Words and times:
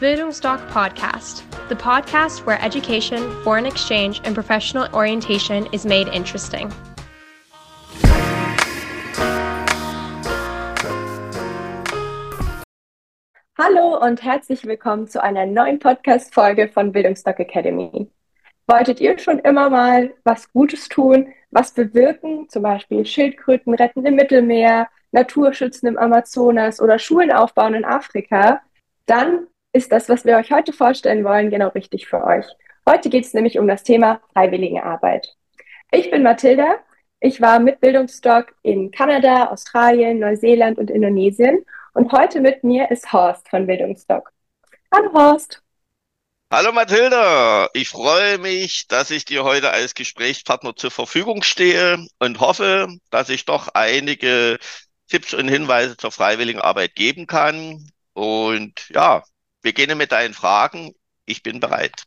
Bildungsdoc 0.00 0.60
Podcast, 0.68 1.42
the 1.68 1.74
podcast 1.74 2.46
where 2.46 2.62
education, 2.62 3.18
foreign 3.42 3.66
exchange, 3.66 4.20
and 4.22 4.32
professional 4.32 4.86
orientation 4.94 5.66
is 5.72 5.84
made 5.84 6.06
interesting. 6.14 6.72
Hallo 13.58 13.98
und 14.00 14.22
herzlich 14.22 14.64
willkommen 14.64 15.08
zu 15.08 15.20
einer 15.20 15.46
neuen 15.46 15.80
Podcast-Folge 15.80 16.68
von 16.68 16.92
Bildungsdoc 16.92 17.40
Academy. 17.40 18.08
Wolltet 18.68 19.00
ihr 19.00 19.18
schon 19.18 19.40
immer 19.40 19.68
mal 19.68 20.14
was 20.22 20.52
Gutes 20.52 20.88
tun, 20.88 21.34
was 21.50 21.72
bewirken, 21.72 22.48
zum 22.48 22.62
Beispiel 22.62 23.04
Schildkröten 23.04 23.74
retten 23.74 24.06
im 24.06 24.14
Mittelmeer, 24.14 24.86
Naturschützen 25.10 25.88
im 25.88 25.98
Amazonas 25.98 26.80
oder 26.80 27.00
Schulen 27.00 27.32
aufbauen 27.32 27.74
in 27.74 27.84
Afrika? 27.84 28.60
Dann 29.06 29.48
ist 29.72 29.92
das, 29.92 30.08
was 30.08 30.24
wir 30.24 30.36
euch 30.36 30.50
heute 30.50 30.72
vorstellen 30.72 31.24
wollen, 31.24 31.50
genau 31.50 31.68
richtig 31.68 32.06
für 32.06 32.24
euch. 32.24 32.46
Heute 32.88 33.10
geht 33.10 33.24
es 33.24 33.34
nämlich 33.34 33.58
um 33.58 33.68
das 33.68 33.82
Thema 33.82 34.20
Freiwilligenarbeit. 34.32 35.36
Ich 35.90 36.10
bin 36.10 36.22
Mathilda. 36.22 36.78
Ich 37.20 37.40
war 37.40 37.58
mit 37.58 37.80
Bildungsstock 37.80 38.54
in 38.62 38.90
Kanada, 38.90 39.48
Australien, 39.48 40.20
Neuseeland 40.20 40.78
und 40.78 40.90
Indonesien. 40.90 41.64
Und 41.92 42.12
heute 42.12 42.40
mit 42.40 42.62
mir 42.64 42.90
ist 42.90 43.12
Horst 43.12 43.48
von 43.48 43.66
Bildungsstock. 43.66 44.30
Hallo 44.94 45.12
Horst. 45.12 45.62
Hallo 46.50 46.72
Mathilda, 46.72 47.68
ich 47.74 47.90
freue 47.90 48.38
mich, 48.38 48.88
dass 48.88 49.10
ich 49.10 49.26
dir 49.26 49.44
heute 49.44 49.70
als 49.70 49.94
Gesprächspartner 49.94 50.74
zur 50.76 50.90
Verfügung 50.90 51.42
stehe 51.42 52.06
und 52.20 52.40
hoffe, 52.40 52.88
dass 53.10 53.28
ich 53.28 53.44
doch 53.44 53.68
einige 53.74 54.58
Tipps 55.08 55.34
und 55.34 55.48
Hinweise 55.48 55.98
zur 55.98 56.10
freiwilligen 56.10 56.60
Arbeit 56.60 56.94
geben 56.94 57.26
kann. 57.26 57.90
Und 58.14 58.88
ja, 58.88 59.24
beginne 59.62 59.94
mit 59.94 60.12
deinen 60.12 60.34
Fragen. 60.34 60.94
Ich 61.24 61.42
bin 61.42 61.60
bereit. 61.60 62.04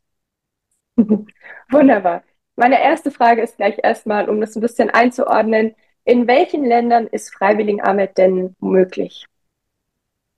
Wunderbar. 1.69 2.23
Meine 2.55 2.81
erste 2.81 3.11
Frage 3.11 3.41
ist 3.41 3.57
gleich 3.57 3.77
erstmal, 3.81 4.29
um 4.29 4.41
das 4.41 4.55
ein 4.55 4.61
bisschen 4.61 4.89
einzuordnen. 4.89 5.75
In 6.03 6.27
welchen 6.27 6.65
Ländern 6.65 7.07
ist 7.07 7.33
Freiwilligenarbeit 7.33 8.17
denn 8.17 8.55
möglich? 8.59 9.25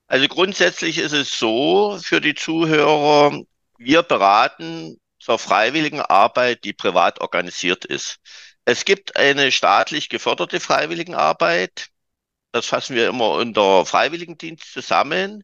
Also 0.08 0.28
grundsätzlich 0.28 1.00
ist 1.00 1.14
es 1.14 1.38
so 1.38 1.98
für 2.02 2.22
die 2.22 2.36
Zuhörer, 2.36 3.42
wir 3.78 4.04
beraten 4.04 4.98
zur 5.20 5.40
freiwilligen 5.40 6.02
Arbeit, 6.02 6.64
die 6.66 6.74
privat 6.74 7.22
organisiert 7.22 7.86
ist. 7.86 8.20
Es 8.66 8.86
gibt 8.86 9.16
eine 9.18 9.52
staatlich 9.52 10.09
geförderte 10.09 10.59
Freiwilligenarbeit. 10.59 11.88
Das 12.52 12.68
fassen 12.68 12.96
wir 12.96 13.08
immer 13.08 13.32
unter 13.32 13.86
Freiwilligendienst 13.86 14.72
zusammen 14.72 15.44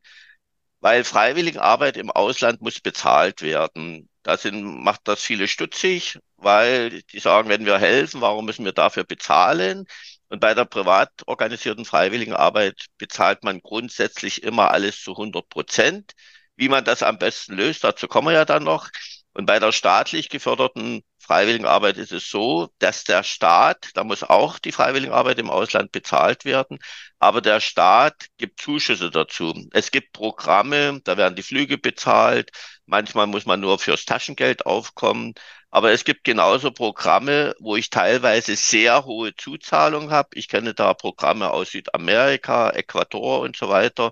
weil 0.80 1.04
Freiwilligenarbeit 1.04 1.98
im 1.98 2.12
Ausland 2.12 2.62
muss 2.62 2.80
bezahlt 2.80 3.42
werden. 3.42 4.10
Da 4.24 4.38
sind, 4.38 4.64
macht 4.64 5.02
das 5.08 5.22
viele 5.22 5.48
stutzig, 5.48 6.20
weil 6.38 7.02
die 7.04 7.20
sagen, 7.20 7.50
wenn 7.50 7.66
wir 7.66 7.80
helfen, 7.80 8.22
warum 8.22 8.46
müssen 8.46 8.66
wir 8.66 8.74
dafür 8.74 9.04
bezahlen? 9.04 9.86
Und 10.30 10.40
bei 10.40 10.54
der 10.54 10.66
privat 10.66 11.12
organisierten 11.26 11.86
Freiwilligenarbeit 11.86 12.86
bezahlt 12.98 13.44
man 13.44 13.62
grundsätzlich 13.62 14.44
immer 14.44 14.72
alles 14.72 15.02
zu 15.02 15.12
100 15.12 15.50
Prozent. 15.50 16.14
Wie 16.56 16.70
man 16.70 16.84
das 16.86 17.04
am 17.04 17.18
besten 17.18 17.56
löst, 17.56 17.84
dazu 17.84 18.08
kommen 18.08 18.28
wir 18.28 18.34
ja 18.34 18.46
dann 18.46 18.64
noch. 18.64 18.90
Und 19.34 19.46
bei 19.46 19.60
der 19.60 19.72
staatlich 19.72 20.30
geförderten 20.30 21.04
Freiwilligenarbeit 21.20 21.98
ist 21.98 22.12
es 22.12 22.30
so, 22.30 22.70
dass 22.80 23.04
der 23.04 23.24
Staat, 23.24 23.92
da 23.94 24.04
muss 24.04 24.24
auch 24.24 24.58
die 24.60 24.72
Freiwilligenarbeit 24.72 25.38
im 25.40 25.50
Ausland 25.50 25.92
bezahlt 25.92 26.46
werden, 26.46 26.80
aber 27.20 27.42
der 27.42 27.60
Staat 27.60 28.28
gibt 28.38 28.60
Zuschüsse 28.60 29.12
dazu. 29.12 29.54
Es 29.72 29.92
gibt 29.92 30.14
Programme, 30.14 31.02
da 31.04 31.18
werden 31.18 31.36
die 31.36 31.44
Flüge 31.44 31.78
bezahlt, 31.78 32.52
manchmal 32.86 33.28
muss 33.28 33.46
man 33.46 33.60
nur 33.60 33.78
fürs 33.80 34.06
Taschengeld 34.06 34.66
aufkommen, 34.66 35.34
aber 35.70 35.92
es 35.92 36.04
gibt 36.04 36.24
genauso 36.24 36.72
Programme, 36.72 37.54
wo 37.60 37.76
ich 37.76 37.92
teilweise 37.92 38.56
sehr 38.56 39.06
hohe 39.06 39.36
Zuzahlungen 39.36 40.10
habe. 40.12 40.30
Ich 40.34 40.48
kenne 40.48 40.74
da 40.74 40.96
Programme 40.96 41.52
aus 41.52 41.70
Südamerika, 41.72 42.72
Ecuador 42.72 43.42
und 43.42 43.56
so 43.56 43.70
weiter 43.70 44.12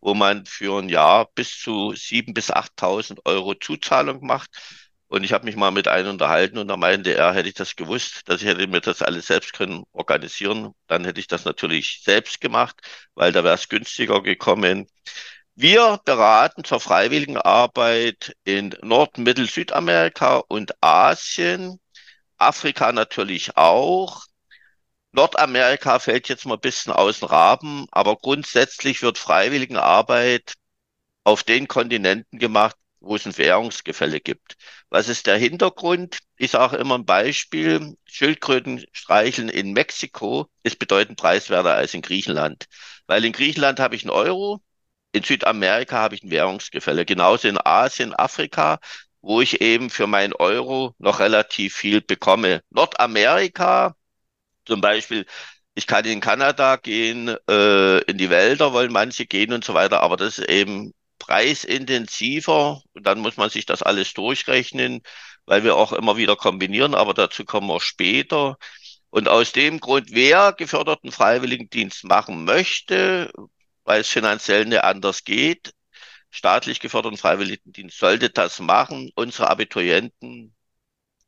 wo 0.00 0.14
man 0.14 0.46
für 0.46 0.78
ein 0.80 0.88
Jahr 0.88 1.26
bis 1.34 1.58
zu 1.60 1.94
sieben 1.94 2.34
bis 2.34 2.50
8.000 2.50 3.20
Euro 3.24 3.54
Zuzahlung 3.54 4.24
macht. 4.26 4.50
Und 5.08 5.24
ich 5.24 5.32
habe 5.32 5.46
mich 5.46 5.56
mal 5.56 5.70
mit 5.70 5.88
einem 5.88 6.10
unterhalten 6.10 6.58
und 6.58 6.68
da 6.68 6.76
meinte 6.76 7.14
er, 7.14 7.32
hätte 7.32 7.48
ich 7.48 7.54
das 7.54 7.76
gewusst, 7.76 8.22
dass 8.28 8.42
ich 8.42 8.48
hätte 8.48 8.66
mir 8.66 8.80
das 8.80 9.00
alles 9.02 9.26
selbst 9.26 9.54
können 9.54 9.84
organisieren, 9.92 10.74
dann 10.86 11.04
hätte 11.04 11.20
ich 11.20 11.26
das 11.28 11.44
natürlich 11.46 12.02
selbst 12.04 12.40
gemacht, 12.40 12.76
weil 13.14 13.32
da 13.32 13.42
wäre 13.42 13.54
es 13.54 13.68
günstiger 13.68 14.22
gekommen. 14.22 14.86
Wir 15.54 16.00
beraten 16.04 16.62
zur 16.64 16.80
freiwilligen 16.80 17.36
Arbeit 17.38 18.34
in 18.44 18.76
Nord-, 18.82 19.18
Mittel-, 19.18 19.48
Südamerika 19.48 20.36
und 20.48 20.72
Asien, 20.82 21.80
Afrika 22.38 22.92
natürlich 22.92 23.56
auch. 23.56 24.27
Nordamerika 25.12 25.98
fällt 25.98 26.28
jetzt 26.28 26.46
mal 26.46 26.54
ein 26.54 26.60
bisschen 26.60 26.92
außen 26.92 27.26
Rahmen, 27.28 27.86
aber 27.90 28.16
grundsätzlich 28.16 29.02
wird 29.02 29.18
Freiwilligenarbeit 29.18 30.54
auf 31.24 31.42
den 31.44 31.68
Kontinenten 31.68 32.38
gemacht, 32.38 32.76
wo 33.00 33.16
es 33.16 33.26
ein 33.26 33.36
Währungsgefälle 33.38 34.20
gibt. 34.20 34.56
Was 34.90 35.08
ist 35.08 35.26
der 35.26 35.36
Hintergrund? 35.36 36.18
Ich 36.36 36.50
sage 36.52 36.76
immer 36.76 36.96
ein 36.96 37.04
Beispiel. 37.04 37.96
Schildkröten 38.06 38.84
streicheln 38.92 39.48
in 39.48 39.72
Mexiko 39.72 40.48
ist 40.62 40.78
bedeutend 40.78 41.18
preiswerter 41.18 41.74
als 41.74 41.94
in 41.94 42.02
Griechenland. 42.02 42.66
Weil 43.06 43.24
in 43.24 43.32
Griechenland 43.32 43.80
habe 43.80 43.96
ich 43.96 44.02
einen 44.02 44.10
Euro, 44.10 44.60
in 45.12 45.22
Südamerika 45.22 45.96
habe 45.98 46.14
ich 46.14 46.22
ein 46.22 46.30
Währungsgefälle. 46.30 47.04
Genauso 47.04 47.48
in 47.48 47.58
Asien, 47.64 48.14
Afrika, 48.14 48.78
wo 49.22 49.40
ich 49.40 49.60
eben 49.60 49.90
für 49.90 50.06
meinen 50.06 50.32
Euro 50.34 50.94
noch 50.98 51.20
relativ 51.20 51.76
viel 51.76 52.00
bekomme. 52.00 52.62
Nordamerika 52.70 53.94
zum 54.68 54.80
Beispiel, 54.80 55.26
ich 55.74 55.86
kann 55.86 56.04
in 56.04 56.20
Kanada 56.20 56.76
gehen, 56.76 57.28
äh, 57.48 57.98
in 58.02 58.18
die 58.18 58.30
Wälder 58.30 58.72
wollen 58.72 58.92
manche 58.92 59.26
gehen 59.26 59.52
und 59.52 59.64
so 59.64 59.74
weiter, 59.74 60.00
aber 60.02 60.16
das 60.16 60.38
ist 60.38 60.48
eben 60.48 60.94
preisintensiver 61.18 62.82
dann 62.94 63.20
muss 63.20 63.36
man 63.36 63.50
sich 63.50 63.66
das 63.66 63.82
alles 63.82 64.14
durchrechnen, 64.14 65.02
weil 65.46 65.64
wir 65.64 65.76
auch 65.76 65.92
immer 65.92 66.16
wieder 66.16 66.36
kombinieren, 66.36 66.94
aber 66.94 67.14
dazu 67.14 67.44
kommen 67.44 67.68
wir 67.68 67.80
später. 67.80 68.56
Und 69.10 69.28
aus 69.28 69.52
dem 69.52 69.80
Grund, 69.80 70.08
wer 70.12 70.52
geförderten 70.52 71.12
Freiwilligendienst 71.12 72.04
machen 72.04 72.44
möchte, 72.44 73.32
weil 73.84 74.02
es 74.02 74.08
finanziell 74.08 74.66
nicht 74.66 74.84
anders 74.84 75.24
geht, 75.24 75.72
staatlich 76.30 76.80
geförderten 76.80 77.18
Freiwilligendienst 77.18 77.98
sollte 77.98 78.30
das 78.30 78.58
machen. 78.60 79.10
Unsere 79.14 79.50
Abiturienten, 79.50 80.54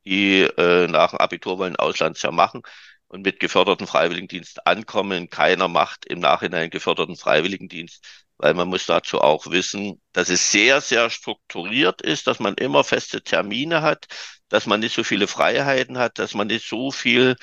die 0.04 0.42
äh, 0.42 0.86
nach 0.88 1.10
dem 1.10 1.18
Abitur 1.20 1.58
wollen 1.58 1.76
Auslandsjahr 1.76 2.32
machen, 2.32 2.62
und 3.10 3.22
mit 3.24 3.40
geförderten 3.40 3.86
Freiwilligendienst 3.88 4.66
ankommen. 4.66 5.28
Keiner 5.30 5.68
macht 5.68 6.06
im 6.06 6.20
Nachhinein 6.20 6.70
geförderten 6.70 7.16
Freiwilligendienst, 7.16 8.04
weil 8.38 8.54
man 8.54 8.68
muss 8.68 8.86
dazu 8.86 9.20
auch 9.20 9.48
wissen, 9.48 10.00
dass 10.12 10.28
es 10.28 10.52
sehr, 10.52 10.80
sehr 10.80 11.10
strukturiert 11.10 12.02
ist, 12.02 12.28
dass 12.28 12.38
man 12.38 12.54
immer 12.54 12.84
feste 12.84 13.22
Termine 13.22 13.82
hat, 13.82 14.06
dass 14.48 14.66
man 14.66 14.80
nicht 14.80 14.94
so 14.94 15.02
viele 15.04 15.26
Freiheiten 15.26 15.98
hat, 15.98 16.18
dass 16.20 16.34
man 16.34 16.46
nicht 16.46 16.68
so 16.68 16.92
viel 16.92 17.36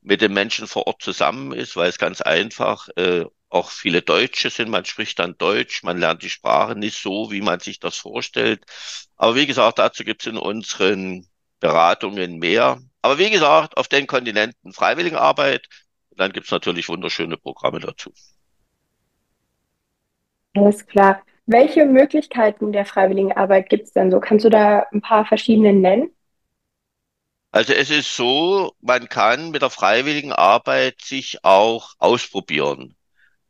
mit 0.00 0.22
den 0.22 0.32
Menschen 0.32 0.66
vor 0.66 0.86
Ort 0.86 1.02
zusammen 1.02 1.52
ist, 1.52 1.76
weil 1.76 1.90
es 1.90 1.98
ganz 1.98 2.22
einfach 2.22 2.88
äh, 2.96 3.26
auch 3.50 3.70
viele 3.70 4.00
Deutsche 4.02 4.48
sind. 4.48 4.70
Man 4.70 4.86
spricht 4.86 5.18
dann 5.18 5.36
Deutsch, 5.36 5.82
man 5.82 5.98
lernt 5.98 6.22
die 6.22 6.30
Sprache 6.30 6.76
nicht 6.76 6.98
so, 6.98 7.30
wie 7.30 7.42
man 7.42 7.60
sich 7.60 7.78
das 7.78 7.96
vorstellt. 7.98 8.64
Aber 9.16 9.34
wie 9.34 9.46
gesagt, 9.46 9.78
dazu 9.78 10.02
gibt 10.04 10.22
es 10.22 10.28
in 10.28 10.38
unseren 10.38 11.26
Beratungen 11.60 12.38
mehr. 12.38 12.80
Aber 13.02 13.18
wie 13.18 13.30
gesagt, 13.30 13.76
auf 13.76 13.88
den 13.88 14.06
Kontinenten 14.06 14.72
Freiwilligenarbeit. 14.72 15.66
Und 16.10 16.20
dann 16.20 16.32
gibt 16.32 16.46
es 16.46 16.52
natürlich 16.52 16.88
wunderschöne 16.88 17.36
Programme 17.36 17.80
dazu. 17.80 18.12
Alles 20.54 20.86
klar. 20.86 21.22
Welche 21.46 21.86
Möglichkeiten 21.86 22.72
der 22.72 22.84
Freiwilligenarbeit 22.84 23.68
gibt 23.68 23.84
es 23.84 23.92
denn 23.92 24.10
so? 24.10 24.20
Kannst 24.20 24.44
du 24.44 24.50
da 24.50 24.86
ein 24.92 25.00
paar 25.00 25.24
verschiedene 25.24 25.72
nennen? 25.72 26.10
Also 27.52 27.72
es 27.72 27.90
ist 27.90 28.14
so, 28.14 28.74
man 28.80 29.08
kann 29.08 29.50
mit 29.50 29.62
der 29.62 29.70
freiwilligen 29.70 30.32
Arbeit 30.32 31.00
sich 31.00 31.44
auch 31.44 31.94
ausprobieren. 31.98 32.96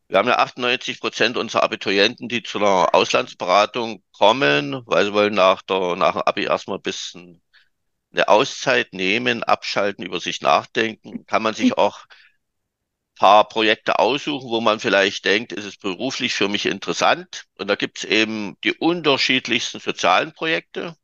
Wir 0.08 0.18
haben 0.18 0.28
ja 0.28 0.38
98 0.38 1.00
Prozent 1.00 1.36
unserer 1.36 1.62
Abiturienten, 1.62 2.28
die 2.28 2.42
zu 2.42 2.58
einer 2.58 2.94
Auslandsberatung 2.94 4.02
kommen, 4.12 4.82
weil 4.86 5.06
sie 5.06 5.12
wollen 5.12 5.34
nach 5.34 5.62
der, 5.62 5.96
nach 5.96 6.12
dem 6.14 6.22
Abi 6.22 6.44
erstmal 6.44 6.78
ein 6.78 6.82
bisschen 6.82 7.42
eine 8.12 8.28
Auszeit 8.28 8.92
nehmen, 8.92 9.44
abschalten, 9.44 10.04
über 10.04 10.20
sich 10.20 10.40
nachdenken, 10.40 11.26
kann 11.26 11.42
man 11.42 11.54
sich 11.54 11.76
auch 11.78 12.06
paar 13.20 13.48
Projekte 13.48 13.98
aussuchen, 13.98 14.48
wo 14.48 14.60
man 14.62 14.80
vielleicht 14.80 15.24
denkt, 15.26 15.52
ist 15.52 15.66
es 15.66 15.76
beruflich 15.76 16.32
für 16.34 16.48
mich 16.48 16.64
interessant. 16.66 17.44
Und 17.58 17.68
da 17.68 17.74
gibt 17.76 17.98
es 17.98 18.04
eben 18.04 18.56
die 18.64 18.72
unterschiedlichsten 18.72 19.78
sozialen 19.78 20.32
Projekte, 20.32 20.96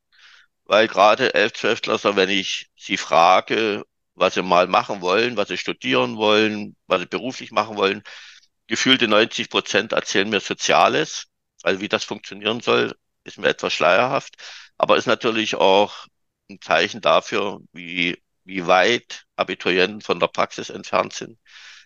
weil 0.64 0.88
gerade 0.88 1.34
11, 1.34 1.54
12 1.54 1.82
Klasser, 1.82 2.16
wenn 2.16 2.30
ich 2.30 2.68
sie 2.76 2.96
frage, 2.96 3.84
was 4.14 4.34
sie 4.34 4.42
mal 4.42 4.66
machen 4.66 5.02
wollen, 5.02 5.36
was 5.36 5.48
sie 5.48 5.58
studieren 5.58 6.16
wollen, 6.16 6.76
was 6.86 7.00
sie 7.00 7.06
beruflich 7.06 7.52
machen 7.52 7.76
wollen, 7.76 8.02
gefühlte 8.66 9.08
90 9.08 9.50
Prozent 9.50 9.92
erzählen 9.92 10.28
mir 10.30 10.40
Soziales, 10.40 11.26
also 11.62 11.80
wie 11.80 11.88
das 11.88 12.04
funktionieren 12.04 12.60
soll. 12.60 12.96
ist 13.24 13.38
mir 13.38 13.48
etwas 13.48 13.74
schleierhaft, 13.74 14.36
aber 14.78 14.96
ist 14.96 15.06
natürlich 15.06 15.56
auch 15.56 16.06
ein 16.50 16.60
Zeichen 16.60 17.00
dafür, 17.00 17.60
wie, 17.72 18.22
wie 18.44 18.66
weit 18.66 19.24
Abiturienten 19.36 20.00
von 20.00 20.20
der 20.20 20.28
Praxis 20.28 20.70
entfernt 20.70 21.12
sind, 21.12 21.38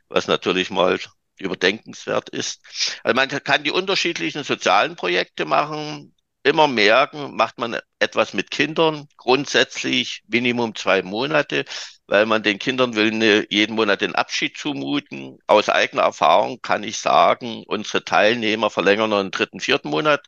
was 0.08 0.26
natürlich 0.28 0.70
mal 0.70 0.98
überdenkenswert 1.38 2.28
ist. 2.30 2.60
Also 3.02 3.14
man 3.14 3.28
kann 3.28 3.64
die 3.64 3.70
unterschiedlichen 3.70 4.44
sozialen 4.44 4.96
Projekte 4.96 5.46
machen, 5.46 6.14
immer 6.42 6.68
merken, 6.68 7.36
macht 7.36 7.58
man 7.58 7.78
etwas 7.98 8.32
mit 8.34 8.50
Kindern, 8.50 9.08
grundsätzlich 9.16 10.22
Minimum 10.26 10.74
zwei 10.74 11.02
Monate, 11.02 11.64
weil 12.06 12.26
man 12.26 12.42
den 12.42 12.58
Kindern 12.58 12.94
will 12.96 13.10
ne, 13.12 13.46
jeden 13.50 13.76
Monat 13.76 14.00
den 14.00 14.14
Abschied 14.14 14.56
zumuten. 14.56 15.38
Aus 15.46 15.68
eigener 15.68 16.02
Erfahrung 16.02 16.60
kann 16.62 16.82
ich 16.82 16.98
sagen, 16.98 17.64
unsere 17.66 18.04
Teilnehmer 18.04 18.70
verlängern 18.70 19.10
noch 19.10 19.20
einen 19.20 19.30
dritten, 19.30 19.60
vierten 19.60 19.90
Monat, 19.90 20.26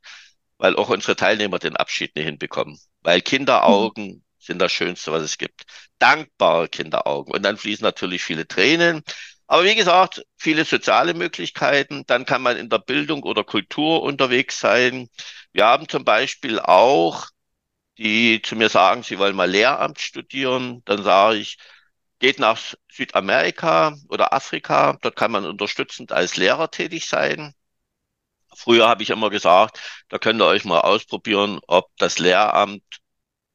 weil 0.59 0.77
auch 0.77 0.89
unsere 0.91 1.17
Teilnehmer 1.17 1.59
den 1.59 1.77
Abschied 1.77 2.15
nicht 2.17 2.27
hinbekommen. 2.27 2.79
Weil 3.03 3.21
Kinderaugen 3.21 4.07
mhm. 4.07 4.23
sind 4.39 4.59
das 4.59 4.73
Schönste, 4.73 5.13
was 5.13 5.23
es 5.23 5.39
gibt. 5.39 5.63
Dankbare 5.99 6.69
Kinderaugen. 6.69 7.35
Und 7.35 7.43
dann 7.43 7.57
fließen 7.57 7.85
natürlich 7.85 8.23
viele 8.23 8.47
Tränen. 8.47 9.03
Aber 9.47 9.65
wie 9.65 9.75
gesagt, 9.75 10.25
viele 10.37 10.65
soziale 10.65 11.15
Möglichkeiten. 11.15 12.05
Dann 12.07 12.25
kann 12.25 12.43
man 12.43 12.57
in 12.57 12.71
der 12.71 12.79
Bildung 12.79 13.23
oder 13.23 13.45
Kultur 13.45 14.03
unterwegs 14.03 14.59
sein. 14.61 15.09
Wir 15.53 15.67
haben 15.67 15.89
zum 15.89 16.05
Beispiel 16.05 16.59
auch, 16.59 17.27
die 17.99 18.41
zu 18.43 18.57
mir 18.57 18.69
sagen, 18.69 19.03
sie 19.03 19.19
wollen 19.19 19.37
mal 19.37 19.51
Lehramt 19.51 20.01
studieren. 20.01 20.83
Dann 20.87 21.03
sage 21.03 21.39
ich, 21.39 21.59
geht 22.19 22.39
nach 22.39 22.59
Südamerika 22.91 23.97
oder 24.09 24.33
Afrika. 24.33 24.97
Dort 25.03 25.17
kann 25.17 25.33
man 25.33 25.45
unterstützend 25.45 26.13
als 26.13 26.37
Lehrer 26.37 26.71
tätig 26.71 27.07
sein. 27.09 27.55
Früher 28.55 28.89
habe 28.89 29.03
ich 29.03 29.11
immer 29.11 29.31
gesagt, 29.31 29.81
da 30.09 30.19
könnt 30.19 30.41
ihr 30.41 30.47
euch 30.47 30.65
mal 30.65 30.81
ausprobieren, 30.81 31.61
ob 31.67 31.91
das 31.99 32.19
Lehramt 32.19 32.83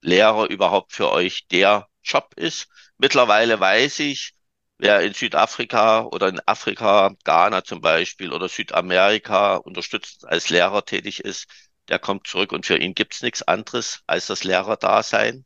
Lehrer 0.02 0.50
überhaupt 0.50 0.94
für 0.94 1.12
euch 1.12 1.48
der 1.48 1.88
Job 2.04 2.34
ist. 2.36 2.68
Mittlerweile 2.98 3.60
weiß 3.60 4.00
ich, 4.00 4.34
wer 4.78 5.02
in 5.02 5.14
Südafrika 5.14 6.02
oder 6.04 6.30
in 6.30 6.42
Afrika, 6.46 7.14
Ghana 7.24 7.64
zum 7.64 7.82
Beispiel 7.82 8.32
oder 8.32 8.48
Südamerika 8.50 9.56
unterstützend 9.58 10.26
als 10.26 10.50
Lehrer 10.50 10.86
tätig 10.86 11.20
ist, 11.22 11.48
der 11.90 12.00
kommt 12.00 12.28
zurück 12.28 12.52
und 12.52 12.66
für 12.66 12.78
ihn 12.78 12.94
gibt's 12.94 13.22
nichts 13.22 13.44
anderes 13.44 14.02
als 14.08 14.28
das 14.28 14.44
Lehrerdasein, 14.44 15.46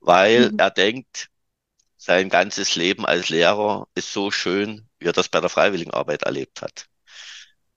weil 0.00 0.52
mhm. 0.52 0.58
er 0.58 0.70
denkt, 0.70 1.28
sein 1.96 2.30
ganzes 2.30 2.76
Leben 2.76 3.04
als 3.06 3.28
Lehrer 3.28 3.86
ist 3.94 4.12
so 4.12 4.30
schön, 4.30 4.88
wie 4.98 5.06
er 5.06 5.12
das 5.12 5.28
bei 5.28 5.40
der 5.40 5.50
Freiwilligenarbeit 5.50 6.22
erlebt 6.22 6.62
hat. 6.62 6.86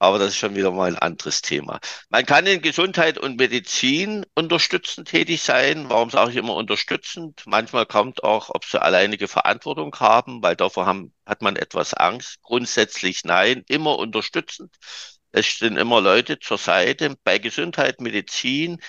Aber 0.04 0.18
das 0.18 0.28
ist 0.28 0.36
schon 0.36 0.54
wieder 0.54 0.70
mal 0.70 0.90
ein 0.90 0.98
anderes 0.98 1.40
Thema. 1.40 1.80
Man 2.10 2.26
kann 2.26 2.46
in 2.46 2.60
Gesundheit 2.60 3.16
und 3.16 3.38
Medizin 3.38 4.26
unterstützend 4.34 5.08
tätig 5.08 5.40
sein. 5.40 5.88
Warum 5.88 6.10
sage 6.10 6.30
ich 6.32 6.36
immer 6.36 6.54
unterstützend? 6.56 7.42
Manchmal 7.46 7.86
kommt 7.86 8.22
auch, 8.22 8.50
ob 8.50 8.66
sie 8.66 8.82
alleinige 8.82 9.28
Verantwortung 9.28 9.94
haben, 9.98 10.42
weil 10.42 10.56
davor 10.56 10.84
haben, 10.84 11.14
hat 11.24 11.40
man 11.40 11.56
etwas 11.56 11.94
Angst. 11.94 12.36
Grundsätzlich 12.42 13.24
nein, 13.24 13.64
immer 13.66 13.98
unterstützend. 13.98 14.76
Es 15.32 15.46
stehen 15.46 15.78
immer 15.78 16.02
Leute 16.02 16.38
zur 16.38 16.58
Seite. 16.58 17.16
Bei 17.24 17.38
Gesundheit, 17.38 18.02
Medizin 18.02 18.82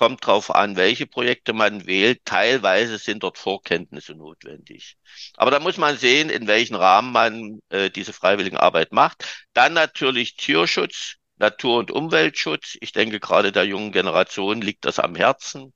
kommt 0.00 0.26
drauf 0.26 0.54
an, 0.54 0.76
welche 0.76 1.06
Projekte 1.06 1.52
man 1.52 1.86
wählt. 1.86 2.24
Teilweise 2.24 2.96
sind 2.96 3.22
dort 3.22 3.36
Vorkenntnisse 3.36 4.14
notwendig. 4.14 4.96
Aber 5.36 5.50
da 5.50 5.60
muss 5.60 5.76
man 5.76 5.98
sehen, 5.98 6.30
in 6.30 6.46
welchem 6.46 6.76
Rahmen 6.76 7.12
man 7.12 7.60
äh, 7.68 7.90
diese 7.90 8.14
Freiwilligenarbeit 8.14 8.92
macht. 8.92 9.26
Dann 9.52 9.74
natürlich 9.74 10.36
Tierschutz, 10.36 11.16
Natur- 11.36 11.80
und 11.80 11.90
Umweltschutz. 11.90 12.78
Ich 12.80 12.92
denke, 12.92 13.20
gerade 13.20 13.52
der 13.52 13.64
jungen 13.64 13.92
Generation 13.92 14.62
liegt 14.62 14.86
das 14.86 14.98
am 14.98 15.14
Herzen. 15.16 15.74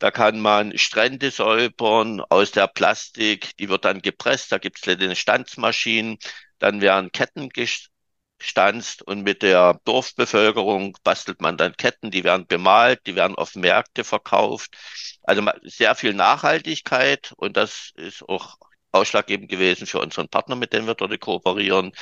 Da 0.00 0.10
kann 0.10 0.40
man 0.40 0.76
Strände 0.76 1.30
säubern 1.30 2.20
aus 2.30 2.50
der 2.50 2.66
Plastik, 2.66 3.56
die 3.58 3.68
wird 3.68 3.84
dann 3.84 4.02
gepresst, 4.02 4.50
da 4.50 4.58
gibt 4.58 4.84
es 4.84 4.88
eine 4.88 5.14
Stanzmaschinen, 5.14 6.18
dann 6.58 6.80
werden 6.80 7.12
Ketten 7.12 7.48
stanzt 8.42 9.02
und 9.02 9.22
mit 9.22 9.42
der 9.42 9.80
Dorfbevölkerung 9.84 10.96
bastelt 11.04 11.40
man 11.40 11.56
dann 11.56 11.76
Ketten, 11.76 12.10
die 12.10 12.24
werden 12.24 12.46
bemalt, 12.46 13.06
die 13.06 13.16
werden 13.16 13.36
auf 13.36 13.54
Märkte 13.54 14.04
verkauft. 14.04 14.76
Also 15.22 15.42
sehr 15.62 15.94
viel 15.94 16.14
Nachhaltigkeit 16.14 17.32
und 17.36 17.56
das 17.56 17.90
ist 17.96 18.22
auch 18.28 18.56
ausschlaggebend 18.92 19.48
gewesen 19.48 19.86
für 19.86 20.00
unseren 20.00 20.28
Partner, 20.28 20.56
mit 20.56 20.72
dem 20.72 20.86
wir 20.86 20.94
dort 20.94 21.18
kooperieren. 21.20 21.92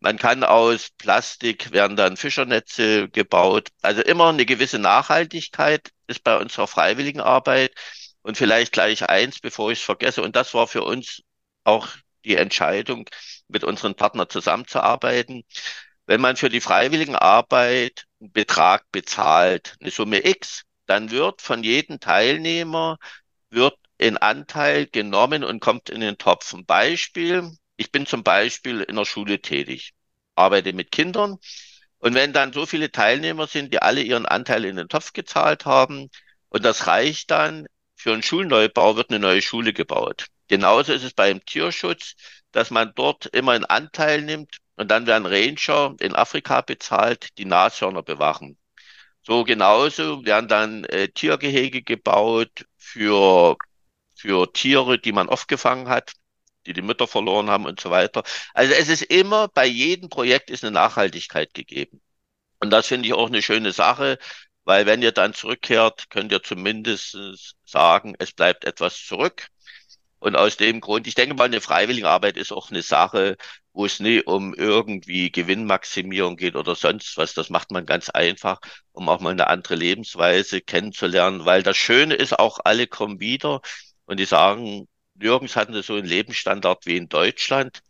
Man 0.00 0.16
kann 0.18 0.44
aus 0.44 0.90
Plastik 0.98 1.72
werden 1.72 1.96
dann 1.96 2.16
Fischernetze 2.16 3.08
gebaut. 3.08 3.68
Also 3.82 4.02
immer 4.02 4.28
eine 4.28 4.46
gewisse 4.46 4.78
Nachhaltigkeit 4.78 5.90
ist 6.06 6.22
bei 6.22 6.36
unserer 6.36 6.68
freiwilligen 6.68 7.20
Arbeit. 7.20 7.72
Und 8.22 8.36
vielleicht 8.36 8.72
gleich 8.72 9.08
eins, 9.08 9.40
bevor 9.40 9.72
ich 9.72 9.78
es 9.80 9.84
vergesse. 9.84 10.22
Und 10.22 10.36
das 10.36 10.54
war 10.54 10.68
für 10.68 10.82
uns 10.84 11.22
auch 11.64 11.88
die 12.24 12.36
Entscheidung, 12.36 13.08
mit 13.48 13.64
unseren 13.64 13.94
Partnern 13.94 14.28
zusammenzuarbeiten. 14.28 15.44
Wenn 16.06 16.20
man 16.20 16.36
für 16.36 16.48
die 16.48 16.60
freiwilligen 16.60 17.16
Arbeit 17.16 18.06
einen 18.20 18.32
Betrag 18.32 18.84
bezahlt, 18.92 19.76
eine 19.80 19.90
Summe 19.90 20.26
X, 20.26 20.64
dann 20.86 21.10
wird 21.10 21.42
von 21.42 21.62
jedem 21.62 22.00
Teilnehmer 22.00 22.98
wird 23.50 23.76
ein 24.00 24.16
Anteil 24.16 24.86
genommen 24.86 25.44
und 25.44 25.60
kommt 25.60 25.90
in 25.90 26.00
den 26.00 26.18
Topf. 26.18 26.52
Ein 26.54 26.64
Beispiel, 26.66 27.50
ich 27.76 27.92
bin 27.92 28.06
zum 28.06 28.22
Beispiel 28.22 28.80
in 28.82 28.96
der 28.96 29.04
Schule 29.04 29.40
tätig, 29.40 29.92
arbeite 30.34 30.72
mit 30.72 30.90
Kindern 30.92 31.38
und 31.98 32.14
wenn 32.14 32.32
dann 32.32 32.52
so 32.52 32.66
viele 32.66 32.90
Teilnehmer 32.92 33.46
sind, 33.46 33.72
die 33.72 33.82
alle 33.82 34.02
ihren 34.02 34.26
Anteil 34.26 34.64
in 34.64 34.76
den 34.76 34.88
Topf 34.88 35.12
gezahlt 35.12 35.64
haben 35.66 36.10
und 36.48 36.64
das 36.64 36.86
reicht 36.86 37.30
dann, 37.30 37.66
für 37.96 38.12
einen 38.12 38.22
Schulneubau 38.22 38.96
wird 38.96 39.10
eine 39.10 39.18
neue 39.18 39.42
Schule 39.42 39.72
gebaut. 39.72 40.28
Genauso 40.48 40.92
ist 40.92 41.04
es 41.04 41.14
beim 41.14 41.44
Tierschutz, 41.44 42.14
dass 42.52 42.70
man 42.70 42.92
dort 42.94 43.26
immer 43.26 43.52
einen 43.52 43.64
Anteil 43.66 44.22
nimmt 44.22 44.58
und 44.76 44.90
dann 44.90 45.06
werden 45.06 45.26
Ranger 45.26 45.94
in 46.00 46.14
Afrika 46.14 46.60
bezahlt, 46.62 47.28
die 47.38 47.44
Nashörner 47.44 48.02
bewachen. 48.02 48.58
So 49.22 49.44
genauso 49.44 50.24
werden 50.24 50.48
dann 50.48 50.84
äh, 50.84 51.08
Tiergehege 51.08 51.82
gebaut 51.82 52.66
für, 52.78 53.56
für 54.16 54.52
Tiere, 54.52 54.98
die 54.98 55.12
man 55.12 55.28
oft 55.28 55.48
gefangen 55.48 55.88
hat, 55.88 56.12
die 56.66 56.72
die 56.72 56.82
Mütter 56.82 57.06
verloren 57.06 57.50
haben 57.50 57.66
und 57.66 57.80
so 57.80 57.90
weiter. 57.90 58.22
Also 58.54 58.72
es 58.74 58.88
ist 58.88 59.02
immer, 59.02 59.48
bei 59.48 59.66
jedem 59.66 60.08
Projekt 60.08 60.50
ist 60.50 60.64
eine 60.64 60.72
Nachhaltigkeit 60.72 61.52
gegeben. 61.54 62.00
Und 62.60 62.70
das 62.70 62.86
finde 62.88 63.08
ich 63.08 63.14
auch 63.14 63.28
eine 63.28 63.42
schöne 63.42 63.72
Sache, 63.72 64.18
weil 64.64 64.86
wenn 64.86 65.02
ihr 65.02 65.12
dann 65.12 65.34
zurückkehrt, 65.34 66.10
könnt 66.10 66.32
ihr 66.32 66.42
zumindest 66.42 67.16
sagen, 67.64 68.14
es 68.18 68.32
bleibt 68.32 68.64
etwas 68.64 69.04
zurück. 69.04 69.48
Und 70.20 70.36
aus 70.36 70.56
dem 70.56 70.80
Grund, 70.80 71.06
ich 71.06 71.14
denke 71.14 71.34
mal, 71.34 71.44
eine 71.44 71.60
Freiwilligenarbeit 71.60 72.36
ist 72.36 72.52
auch 72.52 72.70
eine 72.70 72.82
Sache, 72.82 73.36
wo 73.72 73.86
es 73.86 74.00
nie 74.00 74.20
um 74.22 74.54
irgendwie 74.54 75.30
Gewinnmaximierung 75.30 76.36
geht 76.36 76.56
oder 76.56 76.74
sonst 76.74 77.16
was. 77.16 77.34
Das 77.34 77.50
macht 77.50 77.70
man 77.70 77.86
ganz 77.86 78.10
einfach, 78.10 78.60
um 78.92 79.08
auch 79.08 79.20
mal 79.20 79.30
eine 79.30 79.46
andere 79.48 79.76
Lebensweise 79.76 80.60
kennenzulernen, 80.60 81.44
weil 81.44 81.62
das 81.62 81.76
Schöne 81.76 82.14
ist 82.14 82.38
auch, 82.38 82.58
alle 82.64 82.86
kommen 82.88 83.20
wieder 83.20 83.60
und 84.06 84.18
die 84.18 84.24
sagen, 84.24 84.88
nirgends 85.14 85.56
hatten 85.56 85.74
sie 85.74 85.82
so 85.82 85.94
einen 85.94 86.06
Lebensstandard 86.06 86.86
wie 86.86 86.96
in 86.96 87.08
Deutschland, 87.08 87.80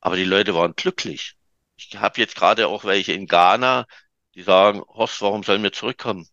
aber 0.00 0.16
die 0.16 0.24
Leute 0.24 0.54
waren 0.54 0.74
glücklich. 0.76 1.34
Ich 1.76 1.96
habe 1.96 2.20
jetzt 2.20 2.36
gerade 2.36 2.68
auch 2.68 2.84
welche 2.84 3.12
in 3.12 3.26
Ghana, 3.26 3.86
die 4.34 4.42
sagen, 4.42 4.82
Horst, 4.88 5.20
warum 5.22 5.42
sollen 5.42 5.62
wir 5.62 5.72
zurückkommen? 5.72 6.28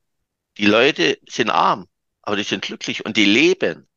Die 0.57 0.65
Leute 0.67 1.19
sind 1.27 1.49
arm, 1.49 1.87
aber 2.21 2.35
die 2.37 2.43
sind 2.43 2.63
glücklich 2.63 3.05
und 3.05 3.17
die 3.17 3.25
leben. 3.25 3.87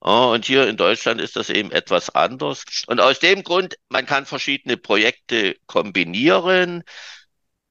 Und 0.00 0.46
hier 0.46 0.66
in 0.66 0.76
Deutschland 0.76 1.20
ist 1.20 1.36
das 1.36 1.50
eben 1.50 1.70
etwas 1.72 2.10
anders. 2.10 2.64
Und 2.86 3.00
aus 3.00 3.18
dem 3.18 3.42
Grund, 3.42 3.76
man 3.90 4.06
kann 4.06 4.24
verschiedene 4.26 4.76
Projekte 4.76 5.56
kombinieren. 5.66 6.82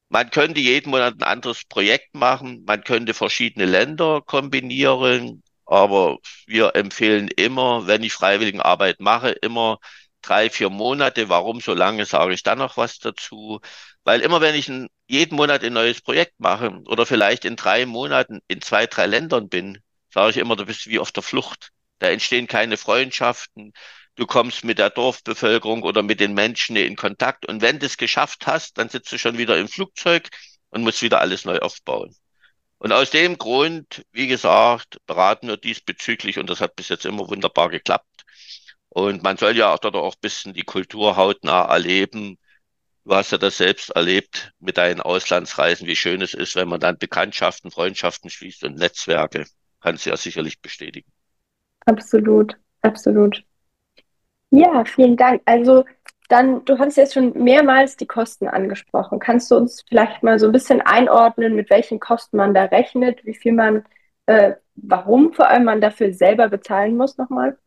Man 0.09 0.29
könnte 0.31 0.59
jeden 0.59 0.91
Monat 0.91 1.15
ein 1.19 1.23
anderes 1.23 1.65
Projekt 1.65 2.15
machen. 2.15 2.63
Man 2.65 2.83
könnte 2.83 3.13
verschiedene 3.13 3.65
Länder 3.65 4.21
kombinieren. 4.21 5.43
Aber 5.65 6.17
wir 6.47 6.75
empfehlen 6.75 7.29
immer, 7.29 7.87
wenn 7.87 8.03
ich 8.03 8.13
Freiwilligenarbeit 8.13 8.99
mache, 8.99 9.31
immer 9.31 9.79
drei, 10.21 10.49
vier 10.49 10.69
Monate. 10.69 11.29
Warum 11.29 11.61
so 11.61 11.73
lange, 11.73 12.05
sage 12.05 12.33
ich 12.33 12.43
dann 12.43 12.59
noch 12.59 12.77
was 12.77 12.99
dazu. 12.99 13.59
Weil 14.03 14.21
immer 14.21 14.41
wenn 14.41 14.55
ich 14.55 14.71
jeden 15.07 15.35
Monat 15.35 15.63
ein 15.63 15.73
neues 15.73 16.01
Projekt 16.01 16.39
mache 16.39 16.81
oder 16.85 17.05
vielleicht 17.05 17.45
in 17.45 17.55
drei 17.55 17.85
Monaten 17.85 18.39
in 18.47 18.61
zwei, 18.61 18.87
drei 18.87 19.05
Ländern 19.07 19.49
bin, 19.49 19.79
sage 20.13 20.31
ich 20.31 20.37
immer, 20.37 20.55
du 20.55 20.65
bist 20.65 20.87
wie 20.87 20.99
auf 20.99 21.11
der 21.11 21.23
Flucht. 21.23 21.71
Da 21.99 22.09
entstehen 22.09 22.47
keine 22.47 22.77
Freundschaften. 22.77 23.73
Du 24.15 24.25
kommst 24.25 24.63
mit 24.63 24.79
der 24.79 24.89
Dorfbevölkerung 24.89 25.83
oder 25.83 26.03
mit 26.03 26.19
den 26.19 26.33
Menschen 26.33 26.75
in 26.75 26.95
Kontakt. 26.95 27.45
Und 27.45 27.61
wenn 27.61 27.79
du 27.79 27.85
es 27.85 27.97
geschafft 27.97 28.47
hast, 28.47 28.77
dann 28.77 28.89
sitzt 28.89 29.11
du 29.11 29.17
schon 29.17 29.37
wieder 29.37 29.57
im 29.57 29.67
Flugzeug 29.67 30.29
und 30.69 30.83
musst 30.83 31.01
wieder 31.01 31.21
alles 31.21 31.45
neu 31.45 31.59
aufbauen. 31.59 32.15
Und 32.79 32.91
aus 32.93 33.11
dem 33.11 33.37
Grund, 33.37 34.03
wie 34.11 34.27
gesagt, 34.27 34.97
beraten 35.05 35.47
wir 35.47 35.57
diesbezüglich 35.57 36.39
und 36.39 36.49
das 36.49 36.61
hat 36.61 36.75
bis 36.75 36.89
jetzt 36.89 37.05
immer 37.05 37.27
wunderbar 37.29 37.69
geklappt. 37.69 38.05
Und 38.89 39.23
man 39.23 39.37
soll 39.37 39.55
ja 39.57 39.73
auch 39.73 39.79
dort 39.79 39.95
auch 39.95 40.15
ein 40.15 40.21
bisschen 40.21 40.53
die 40.53 40.63
Kultur 40.63 41.15
hautnah 41.17 41.65
erleben, 41.65 42.37
Du 43.09 43.15
hast 43.15 43.31
ja 43.31 43.39
das 43.39 43.57
selbst 43.57 43.89
erlebt 43.89 44.51
mit 44.59 44.77
deinen 44.77 45.01
Auslandsreisen, 45.01 45.87
wie 45.87 45.95
schön 45.95 46.21
es 46.21 46.35
ist, 46.35 46.55
wenn 46.55 46.67
man 46.67 46.79
dann 46.79 46.99
Bekanntschaften, 46.99 47.71
Freundschaften 47.71 48.29
schließt 48.29 48.63
und 48.65 48.75
Netzwerke. 48.75 49.47
Kannst 49.79 50.05
du 50.05 50.11
ja 50.11 50.17
sicherlich 50.17 50.61
bestätigen. 50.61 51.11
Absolut, 51.89 52.55
absolut. 52.83 53.43
Ja, 54.51 54.83
vielen 54.85 55.15
Dank. 55.17 55.41
Also 55.45 55.85
dann, 56.29 56.63
du 56.65 56.77
hast 56.79 56.97
jetzt 56.97 57.13
schon 57.13 57.33
mehrmals 57.43 57.97
die 57.97 58.07
Kosten 58.07 58.47
angesprochen. 58.47 59.19
Kannst 59.19 59.51
du 59.51 59.55
uns 59.57 59.83
vielleicht 59.87 60.23
mal 60.23 60.39
so 60.39 60.47
ein 60.47 60.51
bisschen 60.51 60.81
einordnen, 60.81 61.55
mit 61.55 61.69
welchen 61.69 61.99
Kosten 61.99 62.37
man 62.37 62.53
da 62.53 62.65
rechnet, 62.65 63.25
wie 63.25 63.35
viel 63.35 63.53
man, 63.53 63.83
äh, 64.25 64.53
warum 64.75 65.33
vor 65.33 65.49
allem 65.49 65.65
man 65.65 65.81
dafür 65.81 66.13
selber 66.13 66.49
bezahlen 66.49 66.97
muss 66.97 67.17
nochmal? 67.17 67.57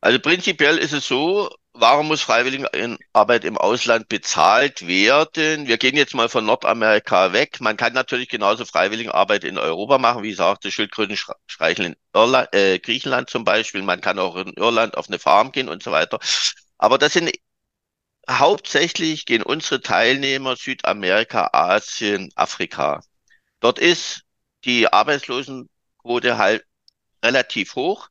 Also 0.00 0.18
prinzipiell 0.20 0.78
ist 0.78 0.92
es 0.92 1.06
so, 1.06 1.50
warum 1.72 2.08
muss 2.08 2.22
Freiwilligenarbeit 2.22 3.44
im 3.44 3.58
Ausland 3.58 4.08
bezahlt 4.08 4.86
werden? 4.86 5.66
Wir 5.66 5.78
gehen 5.78 5.96
jetzt 5.96 6.14
mal 6.14 6.28
von 6.28 6.46
Nordamerika 6.46 7.32
weg. 7.32 7.60
Man 7.60 7.76
kann 7.76 7.92
natürlich 7.92 8.28
genauso 8.28 8.64
Freiwilligenarbeit 8.64 9.44
in 9.44 9.58
Europa 9.58 9.98
machen, 9.98 10.22
wie 10.22 10.34
sagte 10.34 10.70
Schildkröten 10.70 11.16
streicheln 11.46 11.94
in 11.94 11.96
Irland, 12.14 12.54
äh, 12.54 12.78
Griechenland 12.78 13.30
zum 13.30 13.44
Beispiel. 13.44 13.82
Man 13.82 14.00
kann 14.00 14.18
auch 14.18 14.36
in 14.36 14.52
Irland 14.54 14.96
auf 14.96 15.08
eine 15.08 15.18
Farm 15.18 15.52
gehen 15.52 15.68
und 15.68 15.82
so 15.82 15.90
weiter. 15.90 16.18
Aber 16.78 16.98
das 16.98 17.14
sind 17.14 17.30
hauptsächlich 18.28 19.24
gehen 19.26 19.42
unsere 19.42 19.80
Teilnehmer 19.80 20.56
Südamerika, 20.56 21.50
Asien, 21.52 22.30
Afrika. 22.34 23.00
Dort 23.60 23.78
ist 23.78 24.22
die 24.64 24.92
Arbeitslosenquote 24.92 26.38
halt 26.38 26.64
relativ 27.24 27.74
hoch. 27.76 28.08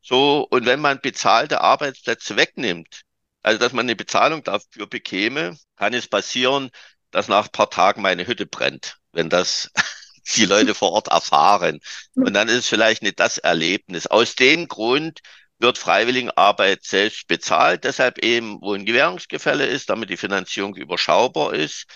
So, 0.00 0.46
und 0.50 0.66
wenn 0.66 0.80
man 0.80 1.00
bezahlte 1.00 1.60
Arbeitsplätze 1.60 2.36
wegnimmt, 2.36 3.02
also 3.42 3.58
dass 3.58 3.72
man 3.72 3.86
eine 3.86 3.96
Bezahlung 3.96 4.42
dafür 4.42 4.86
bekäme, 4.86 5.56
kann 5.76 5.94
es 5.94 6.08
passieren, 6.08 6.70
dass 7.10 7.28
nach 7.28 7.46
ein 7.46 7.52
paar 7.52 7.70
Tagen 7.70 8.02
meine 8.02 8.26
Hütte 8.26 8.46
brennt, 8.46 8.98
wenn 9.12 9.28
das 9.30 9.70
die 10.36 10.44
Leute 10.46 10.74
vor 10.74 10.92
Ort 10.92 11.08
erfahren. 11.08 11.80
Und 12.14 12.34
dann 12.34 12.48
ist 12.48 12.56
es 12.56 12.68
vielleicht 12.68 13.02
nicht 13.02 13.20
das 13.20 13.38
Erlebnis. 13.38 14.06
Aus 14.06 14.34
dem 14.34 14.68
Grund 14.68 15.20
wird 15.58 15.78
Freiwilligenarbeit 15.78 16.84
selbst 16.84 17.26
bezahlt, 17.26 17.84
deshalb 17.84 18.18
eben, 18.18 18.60
wo 18.60 18.74
ein 18.74 18.84
Gewährungsgefälle 18.86 19.66
ist, 19.66 19.90
damit 19.90 20.10
die 20.10 20.16
Finanzierung 20.16 20.74
überschaubar 20.76 21.54
ist. 21.54 21.86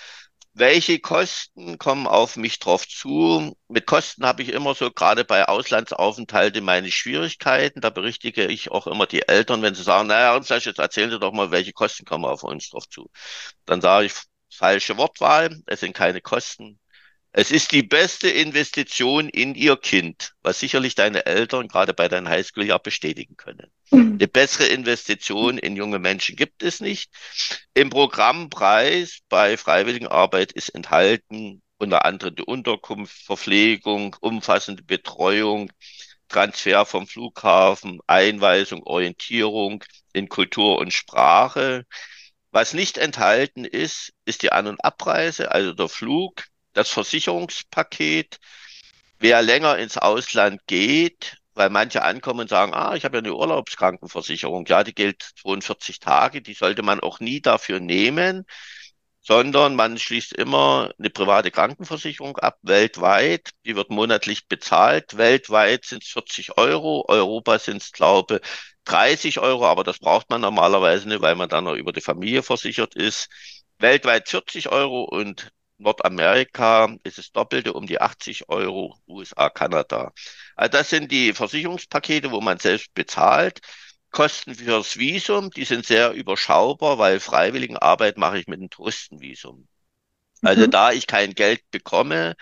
Welche 0.54 0.98
Kosten 1.00 1.78
kommen 1.78 2.06
auf 2.06 2.36
mich 2.36 2.58
drauf 2.58 2.86
zu? 2.88 3.56
Mit 3.68 3.86
Kosten 3.86 4.24
habe 4.26 4.42
ich 4.42 4.48
immer 4.50 4.74
so, 4.74 4.90
gerade 4.90 5.24
bei 5.24 5.46
Auslandsaufenthalten, 5.48 6.62
meine 6.64 6.90
Schwierigkeiten. 6.90 7.80
Da 7.80 7.88
berichtige 7.90 8.46
ich 8.46 8.70
auch 8.70 8.86
immer 8.86 9.06
die 9.06 9.26
Eltern, 9.28 9.62
wenn 9.62 9.74
sie 9.74 9.82
sagen, 9.82 10.08
naja, 10.08 10.36
uns 10.36 10.48
jetzt 10.50 10.78
erzählen 10.78 11.10
Sie 11.10 11.18
doch 11.18 11.32
mal, 11.32 11.50
welche 11.50 11.72
Kosten 11.72 12.04
kommen 12.04 12.24
auf 12.26 12.42
uns 12.44 12.68
drauf 12.70 12.86
zu. 12.88 13.10
Dann 13.66 13.80
sage 13.80 14.06
ich, 14.06 14.14
falsche 14.50 14.96
Wortwahl, 14.98 15.62
es 15.66 15.80
sind 15.80 15.94
keine 15.94 16.20
Kosten. 16.20 16.78
Es 17.34 17.50
ist 17.50 17.72
die 17.72 17.82
beste 17.82 18.28
Investition 18.28 19.30
in 19.30 19.54
ihr 19.54 19.78
Kind, 19.78 20.34
was 20.42 20.60
sicherlich 20.60 20.94
deine 20.94 21.24
Eltern 21.24 21.66
gerade 21.66 21.94
bei 21.94 22.06
deinem 22.06 22.28
Highschool 22.28 22.66
ja 22.66 22.76
bestätigen 22.76 23.38
können. 23.38 23.72
Mhm. 23.90 24.18
Eine 24.18 24.28
bessere 24.28 24.66
Investition 24.66 25.56
in 25.56 25.74
junge 25.74 25.98
Menschen 25.98 26.36
gibt 26.36 26.62
es 26.62 26.80
nicht. 26.80 27.10
Im 27.72 27.88
Programmpreis 27.88 29.20
bei 29.30 29.56
Freiwilligenarbeit 29.56 30.52
ist 30.52 30.68
enthalten 30.70 31.62
unter 31.78 32.04
anderem 32.04 32.36
die 32.36 32.44
Unterkunft, 32.44 33.16
Verpflegung, 33.24 34.14
umfassende 34.20 34.82
Betreuung, 34.82 35.72
Transfer 36.28 36.86
vom 36.86 37.06
Flughafen, 37.06 37.98
Einweisung, 38.06 38.82
Orientierung 38.84 39.82
in 40.12 40.28
Kultur 40.28 40.78
und 40.78 40.92
Sprache. 40.92 41.86
Was 42.50 42.74
nicht 42.74 42.98
enthalten 42.98 43.64
ist, 43.64 44.12
ist 44.26 44.42
die 44.42 44.52
An- 44.52 44.66
und 44.66 44.84
Abreise, 44.84 45.50
also 45.50 45.72
der 45.72 45.88
Flug, 45.88 46.44
das 46.72 46.90
Versicherungspaket. 46.90 48.38
Wer 49.18 49.42
länger 49.42 49.78
ins 49.78 49.98
Ausland 49.98 50.60
geht, 50.66 51.36
weil 51.54 51.70
manche 51.70 52.02
ankommen 52.02 52.40
und 52.40 52.48
sagen, 52.48 52.74
ah, 52.74 52.94
ich 52.94 53.04
habe 53.04 53.18
ja 53.18 53.22
eine 53.22 53.34
Urlaubskrankenversicherung, 53.34 54.66
ja, 54.66 54.84
die 54.84 54.94
gilt 54.94 55.22
42 55.40 56.00
Tage, 56.00 56.42
die 56.42 56.54
sollte 56.54 56.82
man 56.82 57.00
auch 57.00 57.20
nie 57.20 57.40
dafür 57.40 57.78
nehmen, 57.80 58.44
sondern 59.20 59.76
man 59.76 59.98
schließt 59.98 60.32
immer 60.32 60.92
eine 60.98 61.10
private 61.10 61.50
Krankenversicherung 61.50 62.38
ab, 62.38 62.58
weltweit, 62.62 63.50
die 63.64 63.76
wird 63.76 63.90
monatlich 63.90 64.48
bezahlt, 64.48 65.16
weltweit 65.16 65.84
sind 65.84 66.02
es 66.02 66.10
40 66.10 66.58
Euro, 66.58 67.04
Europa 67.08 67.58
sind 67.58 67.82
es, 67.82 67.92
glaube 67.92 68.40
30 68.84 69.38
Euro, 69.38 69.66
aber 69.66 69.84
das 69.84 69.98
braucht 69.98 70.28
man 70.30 70.40
normalerweise 70.40 71.08
nicht, 71.08 71.22
weil 71.22 71.36
man 71.36 71.48
dann 71.48 71.64
noch 71.64 71.74
über 71.74 71.92
die 71.92 72.00
Familie 72.00 72.42
versichert 72.42 72.96
ist. 72.96 73.28
Weltweit 73.78 74.28
40 74.28 74.70
Euro 74.70 75.04
und 75.04 75.52
Nordamerika 75.82 76.94
ist 77.04 77.18
es 77.18 77.32
doppelte 77.32 77.72
um 77.74 77.86
die 77.86 78.00
80 78.00 78.48
Euro, 78.48 78.96
USA, 79.06 79.50
Kanada. 79.50 80.12
Also 80.56 80.72
das 80.72 80.90
sind 80.90 81.12
die 81.12 81.32
Versicherungspakete, 81.32 82.30
wo 82.30 82.40
man 82.40 82.58
selbst 82.58 82.94
bezahlt. 82.94 83.60
Kosten 84.10 84.54
fürs 84.54 84.98
Visum, 84.98 85.50
die 85.50 85.64
sind 85.64 85.86
sehr 85.86 86.12
überschaubar, 86.12 86.98
weil 86.98 87.18
Freiwilligenarbeit 87.18 88.18
mache 88.18 88.38
ich 88.38 88.46
mit 88.46 88.60
einem 88.60 88.70
Touristenvisum. 88.70 89.66
Also 90.42 90.66
mhm. 90.66 90.70
da 90.70 90.92
ich 90.92 91.06
kein 91.06 91.34
Geld 91.34 91.62
bekomme, 91.70 92.34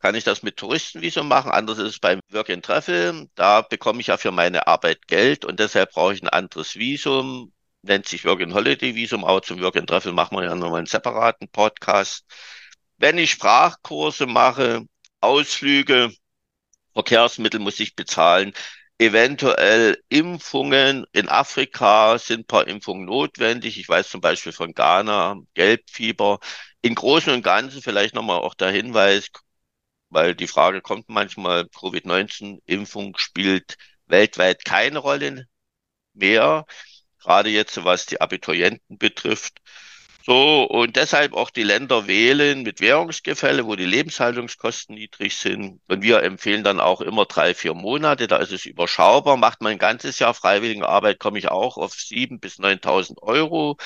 kann 0.00 0.14
ich 0.14 0.24
das 0.24 0.42
mit 0.42 0.56
Touristenvisum 0.56 1.28
machen. 1.28 1.50
Anders 1.50 1.78
ist 1.78 1.88
es 1.88 1.98
beim 1.98 2.20
Work 2.30 2.50
and 2.50 2.64
Travel. 2.64 3.28
Da 3.34 3.62
bekomme 3.62 4.00
ich 4.00 4.06
ja 4.08 4.16
für 4.16 4.30
meine 4.30 4.66
Arbeit 4.66 5.06
Geld 5.08 5.44
und 5.44 5.60
deshalb 5.60 5.92
brauche 5.92 6.14
ich 6.14 6.22
ein 6.22 6.28
anderes 6.28 6.76
Visum. 6.76 7.52
Nennt 7.82 8.06
sich 8.08 8.24
Work 8.24 8.42
and 8.42 8.54
Holiday 8.54 8.94
Visum, 8.94 9.24
aber 9.24 9.42
zum 9.42 9.60
Work 9.60 9.76
and 9.76 9.88
Travel 9.88 10.12
machen 10.12 10.36
wir 10.36 10.44
ja 10.44 10.54
nochmal 10.54 10.78
einen 10.78 10.86
separaten 10.86 11.48
Podcast. 11.48 12.24
Wenn 12.98 13.18
ich 13.18 13.30
Sprachkurse 13.32 14.26
mache, 14.26 14.84
Ausflüge, 15.20 16.12
Verkehrsmittel 16.94 17.60
muss 17.60 17.80
ich 17.80 17.96
bezahlen. 17.96 18.52
Eventuell 18.98 20.02
Impfungen. 20.08 21.06
In 21.12 21.28
Afrika 21.28 22.18
sind 22.18 22.40
ein 22.42 22.46
paar 22.46 22.68
Impfungen 22.68 23.06
notwendig. 23.06 23.78
Ich 23.78 23.88
weiß 23.88 24.10
zum 24.10 24.20
Beispiel 24.20 24.52
von 24.52 24.72
Ghana, 24.74 25.36
Gelbfieber. 25.54 26.40
Im 26.82 26.94
Großen 26.94 27.32
und 27.32 27.42
Ganzen 27.42 27.82
vielleicht 27.82 28.14
nochmal 28.14 28.40
auch 28.40 28.54
der 28.54 28.70
Hinweis, 28.70 29.28
weil 30.10 30.34
die 30.34 30.46
Frage 30.48 30.80
kommt 30.82 31.08
manchmal, 31.08 31.66
Covid-19-Impfung 31.68 33.16
spielt 33.18 33.76
weltweit 34.06 34.64
keine 34.64 34.98
Rolle 35.00 35.46
mehr. 36.14 36.66
Gerade 37.20 37.50
jetzt, 37.50 37.84
was 37.84 38.06
die 38.06 38.20
Abiturienten 38.20 38.98
betrifft. 38.98 39.60
So, 40.28 40.64
und 40.64 40.96
deshalb 40.96 41.32
auch 41.32 41.48
die 41.48 41.62
Länder 41.62 42.06
wählen 42.06 42.62
mit 42.62 42.82
Währungsgefälle, 42.82 43.64
wo 43.64 43.76
die 43.76 43.86
Lebenshaltungskosten 43.86 44.94
niedrig 44.94 45.36
sind. 45.38 45.80
Und 45.88 46.02
wir 46.02 46.22
empfehlen 46.22 46.62
dann 46.64 46.80
auch 46.80 47.00
immer 47.00 47.24
drei, 47.24 47.54
vier 47.54 47.72
Monate. 47.72 48.26
Da 48.26 48.36
ist 48.36 48.52
es 48.52 48.66
überschaubar. 48.66 49.38
Macht 49.38 49.62
man 49.62 49.72
ein 49.72 49.78
ganzes 49.78 50.18
Jahr 50.18 50.34
Freiwilligenarbeit, 50.34 51.18
komme 51.18 51.38
ich 51.38 51.48
auch 51.48 51.78
auf 51.78 51.94
sieben 51.94 52.40
bis 52.40 52.58
neuntausend 52.58 53.22
Euro. 53.22 53.78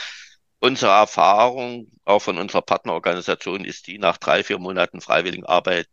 Unsere 0.58 0.92
Erfahrung, 0.92 1.92
auch 2.04 2.20
von 2.20 2.38
unserer 2.38 2.62
Partnerorganisation, 2.62 3.64
ist 3.64 3.86
die, 3.86 3.98
nach 3.98 4.18
drei, 4.18 4.42
vier 4.42 4.58
Monaten 4.58 5.00
Freiwilligenarbeit 5.00 5.86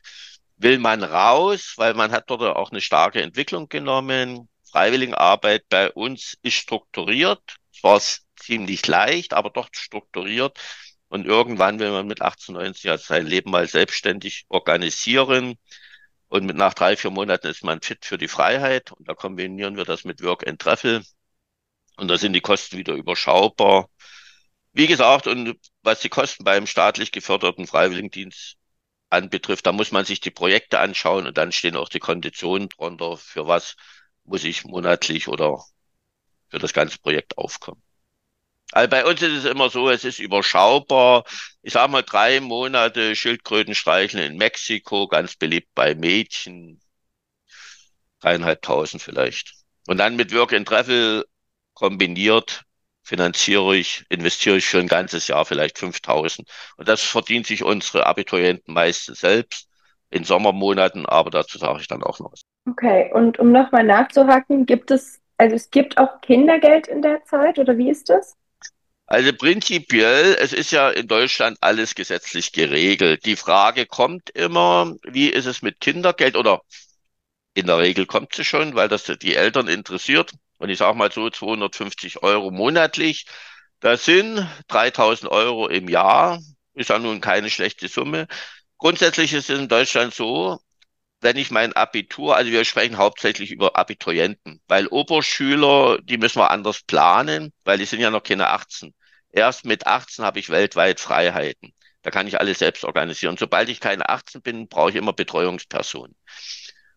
will 0.57 0.79
man 0.79 1.03
raus, 1.03 1.75
weil 1.77 1.93
man 1.93 2.11
hat 2.11 2.29
dort 2.29 2.41
auch 2.41 2.71
eine 2.71 2.81
starke 2.81 3.21
Entwicklung 3.21 3.69
genommen. 3.69 4.49
Freiwilligenarbeit 4.71 5.65
bei 5.69 5.91
uns 5.91 6.37
ist 6.41 6.55
strukturiert. 6.55 7.41
Zwar 7.79 8.01
ziemlich 8.37 8.85
leicht, 8.87 9.33
aber 9.33 9.49
doch 9.49 9.69
strukturiert. 9.71 10.59
Und 11.07 11.25
irgendwann 11.25 11.79
will 11.79 11.91
man 11.91 12.07
mit 12.07 12.21
18, 12.21 12.55
19 12.55 12.87
Jahren 12.89 12.99
sein 12.99 13.25
Leben 13.25 13.51
mal 13.51 13.67
selbstständig 13.67 14.45
organisieren. 14.49 15.55
Und 16.27 16.45
mit 16.45 16.57
nach 16.57 16.73
drei, 16.73 16.95
vier 16.97 17.11
Monaten 17.11 17.47
ist 17.47 17.63
man 17.63 17.81
fit 17.81 18.05
für 18.05 18.17
die 18.17 18.27
Freiheit. 18.27 18.91
Und 18.91 19.07
da 19.07 19.15
kombinieren 19.15 19.77
wir 19.77 19.85
das 19.85 20.03
mit 20.03 20.21
Work 20.23 20.47
and 20.47 20.61
Travel. 20.61 21.03
Und 21.97 22.07
da 22.07 22.17
sind 22.17 22.33
die 22.33 22.41
Kosten 22.41 22.77
wieder 22.77 22.93
überschaubar. 22.93 23.89
Wie 24.73 24.87
gesagt, 24.87 25.27
und 25.27 25.57
was 25.81 26.01
die 26.01 26.09
Kosten 26.09 26.43
beim 26.43 26.67
staatlich 26.67 27.11
geförderten 27.11 27.67
Freiwilligendienst 27.67 28.57
anbetrifft, 29.09 29.65
da 29.65 29.71
muss 29.71 29.91
man 29.91 30.05
sich 30.05 30.19
die 30.21 30.31
Projekte 30.31 30.79
anschauen 30.79 31.27
und 31.27 31.37
dann 31.37 31.51
stehen 31.51 31.75
auch 31.75 31.89
die 31.89 31.99
Konditionen 31.99 32.69
drunter, 32.69 33.17
für 33.17 33.47
was 33.47 33.75
muss 34.23 34.43
ich 34.43 34.65
monatlich 34.65 35.27
oder 35.27 35.63
für 36.49 36.59
das 36.59 36.73
ganze 36.73 36.99
Projekt 36.99 37.37
aufkommen. 37.37 37.81
Also 38.71 38.89
bei 38.89 39.05
uns 39.05 39.21
ist 39.21 39.33
es 39.33 39.45
immer 39.45 39.69
so, 39.69 39.89
es 39.89 40.03
ist 40.03 40.19
überschaubar. 40.19 41.23
Ich 41.63 41.73
sage 41.73 41.91
mal 41.91 42.03
drei 42.03 42.39
Monate 42.39 43.15
Schildkröten 43.15 43.73
streicheln 43.73 44.23
in 44.23 44.37
Mexiko, 44.37 45.07
ganz 45.07 45.35
beliebt 45.35 45.69
bei 45.73 45.95
Mädchen. 45.95 46.79
Dreieinhalbtausend 48.19 49.01
vielleicht. 49.01 49.53
Und 49.87 49.97
dann 49.97 50.15
mit 50.15 50.33
Work 50.35 50.53
and 50.53 50.67
Travel 50.67 51.25
kombiniert 51.73 52.63
finanziere 53.09 53.75
ich, 53.75 54.05
investiere 54.09 54.57
ich 54.57 54.67
für 54.67 54.77
ein 54.77 54.87
ganzes 54.87 55.27
Jahr 55.27 55.43
vielleicht 55.43 55.79
5000. 55.79 56.47
Und 56.77 56.87
das 56.87 57.01
verdient 57.01 57.47
sich 57.47 57.63
unsere 57.63 58.05
Abiturienten 58.05 58.71
meistens 58.73 59.21
selbst 59.21 59.67
in 60.11 60.23
Sommermonaten, 60.23 61.07
aber 61.07 61.31
dazu 61.31 61.57
sage 61.57 61.81
ich 61.81 61.87
dann 61.87 62.03
auch 62.03 62.19
noch 62.19 62.31
was. 62.31 62.41
Okay, 62.69 63.11
und 63.13 63.39
um 63.39 63.51
nochmal 63.51 63.83
nachzuhaken, 63.83 64.67
gibt 64.67 64.91
es, 64.91 65.19
also 65.39 65.55
es 65.55 65.71
gibt 65.71 65.97
auch 65.97 66.21
Kindergeld 66.21 66.87
in 66.87 67.01
der 67.01 67.23
Zeit 67.23 67.57
oder 67.59 67.77
wie 67.77 67.89
ist 67.89 68.09
das? 68.09 68.35
Also 69.07 69.33
prinzipiell, 69.33 70.37
es 70.39 70.53
ist 70.53 70.71
ja 70.71 70.89
in 70.89 71.07
Deutschland 71.07 71.57
alles 71.61 71.95
gesetzlich 71.95 72.51
geregelt. 72.51 73.25
Die 73.25 73.35
Frage 73.35 73.87
kommt 73.87 74.29
immer, 74.31 74.93
wie 75.03 75.29
ist 75.29 75.47
es 75.47 75.61
mit 75.61 75.79
Kindergeld 75.79 76.35
oder 76.35 76.61
in 77.55 77.65
der 77.65 77.79
Regel 77.79 78.05
kommt 78.05 78.35
sie 78.35 78.43
schon, 78.43 78.75
weil 78.75 78.87
das 78.87 79.05
die 79.05 79.35
Eltern 79.35 79.67
interessiert. 79.67 80.33
Und 80.57 80.69
ich 80.69 80.77
sage 80.77 80.97
mal 80.97 81.11
so 81.11 81.29
250 81.29 82.21
Euro 82.21 82.51
monatlich. 82.51 83.25
Das 83.79 84.05
sind 84.05 84.45
3000 84.67 85.31
Euro 85.31 85.67
im 85.67 85.87
Jahr. 85.87 86.39
Ist 86.73 86.89
ja 86.89 86.99
nun 86.99 87.21
keine 87.21 87.49
schlechte 87.49 87.87
Summe. 87.87 88.27
Grundsätzlich 88.77 89.33
ist 89.33 89.49
es 89.49 89.59
in 89.59 89.67
Deutschland 89.69 90.13
so, 90.13 90.59
wenn 91.21 91.37
ich 91.37 91.51
mein 91.51 91.73
Abitur, 91.73 92.35
also 92.35 92.51
wir 92.51 92.65
sprechen 92.65 92.97
hauptsächlich 92.97 93.51
über 93.51 93.75
Abiturienten, 93.75 94.61
weil 94.67 94.87
Oberschüler, 94.87 95.99
die 96.01 96.17
müssen 96.17 96.39
wir 96.39 96.51
anders 96.51 96.81
planen, 96.83 97.53
weil 97.63 97.77
die 97.77 97.85
sind 97.85 97.99
ja 97.99 98.09
noch 98.09 98.23
keine 98.23 98.49
18. 98.49 98.93
Erst 99.31 99.65
mit 99.65 99.85
18 99.87 100.25
habe 100.25 100.39
ich 100.39 100.49
weltweit 100.49 100.99
Freiheiten. 100.99 101.73
Da 102.01 102.11
kann 102.11 102.27
ich 102.27 102.39
alles 102.39 102.59
selbst 102.59 102.85
organisieren. 102.85 103.37
Sobald 103.37 103.69
ich 103.69 103.79
keine 103.79 104.07
18 104.09 104.41
bin, 104.41 104.67
brauche 104.67 104.91
ich 104.91 104.95
immer 104.95 105.13
Betreuungspersonen. 105.13 106.15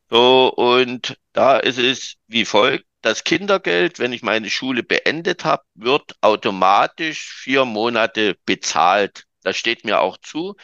So, 0.08 0.52
und 0.54 1.16
da 1.32 1.58
ist 1.58 1.78
es 1.78 2.14
wie 2.28 2.44
folgt. 2.44 2.84
Das 3.00 3.24
Kindergeld, 3.24 3.98
wenn 3.98 4.12
ich 4.12 4.22
meine 4.22 4.48
Schule 4.48 4.84
beendet 4.84 5.44
habe, 5.44 5.64
wird 5.74 6.14
automatisch 6.20 7.32
vier 7.34 7.64
Monate 7.64 8.36
bezahlt. 8.46 9.24
Das 9.42 9.56
steht 9.56 9.84
mir 9.84 10.00
auch 10.00 10.18
zu 10.18 10.54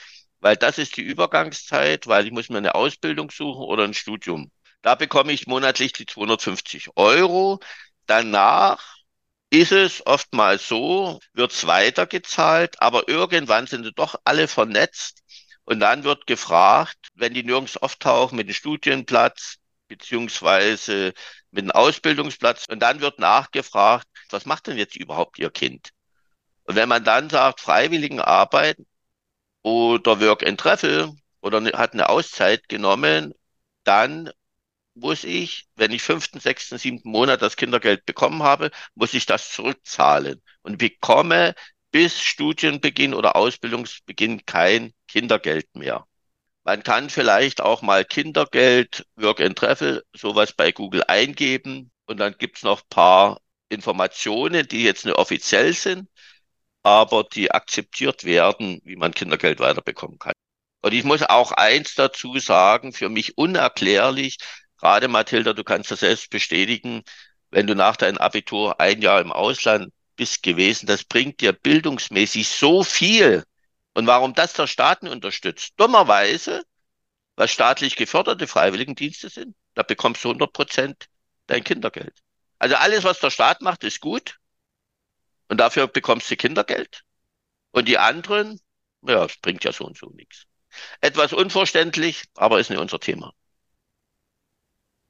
weil 0.41 0.57
das 0.57 0.79
ist 0.79 0.97
die 0.97 1.03
Übergangszeit, 1.03 2.07
weil 2.07 2.27
ich 2.27 2.33
muss 2.33 2.49
mir 2.49 2.59
eine 2.59 2.75
Ausbildung 2.75 3.31
suchen 3.31 3.63
oder 3.63 3.85
ein 3.85 3.95
Studium. 3.95 4.51
Da 4.83 4.95
bekomme 4.95 5.33
ich 5.33 5.47
monatlich 5.47 5.93
die 5.93 6.07
250 6.07 6.91
Euro. 6.97 7.61
Danach 8.07 8.97
ist 9.51 9.73
es 9.73 10.07
oftmals 10.07 10.69
so, 10.69 11.21
wird 11.33 11.53
es 11.53 11.67
weitergezahlt, 11.67 12.81
aber 12.83 13.09
irgendwann 13.09 13.67
sind 13.67 13.85
sie 13.85 13.93
doch 13.93 14.17
alle 14.25 14.47
vernetzt 14.49 15.23
und 15.65 15.81
dann 15.81 16.05
wird 16.05 16.27
gefragt, 16.27 16.99
wenn 17.15 17.35
die 17.35 17.43
nirgends 17.43 17.77
auftauchen 17.77 18.37
mit 18.37 18.47
einem 18.47 18.55
Studienplatz 18.55 19.57
beziehungsweise 19.89 21.15
mit 21.51 21.65
einem 21.65 21.73
Ausbildungsplatz 21.73 22.67
und 22.69 22.81
dann 22.81 23.01
wird 23.01 23.19
nachgefragt, 23.19 24.07
was 24.31 24.47
macht 24.47 24.67
denn 24.67 24.77
jetzt 24.79 24.97
überhaupt 24.97 25.39
Ihr 25.39 25.51
Kind? 25.51 25.91
Und 26.65 26.77
wenn 26.77 26.89
man 26.89 27.05
dann 27.05 27.31
sagt, 27.31 27.61
Freiwilligenarbeit, 27.61 28.77
oder 29.63 30.21
Work 30.21 30.47
and 30.47 30.59
Travel 30.61 31.13
oder 31.41 31.61
ne, 31.61 31.73
hat 31.73 31.93
eine 31.93 32.09
Auszeit 32.09 32.69
genommen, 32.69 33.35
dann 33.85 34.31
muss 34.95 35.25
ich, 35.25 35.67
wenn 35.77 35.93
ich 35.93 36.03
fünften, 36.03 36.41
sechsten, 36.41 36.79
siebten 36.79 37.11
Monat 37.11 37.43
das 37.43 37.57
Kindergeld 37.57 38.05
bekommen 38.07 38.43
habe, 38.43 38.71
muss 38.95 39.15
ich 39.15 39.27
das 39.27 39.53
zurückzahlen 39.53 40.43
und 40.63 40.79
bekomme 40.79 41.55
bis 41.91 42.21
Studienbeginn 42.21 43.15
oder 43.15 43.37
Ausbildungsbeginn 43.37 44.45
kein 44.47 44.93
Kindergeld 45.07 45.75
mehr. 45.75 46.07
Man 46.65 46.83
kann 46.83 47.11
vielleicht 47.11 47.61
auch 47.61 47.83
mal 47.83 48.05
Kindergeld, 48.05 49.07
Work 49.17 49.41
and 49.41 49.57
Travel, 49.57 50.05
sowas 50.15 50.53
bei 50.53 50.73
Google 50.73 51.05
eingeben 51.09 51.91
und 52.07 52.19
dann 52.19 52.37
gibt's 52.39 52.63
noch 52.63 52.83
paar 52.89 53.41
Informationen, 53.71 54.67
die 54.69 54.85
jetzt 54.85 55.05
nicht 55.07 55.17
offiziell 55.17 55.73
sind 55.73 56.09
aber 56.83 57.25
die 57.25 57.51
akzeptiert 57.51 58.25
werden, 58.25 58.81
wie 58.85 58.97
man 58.97 59.13
Kindergeld 59.13 59.61
weiterbekommen 59.61 60.19
kann. 60.19 60.33
Und 60.83 60.95
ich 60.95 61.05
muss 61.05 61.23
auch 61.23 61.53
eins 61.53 61.95
dazu 61.95 62.39
sagen, 62.39 62.93
für 62.93 63.09
mich 63.09 63.37
unerklärlich, 63.37 64.39
gerade 64.79 65.09
Mathilda, 65.09 65.53
du 65.53 65.65
kannst 65.65 65.91
das 65.91 66.01
selbst 66.01 66.31
bestätigen, 66.31 67.03
wenn 67.51 67.67
du 67.67 67.75
nach 67.75 67.97
deinem 67.97 68.19
Abitur 68.19 68.81
ein 68.81 69.03
Jahr 69.03 69.21
im 69.21 69.33
Ausland 69.33 69.93
bist 70.17 70.43
gewesen, 70.43 70.87
das 70.87 71.05
bringt 71.05 71.41
dir 71.41 71.53
bildungsmäßig 71.53 72.49
so 72.49 72.85
viel. 72.85 73.45
Und 73.95 74.07
warum 74.07 74.35
das 74.35 74.53
der 74.53 74.67
Staaten 74.67 75.09
unterstützt? 75.09 75.73
Dummerweise, 75.77 76.63
was 77.37 77.51
staatlich 77.51 77.97
geförderte 77.97 78.47
Freiwilligendienste 78.47 79.29
sind, 79.29 79.57
da 79.75 79.83
bekommst 79.83 80.25
du 80.25 80.29
100 80.29 80.53
Prozent 80.53 81.07
dein 81.47 81.65
Kindergeld. 81.65 82.15
Also 82.59 82.77
alles, 82.77 83.05
was 83.05 83.21
der 83.21 83.31
Staat 83.31 83.63
macht, 83.63 83.85
ist 83.85 84.01
gut. 84.01 84.39
Und 85.49 85.59
dafür 85.59 85.87
bekommst 85.87 86.31
du 86.31 86.37
Kindergeld. 86.37 87.03
Und 87.73 87.89
die 87.89 87.99
anderen, 87.99 88.61
ja, 89.03 89.25
es 89.25 89.37
bringt 89.39 89.65
ja 89.65 89.73
so 89.73 89.85
und 89.85 89.97
so 89.97 90.11
nichts. 90.11 90.47
Etwas 91.01 91.33
unverständlich, 91.33 92.25
aber 92.37 92.61
ist 92.61 92.71
nicht 92.71 92.81
unser 92.81 93.01
Thema. 93.01 93.33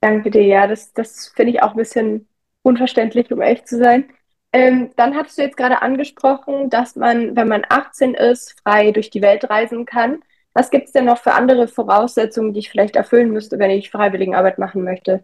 Danke 0.01 0.31
dir, 0.31 0.44
ja, 0.44 0.66
das, 0.66 0.92
das 0.92 1.29
finde 1.35 1.53
ich 1.53 1.62
auch 1.62 1.72
ein 1.72 1.77
bisschen 1.77 2.29
unverständlich, 2.62 3.33
um 3.33 3.42
ehrlich 3.42 3.64
zu 3.64 3.79
sein. 3.79 4.09
Ähm, 4.53 4.92
dann 4.96 5.16
hattest 5.16 5.38
du 5.38 5.42
jetzt 5.42 5.57
gerade 5.57 5.83
angesprochen, 5.83 6.70
dass 6.70 6.96
man, 6.96 7.37
wenn 7.37 7.48
man 7.48 7.64
18 7.68 8.14
ist, 8.14 8.59
frei 8.62 8.92
durch 8.92 9.11
die 9.11 9.22
Welt 9.22 9.51
reisen 9.51 9.85
kann. 9.87 10.22
Was 10.59 10.71
gibt 10.71 10.87
es 10.87 10.92
denn 10.92 11.05
noch 11.05 11.23
für 11.23 11.35
andere 11.35 11.68
Voraussetzungen, 11.68 12.53
die 12.53 12.59
ich 12.59 12.68
vielleicht 12.68 12.97
erfüllen 12.97 13.31
müsste, 13.31 13.61
wenn 13.61 13.71
ich 13.71 13.92
Freiwilligenarbeit 13.92 14.59
machen 14.59 14.83
möchte? 14.83 15.23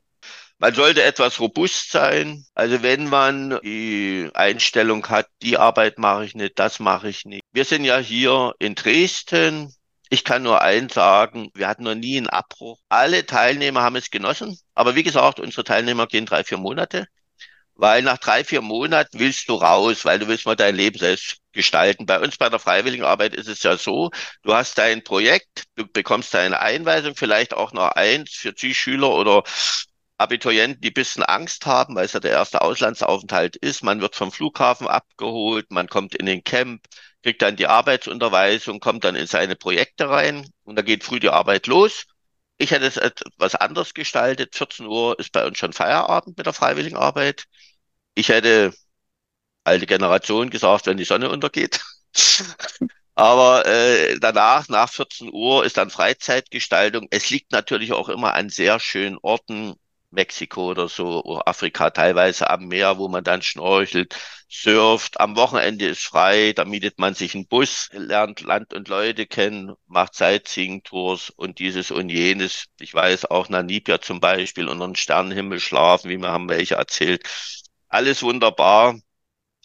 Man 0.61 0.73
sollte 0.73 1.03
etwas 1.03 1.41
robust 1.41 1.91
sein. 1.91 2.45
Also 2.55 2.85
wenn 2.85 3.09
man 3.09 3.59
die 3.65 4.31
Einstellung 4.33 5.05
hat, 5.09 5.27
die 5.43 5.59
Arbeit 5.59 5.99
mache 5.99 6.25
ich 6.25 6.37
nicht, 6.37 6.57
das 6.61 6.79
mache 6.79 7.09
ich 7.09 7.25
nicht. 7.25 7.43
Wir 7.53 7.65
sind 7.65 7.85
ja 7.85 7.99
hier 7.99 8.55
in 8.61 8.77
Dresden. 8.77 9.75
Ich 10.09 10.23
kann 10.23 10.45
nur 10.45 10.63
eins 10.63 10.95
sagen, 10.95 11.51
wir 11.53 11.67
hatten 11.67 11.83
noch 11.83 11.97
nie 11.97 12.17
einen 12.17 12.29
Abbruch. 12.29 12.79
Alle 12.89 13.27
Teilnehmer 13.27 13.83
haben 13.83 13.97
es 13.97 14.13
genossen. 14.13 14.57
Aber 14.77 14.95
wie 14.95 15.03
gesagt, 15.03 15.41
unsere 15.41 15.65
Teilnehmer 15.65 16.07
gehen 16.07 16.27
drei, 16.27 16.45
vier 16.45 16.59
Monate. 16.59 17.09
Weil 17.77 18.03
nach 18.03 18.19
drei, 18.19 18.45
vier 18.45 18.63
Monaten 18.63 19.19
willst 19.19 19.49
du 19.49 19.55
raus, 19.55 20.05
weil 20.05 20.19
du 20.19 20.29
willst 20.29 20.47
mal 20.47 20.55
dein 20.57 20.77
Leben 20.77 20.99
selbst 20.99 21.39
gestalten. 21.53 22.07
Bei 22.07 22.21
uns 22.21 22.37
bei 22.37 22.49
der 22.49 22.59
Freiwilligenarbeit 22.61 23.35
ist 23.35 23.49
es 23.49 23.63
ja 23.63 23.77
so, 23.77 24.11
du 24.43 24.55
hast 24.55 24.79
dein 24.79 25.03
Projekt, 25.05 25.65
du 25.77 25.87
bekommst 25.87 26.33
deine 26.35 26.61
Einweisung, 26.61 27.17
vielleicht 27.17 27.53
auch 27.55 27.73
noch 27.73 27.89
eins 27.93 28.31
für 28.33 28.55
Zielschüler 28.55 29.11
oder 29.11 29.43
Abiturienten, 30.19 30.81
die 30.81 30.91
bisschen 30.91 31.23
Angst 31.25 31.67
haben, 31.67 31.97
weil 31.97 32.05
es 32.07 32.13
ja 32.13 32.21
der 32.21 32.31
erste 32.33 32.63
Auslandsaufenthalt 32.63 33.57
ist. 33.57 33.83
Man 33.83 34.01
wird 34.01 34.15
vom 34.15 34.31
Flughafen 34.33 34.87
abgeholt, 34.89 35.71
man 35.71 35.89
kommt 35.89 36.15
in 36.15 36.27
den 36.27 36.45
Camp, 36.45 36.85
kriegt 37.23 37.43
dann 37.43 37.57
die 37.57 37.67
Arbeitsunterweisung, 37.67 38.81
kommt 38.81 39.05
dann 39.05 39.17
in 39.17 39.27
seine 39.27 39.57
Projekte 39.57 40.09
rein 40.09 40.49
und 40.65 40.77
da 40.77 40.83
geht 40.83 41.05
früh 41.05 41.19
die 41.21 41.31
Arbeit 41.31 41.67
los. 41.67 42.05
Ich 42.59 42.71
hätte 42.71 42.87
es 42.87 42.97
etwas 42.97 43.55
anders 43.55 43.95
gestaltet. 43.95 44.55
14 44.57 44.87
Uhr 44.87 45.19
ist 45.19 45.33
bei 45.33 45.47
uns 45.47 45.59
schon 45.59 45.73
Feierabend 45.73 46.37
mit 46.37 46.47
der 46.47 46.53
Freiwilligenarbeit. 46.53 47.45
Ich 48.15 48.29
hätte 48.29 48.75
alte 49.65 49.87
Generation 49.87 50.51
gesagt, 50.51 50.87
wenn 50.87 50.97
die 50.99 51.05
Sonne 51.05 51.31
untergeht. 51.31 51.81
Aber 53.17 53.67
äh, 53.67 54.19
danach, 54.21 54.69
nach 54.69 54.91
14 54.91 55.31
Uhr, 55.33 55.65
ist 55.65 55.77
dann 55.77 55.91
Freizeitgestaltung. 55.91 57.09
Es 57.11 57.31
liegt 57.31 57.53
natürlich 57.53 57.93
auch 57.93 58.09
immer 58.09 58.35
an 58.35 58.51
sehr 58.51 58.81
schönen 58.81 59.19
Orten. 59.23 59.75
Mexiko 60.15 60.71
oder 60.71 60.89
so, 60.89 61.41
Afrika 61.45 61.91
teilweise 61.91 62.49
am 62.51 62.67
Meer, 62.69 62.99
wo 62.99 63.09
man 63.09 63.25
dann 63.25 63.43
schnorchelt, 63.43 64.17
surft. 64.49 65.21
Am 65.21 65.37
Wochenende 65.37 65.87
ist 65.87 66.03
frei, 66.05 66.53
da 66.55 66.65
mietet 66.65 66.99
man 66.99 67.15
sich 67.15 67.35
einen 67.35 67.47
Bus, 67.47 67.89
lernt 67.93 68.41
Land 68.41 68.73
und 68.75 68.89
Leute 68.89 69.27
kennen, 69.27 69.75
macht 69.87 70.15
Sightseeing-Tours 70.15 71.31
und 71.31 71.59
dieses 71.59 71.91
und 71.91 72.09
jenes. 72.09 72.67
Ich 72.81 72.95
weiß 72.95 73.27
auch 73.27 73.49
Namibia 73.49 74.01
zum 74.01 74.21
Beispiel 74.21 74.69
unter 74.69 74.87
den 74.87 74.97
Sternenhimmel 74.97 75.61
schlafen, 75.61 76.11
wie 76.11 76.19
mir 76.19 76.31
haben 76.31 76.49
welche 76.49 76.77
erzählt. 76.77 77.23
Alles 77.89 78.23
wunderbar. 78.23 78.97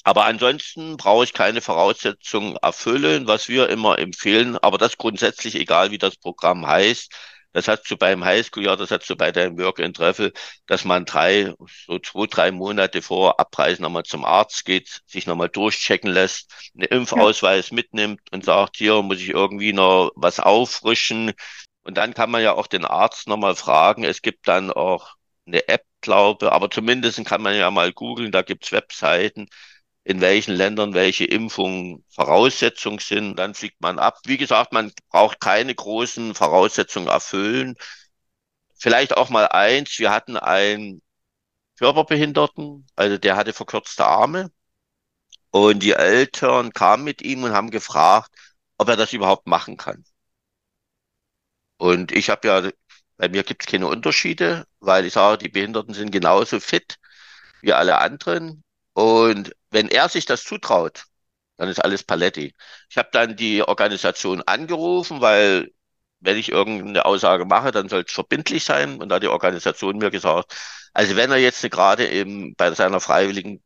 Aber 0.04 0.26
ansonsten 0.26 0.98
brauche 0.98 1.26
ich 1.26 1.34
keine 1.34 1.62
Voraussetzungen 1.62 2.56
erfüllen, 2.58 3.28
was 3.28 3.48
wir 3.50 3.70
immer 3.70 4.00
empfehlen. 4.00 4.58
Aber 4.58 4.78
das 4.78 4.98
grundsätzlich, 4.98 5.56
egal 5.56 5.92
wie 5.92 5.98
das 5.98 6.16
Programm 6.18 6.66
heißt, 6.66 7.14
das 7.54 7.68
hast 7.68 7.90
du 7.90 7.98
beim 7.98 8.24
Highschool-Jahr, 8.24 8.78
das 8.78 8.92
hast 8.92 9.10
du 9.10 9.16
bei 9.16 9.32
deinem 9.32 9.58
Work 9.58 9.80
and 9.80 9.96
Travel, 9.96 10.34
dass 10.68 10.86
man 10.86 11.06
drei, 11.06 11.54
so 11.88 12.00
zwei, 12.00 12.28
drei 12.28 12.52
Monate 12.52 13.02
vor 13.02 13.40
Abreisen 13.40 13.84
nochmal 13.84 14.04
zum 14.04 14.26
Arzt 14.26 14.66
geht, 14.66 15.02
sich 15.08 15.26
nochmal 15.28 15.50
durchchecken 15.50 16.12
lässt, 16.12 16.52
einen 16.76 16.88
Impfausweis 16.88 17.70
ja. 17.70 17.76
mitnimmt 17.76 18.22
und 18.32 18.46
sagt, 18.46 18.78
hier 18.78 19.02
muss 19.02 19.20
ich 19.20 19.30
irgendwie 19.30 19.74
noch 19.74 20.12
was 20.16 20.40
auffrischen. 20.40 21.34
Und 21.84 21.98
dann 21.98 22.14
kann 22.14 22.30
man 22.32 22.44
ja 22.44 22.54
auch 22.54 22.68
den 22.68 22.86
Arzt 22.86 23.28
nochmal 23.28 23.56
fragen. 23.56 24.04
Es 24.04 24.22
gibt 24.22 24.48
dann 24.48 24.72
auch 24.72 25.16
eine 25.48 25.68
App, 25.68 25.84
glaube, 26.02 26.52
aber 26.52 26.70
zumindest 26.70 27.24
kann 27.26 27.42
man 27.42 27.56
ja 27.56 27.72
mal 27.72 27.92
googeln, 27.92 28.32
da 28.32 28.42
gibt's 28.42 28.72
Webseiten, 28.72 29.50
in 30.10 30.22
welchen 30.22 30.56
Ländern 30.56 30.96
welche 30.96 31.26
Impfungen 31.26 32.04
Voraussetzung 32.10 33.00
sind. 33.00 33.36
Dann 33.38 33.54
fliegt 33.54 33.80
man 33.82 34.00
ab. 34.00 34.20
Wie 34.26 34.38
gesagt, 34.38 34.74
man 34.74 34.92
braucht 35.10 35.40
keine 35.40 35.76
großen 35.76 36.34
Voraussetzungen 36.34 37.08
erfüllen. 37.10 37.76
Vielleicht 38.76 39.16
auch 39.16 39.30
mal 39.30 39.48
eins. 39.50 40.00
Wir 40.00 40.12
hatten 40.12 40.36
einen 40.38 41.04
Körperbehinderten, 41.80 42.88
also 42.96 43.18
der 43.20 43.36
hatte 43.38 43.54
verkürzte 43.54 44.06
Arme. 44.06 44.52
Und 45.52 45.84
die 45.84 45.92
Eltern 45.94 46.74
kamen 46.74 47.04
mit 47.04 47.22
ihm 47.22 47.44
und 47.44 47.54
haben 47.54 47.70
gefragt, 47.72 48.32
ob 48.80 48.90
er 48.90 48.98
das 48.98 49.14
überhaupt 49.14 49.48
machen 49.48 49.78
kann. 49.78 50.04
Und 51.78 52.12
ich 52.12 52.30
habe 52.32 52.48
ja, 52.48 52.72
bei 53.18 53.30
mir 53.30 53.44
gibt 53.44 53.64
es 53.64 53.68
keine 53.72 53.88
Unterschiede, 53.88 54.66
weil 54.80 55.06
ich 55.06 55.14
sage, 55.14 55.38
die 55.38 55.50
Behinderten 55.50 55.94
sind 55.94 56.12
genauso 56.12 56.60
fit 56.60 56.98
wie 57.62 57.74
alle 57.74 58.00
anderen. 58.00 58.64
Und 58.94 59.54
wenn 59.72 59.90
er 59.90 60.10
sich 60.10 60.26
das 60.26 60.44
zutraut, 60.44 61.06
Dann 61.58 61.70
ist 61.70 61.80
alles 61.84 62.04
Paletti. 62.04 62.56
Ich 62.90 62.98
habe 62.98 63.10
dann 63.14 63.36
die 63.38 63.64
Organisation 63.64 64.42
angerufen, 64.44 65.22
weil 65.22 65.72
wenn 66.22 66.38
ich 66.38 66.50
irgendeine 66.52 67.06
Aussage 67.06 67.46
mache, 67.46 67.72
dann 67.72 67.90
soll 67.90 68.04
es 68.08 68.14
verbindlich 68.14 68.64
sein. 68.66 69.02
Und 69.02 69.10
da 69.10 69.16
hat 69.18 69.24
die 69.24 69.28
Organisation 69.30 69.98
mir 70.00 70.12
gesagt, 70.12 70.54
also 70.94 71.16
wenn 71.18 71.32
er 71.32 71.38
jetzt 71.38 71.62
gerade 71.72 72.10
eben 72.10 72.56
bei 72.56 72.74
seiner 72.74 73.00
freiwilligen 73.02 73.64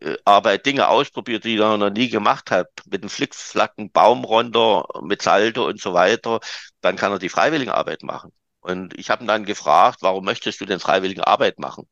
äh, 0.00 0.16
Arbeit 0.24 0.66
Dinge 0.66 0.88
ausprobiert, 0.88 1.44
die 1.44 1.56
er 1.58 1.76
noch 1.78 1.90
nie 1.90 2.08
gemacht 2.08 2.50
hat, 2.50 2.68
mit 2.90 3.02
einem 3.02 3.10
Flickflacken, 3.10 3.90
Baumronder, 3.92 4.86
mit 5.02 5.22
Salto 5.22 5.66
und 5.66 5.80
so 5.80 5.94
weiter, 5.94 6.40
dann 6.80 6.96
kann 6.96 7.12
er 7.12 7.18
die 7.18 7.28
freiwillige 7.28 7.74
Arbeit 7.74 8.02
machen. 8.02 8.32
Und 8.60 8.98
ich 8.98 9.10
habe 9.10 9.24
ihn 9.24 9.28
dann 9.28 9.44
gefragt, 9.44 9.98
warum 10.02 10.24
möchtest 10.24 10.60
du 10.60 10.66
denn 10.66 10.80
freiwillige 10.80 11.26
Arbeit 11.26 11.58
machen? 11.58 11.88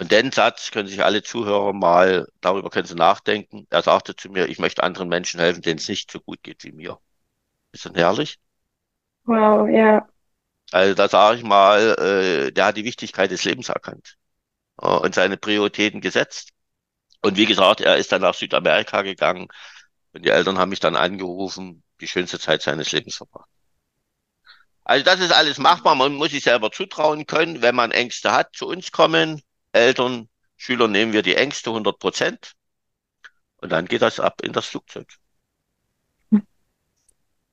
Und 0.00 0.12
den 0.12 0.30
Satz 0.30 0.70
können 0.70 0.88
sich 0.88 1.04
alle 1.04 1.22
Zuhörer 1.22 1.72
mal, 1.72 2.28
darüber 2.40 2.70
können 2.70 2.86
sie 2.86 2.94
nachdenken. 2.94 3.66
Er 3.70 3.82
sagte 3.82 4.14
zu 4.14 4.30
mir, 4.30 4.48
ich 4.48 4.58
möchte 4.58 4.84
anderen 4.84 5.08
Menschen 5.08 5.40
helfen, 5.40 5.62
denen 5.62 5.78
es 5.78 5.88
nicht 5.88 6.10
so 6.10 6.20
gut 6.20 6.42
geht 6.42 6.62
wie 6.62 6.72
mir. 6.72 6.98
Ist 7.72 7.84
das 7.84 7.94
herrlich? 7.94 8.38
Wow, 9.24 9.68
ja. 9.68 10.08
Also 10.70 10.94
da 10.94 11.08
sage 11.08 11.38
ich 11.38 11.44
mal, 11.44 11.96
äh, 11.98 12.52
der 12.52 12.66
hat 12.66 12.76
die 12.76 12.84
Wichtigkeit 12.84 13.30
des 13.30 13.44
Lebens 13.44 13.68
erkannt 13.70 14.16
äh, 14.80 14.86
und 14.86 15.14
seine 15.14 15.36
Prioritäten 15.36 16.00
gesetzt. 16.00 16.50
Und 17.22 17.36
wie 17.36 17.46
gesagt, 17.46 17.80
er 17.80 17.96
ist 17.96 18.12
dann 18.12 18.22
nach 18.22 18.34
Südamerika 18.34 19.02
gegangen 19.02 19.48
und 20.12 20.24
die 20.24 20.30
Eltern 20.30 20.58
haben 20.58 20.70
mich 20.70 20.80
dann 20.80 20.96
angerufen, 20.96 21.82
die 22.00 22.06
schönste 22.06 22.38
Zeit 22.38 22.62
seines 22.62 22.92
Lebens 22.92 23.16
verbracht. 23.16 23.48
Also 24.84 25.04
das 25.04 25.20
ist 25.20 25.32
alles 25.32 25.58
machbar. 25.58 25.94
Man 25.94 26.14
muss 26.14 26.30
sich 26.30 26.44
selber 26.44 26.70
zutrauen 26.70 27.26
können, 27.26 27.60
wenn 27.62 27.74
man 27.74 27.90
Ängste 27.90 28.32
hat, 28.32 28.54
zu 28.54 28.66
uns 28.66 28.92
kommen. 28.92 29.42
Eltern, 29.72 30.28
Schüler 30.56 30.88
nehmen 30.88 31.12
wir 31.12 31.22
die 31.22 31.36
Ängste 31.36 31.70
100 31.70 31.98
Prozent. 31.98 32.52
Und 33.58 33.72
dann 33.72 33.86
geht 33.86 34.02
das 34.02 34.20
ab 34.20 34.40
in 34.42 34.52
das 34.52 34.66
Flugzeug. 34.66 35.06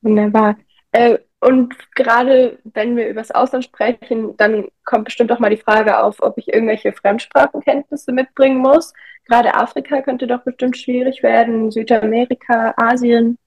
Wunderbar. 0.02 0.56
Äh, 0.92 1.18
und 1.40 1.76
gerade 1.94 2.60
wenn 2.64 2.96
wir 2.96 3.10
über 3.10 3.22
das 3.22 3.32
Ausland 3.32 3.66
sprechen, 3.66 4.38
dann 4.38 4.68
kommt 4.84 5.06
bestimmt 5.06 5.32
auch 5.32 5.40
mal 5.40 5.50
die 5.50 5.62
Frage 5.62 6.00
auf, 6.00 6.22
ob 6.22 6.38
ich 6.38 6.48
irgendwelche 6.48 6.94
Fremdsprachenkenntnisse 6.94 8.12
mitbringen 8.12 8.58
muss. 8.58 8.94
Gerade 9.26 9.54
Afrika 9.56 10.02
könnte 10.02 10.28
doch 10.28 10.44
bestimmt 10.44 10.78
schwierig 10.78 11.24
werden, 11.24 11.72
Südamerika, 11.72 12.74
Asien. 12.78 13.38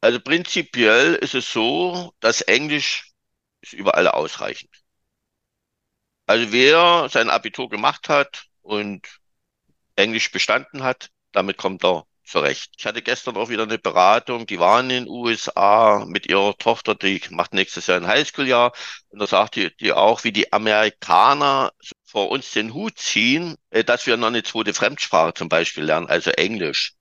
Also 0.00 0.20
prinzipiell 0.20 1.14
ist 1.16 1.34
es 1.34 1.52
so, 1.52 2.12
dass 2.20 2.40
Englisch 2.42 3.12
ist 3.60 3.72
überall 3.72 4.06
ausreichend. 4.06 4.70
Also 6.26 6.52
wer 6.52 7.08
sein 7.08 7.30
Abitur 7.30 7.68
gemacht 7.68 8.08
hat 8.08 8.46
und 8.62 9.06
Englisch 9.96 10.30
bestanden 10.32 10.82
hat, 10.82 11.10
damit 11.32 11.56
kommt 11.56 11.84
er 11.84 12.04
zurecht. 12.24 12.72
Ich 12.76 12.86
hatte 12.86 13.02
gestern 13.02 13.36
auch 13.36 13.48
wieder 13.48 13.62
eine 13.62 13.78
Beratung, 13.78 14.46
die 14.46 14.58
waren 14.58 14.90
in 14.90 15.04
den 15.04 15.08
USA 15.08 16.04
mit 16.06 16.26
ihrer 16.26 16.56
Tochter, 16.58 16.94
die 16.96 17.20
macht 17.30 17.54
nächstes 17.54 17.86
Jahr 17.86 17.98
ein 17.98 18.06
Highschool-Jahr 18.08 18.72
und 19.10 19.20
da 19.20 19.26
sagt 19.26 19.54
die, 19.56 19.74
die 19.76 19.92
auch, 19.92 20.24
wie 20.24 20.32
die 20.32 20.52
Amerikaner 20.52 21.72
vor 22.04 22.30
uns 22.30 22.50
den 22.52 22.74
Hut 22.74 22.98
ziehen, 22.98 23.56
äh, 23.70 23.84
dass 23.84 24.06
wir 24.06 24.16
noch 24.16 24.26
eine 24.26 24.42
zweite 24.42 24.74
Fremdsprache 24.74 25.34
zum 25.34 25.48
Beispiel 25.48 25.84
lernen, 25.84 26.08
also 26.08 26.30
Englisch. 26.32 26.94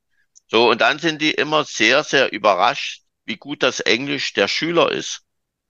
So, 0.48 0.70
und 0.70 0.82
dann 0.82 1.00
sind 1.00 1.22
die 1.22 1.32
immer 1.32 1.64
sehr, 1.66 2.04
sehr 2.04 2.32
überrascht, 2.32 3.02
wie 3.26 3.38
gut 3.38 3.64
das 3.64 3.80
Englisch 3.80 4.34
der 4.34 4.48
Schüler 4.48 4.92
ist. 4.92 5.22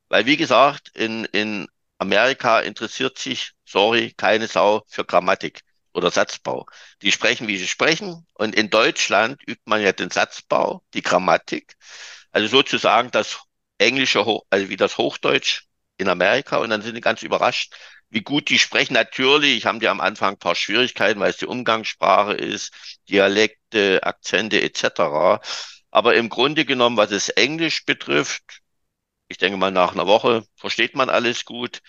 Weil, 0.10 0.26
wie 0.26 0.38
gesagt, 0.38 0.92
in, 0.96 1.26
in 1.26 1.68
Amerika 1.98 2.60
interessiert 2.60 3.18
sich, 3.18 3.52
sorry, 3.66 4.14
keine 4.18 4.48
Sau 4.48 4.84
für 4.88 5.06
Grammatik 5.06 5.62
oder 5.94 6.12
Satzbau. 6.12 6.66
Die 7.02 7.12
sprechen, 7.12 7.48
wie 7.48 7.58
sie 7.58 7.68
sprechen. 7.68 8.28
Und 8.34 8.56
in 8.56 8.70
Deutschland 8.70 9.42
übt 9.48 9.64
man 9.66 9.82
ja 9.82 9.92
den 9.94 10.10
Satzbau, 10.10 10.84
die 10.94 11.02
Grammatik. 11.02 11.76
Also 12.32 12.48
sozusagen 12.48 13.12
das 13.12 13.40
Englische, 13.78 14.26
also 14.50 14.70
wie 14.70 14.78
das 14.78 14.98
Hochdeutsch 14.98 15.64
in 15.98 16.10
Amerika. 16.10 16.58
Und 16.58 16.70
dann 16.70 16.82
sind 16.82 16.96
die 16.96 17.02
ganz 17.02 17.24
überrascht, 17.24 17.74
wie 18.10 18.22
gut 18.22 18.50
die 18.50 18.60
sprechen. 18.60 18.94
Natürlich 18.94 19.66
haben 19.66 19.80
die 19.80 19.88
am 19.88 20.02
Anfang 20.02 20.34
ein 20.34 20.40
paar 20.40 20.56
Schwierigkeiten, 20.56 21.20
weil 21.20 21.30
es 21.32 21.38
die 21.38 21.48
Umgangssprache 21.48 22.34
ist, 22.34 22.74
Dialekte, 23.10 24.02
Akzente 24.04 24.62
etc. 24.62 25.40
Aber 25.92 26.16
im 26.16 26.30
Grunde 26.30 26.66
genommen, 26.66 26.98
was 26.98 27.12
es 27.12 27.30
Englisch 27.30 27.86
betrifft, 27.86 28.62
ich 29.28 29.38
denke 29.38 29.58
mal, 29.58 29.72
nach 29.72 29.94
einer 29.94 30.08
Woche 30.08 30.46
versteht 30.56 30.96
man 30.96 31.10
alles 31.10 31.46
gut. 31.46 31.82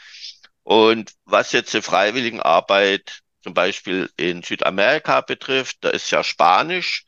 Und 0.62 1.12
was 1.25 1.53
jetzt 1.53 1.75
die 1.75 1.83
Freiwilligenarbeit 1.83 3.20
zum 3.42 3.55
Beispiel 3.55 4.11
in 4.16 4.42
Südamerika 4.42 5.20
betrifft, 5.20 5.79
da 5.83 5.90
ist 5.90 6.11
ja 6.11 6.25
Spanisch. 6.25 7.05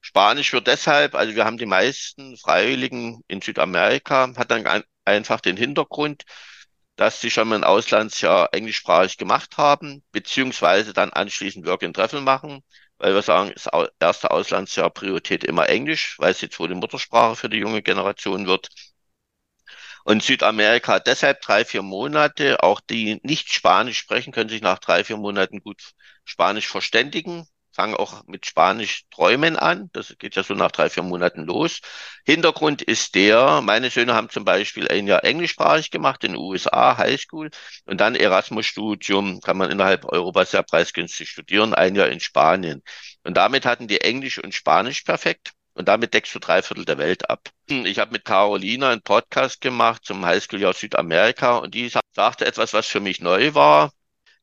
Spanisch 0.00 0.52
wird 0.52 0.66
deshalb, 0.66 1.14
also 1.14 1.34
wir 1.34 1.44
haben 1.44 1.58
die 1.58 1.66
meisten 1.66 2.36
Freiwilligen 2.36 3.22
in 3.28 3.40
Südamerika, 3.40 4.32
hat 4.36 4.50
dann 4.50 4.66
ein, 4.66 4.84
einfach 5.04 5.40
den 5.40 5.56
Hintergrund, 5.56 6.24
dass 6.96 7.20
sie 7.20 7.30
schon 7.30 7.48
mal 7.48 7.56
ein 7.56 7.64
Auslandsjahr 7.64 8.50
englischsprachig 8.52 9.16
gemacht 9.16 9.56
haben, 9.56 10.04
beziehungsweise 10.12 10.92
dann 10.92 11.10
anschließend 11.12 11.66
Work 11.66 11.82
and 11.84 11.96
Travel 11.96 12.20
machen, 12.20 12.62
weil 12.98 13.14
wir 13.14 13.22
sagen, 13.22 13.52
das 13.54 13.68
erste 13.98 14.30
Auslandsjahr 14.30 14.90
Priorität 14.90 15.44
immer 15.44 15.68
Englisch, 15.68 16.16
weil 16.18 16.30
es 16.32 16.40
jetzt 16.40 16.58
wohl 16.60 16.68
die 16.68 16.74
Muttersprache 16.74 17.36
für 17.36 17.48
die 17.48 17.58
junge 17.58 17.82
Generation 17.82 18.46
wird. 18.46 18.68
Und 20.04 20.22
Südamerika 20.22 20.98
deshalb 21.00 21.40
drei, 21.42 21.64
vier 21.64 21.82
Monate. 21.82 22.62
Auch 22.62 22.80
die 22.80 23.20
nicht 23.22 23.52
Spanisch 23.52 23.98
sprechen, 23.98 24.32
können 24.32 24.50
sich 24.50 24.62
nach 24.62 24.78
drei, 24.78 25.04
vier 25.04 25.16
Monaten 25.16 25.60
gut 25.60 25.92
Spanisch 26.24 26.68
verständigen 26.68 27.46
fangen 27.72 27.94
auch 27.94 28.24
mit 28.26 28.46
Spanisch 28.46 29.04
träumen 29.10 29.56
an. 29.56 29.90
Das 29.92 30.14
geht 30.18 30.36
ja 30.36 30.42
so 30.42 30.54
nach 30.54 30.70
drei, 30.70 30.90
vier 30.90 31.02
Monaten 31.02 31.44
los. 31.44 31.80
Hintergrund 32.24 32.82
ist 32.82 33.14
der, 33.14 33.60
meine 33.62 33.90
Söhne 33.90 34.14
haben 34.14 34.28
zum 34.28 34.44
Beispiel 34.44 34.88
ein 34.88 35.06
Jahr 35.06 35.24
englischsprachig 35.24 35.90
gemacht 35.90 36.22
in 36.24 36.32
den 36.32 36.40
USA, 36.40 36.96
Highschool, 36.98 37.50
und 37.86 38.00
dann 38.00 38.14
Erasmus-Studium, 38.14 39.40
kann 39.40 39.56
man 39.56 39.70
innerhalb 39.70 40.04
Europas 40.04 40.50
sehr 40.52 40.62
preisgünstig 40.62 41.30
studieren, 41.30 41.74
ein 41.74 41.94
Jahr 41.96 42.08
in 42.08 42.20
Spanien. 42.20 42.82
Und 43.24 43.36
damit 43.36 43.64
hatten 43.66 43.88
die 43.88 44.00
Englisch 44.00 44.38
und 44.38 44.54
Spanisch 44.54 45.02
perfekt. 45.02 45.52
Und 45.74 45.88
damit 45.88 46.14
deckst 46.14 46.34
du 46.34 46.38
drei 46.38 46.62
Viertel 46.62 46.84
der 46.84 46.98
Welt 46.98 47.30
ab. 47.30 47.48
Ich 47.66 47.98
habe 47.98 48.12
mit 48.12 48.24
Carolina 48.24 48.90
einen 48.90 49.02
Podcast 49.02 49.60
gemacht 49.60 50.04
zum 50.04 50.24
Highschool-Jahr 50.24 50.74
Südamerika 50.74 51.56
und 51.58 51.74
die 51.74 51.90
sagte 52.14 52.44
etwas, 52.44 52.72
was 52.74 52.86
für 52.86 53.00
mich 53.00 53.20
neu 53.20 53.54
war. 53.54 53.92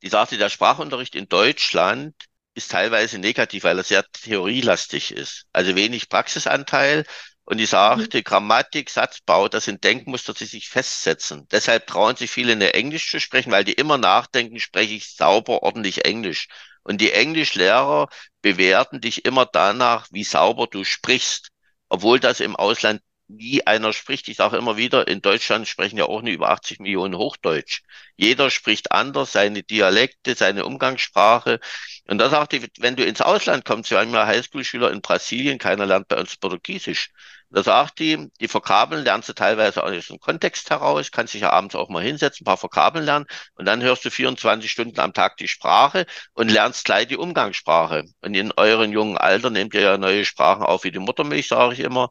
Die 0.02 0.10
sagte, 0.10 0.38
der 0.38 0.50
Sprachunterricht 0.50 1.16
in 1.16 1.28
Deutschland 1.28 2.16
ist 2.56 2.72
teilweise 2.72 3.20
negativ, 3.20 3.64
weil 3.64 3.78
er 3.78 3.84
sehr 3.84 4.04
theorielastig 4.12 5.12
ist. 5.12 5.46
Also 5.54 5.76
wenig 5.76 6.10
Praxisanteil. 6.10 7.06
Und 7.50 7.58
ich 7.58 7.70
sagte, 7.72 8.20
mhm. 8.20 8.24
Grammatik, 8.24 8.92
Satzbau, 8.92 9.48
das 9.50 9.66
sind 9.66 9.84
Denkmuster, 9.84 10.36
die 10.36 10.46
sich 10.46 10.70
festsetzen. 10.70 11.48
Deshalb 11.50 11.88
trauen 11.88 12.16
sich 12.16 12.30
viele 12.30 12.54
in 12.54 12.62
Englisch 12.62 13.10
zu 13.10 13.20
sprechen, 13.20 13.52
weil 13.52 13.64
die 13.64 13.74
immer 13.74 13.98
nachdenken, 13.98 14.60
spreche 14.60 14.94
ich 14.94 15.16
sauber, 15.16 15.64
ordentlich 15.64 16.06
Englisch. 16.06 16.48
Und 16.84 17.02
die 17.02 17.12
Englischlehrer 17.12 18.08
bewerten 18.44 19.02
dich 19.02 19.26
immer 19.26 19.48
danach, 19.48 20.08
wie 20.12 20.24
sauber 20.24 20.68
du 20.68 20.84
sprichst. 20.84 21.50
Obwohl 21.90 22.20
das 22.20 22.40
im 22.40 22.56
Ausland 22.56 23.02
wie 23.28 23.66
einer 23.66 23.94
spricht. 23.94 24.28
Ich 24.28 24.38
sage 24.38 24.58
immer 24.58 24.78
wieder, 24.78 25.08
in 25.08 25.22
Deutschland 25.22 25.68
sprechen 25.68 25.98
ja 25.98 26.06
auch 26.06 26.22
nicht 26.22 26.34
über 26.36 26.50
80 26.50 26.80
Millionen 26.80 27.16
Hochdeutsch. 27.16 27.82
Jeder 28.16 28.50
spricht 28.50 28.92
anders, 28.92 29.32
seine 29.32 29.64
Dialekte, 29.64 30.36
seine 30.36 30.66
Umgangssprache. 30.66 31.60
Und 32.08 32.18
da 32.18 32.30
sagt 32.30 32.54
ich, 32.54 32.68
wenn 32.80 32.96
du 32.96 33.06
ins 33.06 33.22
Ausland 33.22 33.66
kommst, 33.66 33.92
wir 33.92 34.00
haben 34.00 34.14
ja 34.14 34.26
Highschool-Schüler 34.26 34.92
in 34.92 35.02
Brasilien, 35.02 35.60
keiner 35.60 35.86
lernt 35.86 36.08
bei 36.08 36.20
uns 36.20 36.38
Portugiesisch. 36.38 37.10
Da 37.52 37.64
sagt 37.64 38.00
die, 38.00 38.30
die 38.40 38.54
Vokabeln 38.54 39.04
lernst 39.04 39.28
du 39.30 39.34
teilweise 39.34 39.84
aus 39.84 40.08
dem 40.08 40.20
Kontext 40.20 40.70
heraus, 40.70 41.12
kannst 41.12 41.34
dich 41.34 41.42
ja 41.42 41.50
abends 41.50 41.74
auch 41.76 41.90
mal 41.90 42.04
hinsetzen, 42.04 42.44
ein 42.44 42.46
paar 42.46 42.62
Vokabeln 42.62 43.06
lernen 43.06 43.26
und 43.56 43.66
dann 43.66 43.82
hörst 43.82 44.06
du 44.06 44.12
24 44.12 44.70
Stunden 44.72 45.00
am 45.00 45.14
Tag 45.14 45.38
die 45.38 45.48
Sprache 45.48 46.06
und 46.34 46.50
lernst 46.50 46.86
gleich 46.86 47.08
die 47.08 47.18
Umgangssprache. 47.18 48.06
Und 48.22 48.36
in 48.36 48.52
euren 48.56 48.92
jungen 48.92 49.18
Alter 49.18 49.50
nehmt 49.50 49.74
ihr 49.74 49.82
ja 49.82 49.98
neue 49.98 50.26
Sprachen 50.26 50.64
auf 50.64 50.84
wie 50.84 50.92
die 50.92 51.00
Muttermilch, 51.00 51.48
sage 51.48 51.74
ich 51.74 51.80
immer. 51.80 52.10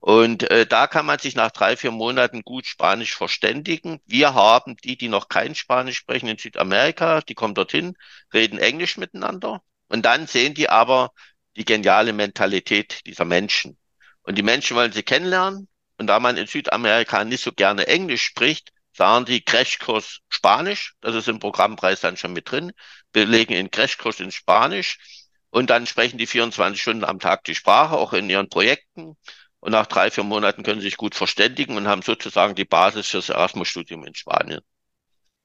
Und 0.00 0.48
äh, 0.50 0.66
da 0.66 0.86
kann 0.86 1.06
man 1.06 1.18
sich 1.18 1.34
nach 1.34 1.50
drei, 1.50 1.76
vier 1.76 1.90
Monaten 1.90 2.42
gut 2.42 2.66
Spanisch 2.66 3.14
verständigen. 3.16 4.00
Wir 4.06 4.34
haben 4.34 4.76
die, 4.76 4.96
die 4.96 5.08
noch 5.08 5.28
kein 5.28 5.54
Spanisch 5.54 5.96
sprechen 5.96 6.28
in 6.28 6.38
Südamerika, 6.38 7.20
die 7.22 7.34
kommen 7.34 7.54
dorthin, 7.54 7.96
reden 8.32 8.58
Englisch 8.58 8.96
miteinander. 8.96 9.62
Und 9.88 10.04
dann 10.04 10.26
sehen 10.26 10.54
die 10.54 10.68
aber 10.68 11.10
die 11.56 11.64
geniale 11.64 12.12
Mentalität 12.12 13.06
dieser 13.06 13.24
Menschen. 13.24 13.78
Und 14.28 14.36
die 14.36 14.42
Menschen 14.42 14.76
wollen 14.76 14.92
sie 14.92 15.02
kennenlernen. 15.02 15.68
Und 15.96 16.06
da 16.06 16.20
man 16.20 16.36
in 16.36 16.46
Südamerika 16.46 17.24
nicht 17.24 17.42
so 17.42 17.50
gerne 17.50 17.86
Englisch 17.86 18.24
spricht, 18.24 18.72
sagen 18.92 19.24
die 19.24 19.42
Crashkurs 19.42 20.18
Spanisch. 20.28 20.92
Das 21.00 21.14
ist 21.14 21.28
im 21.28 21.38
Programmpreis 21.38 22.00
dann 22.00 22.18
schon 22.18 22.34
mit 22.34 22.50
drin. 22.50 22.72
Belegen 23.12 23.54
in 23.54 23.70
Crashkurs 23.70 24.20
in 24.20 24.30
Spanisch. 24.30 24.98
Und 25.48 25.70
dann 25.70 25.86
sprechen 25.86 26.18
die 26.18 26.26
24 26.26 26.78
Stunden 26.78 27.04
am 27.04 27.20
Tag 27.20 27.44
die 27.44 27.54
Sprache, 27.54 27.96
auch 27.96 28.12
in 28.12 28.28
ihren 28.28 28.50
Projekten. 28.50 29.16
Und 29.60 29.72
nach 29.72 29.86
drei, 29.86 30.10
vier 30.10 30.24
Monaten 30.24 30.62
können 30.62 30.82
sie 30.82 30.88
sich 30.88 30.98
gut 30.98 31.14
verständigen 31.14 31.78
und 31.78 31.88
haben 31.88 32.02
sozusagen 32.02 32.54
die 32.54 32.66
Basis 32.66 33.08
fürs 33.08 33.30
Erasmus-Studium 33.30 34.04
in 34.04 34.14
Spanien. 34.14 34.60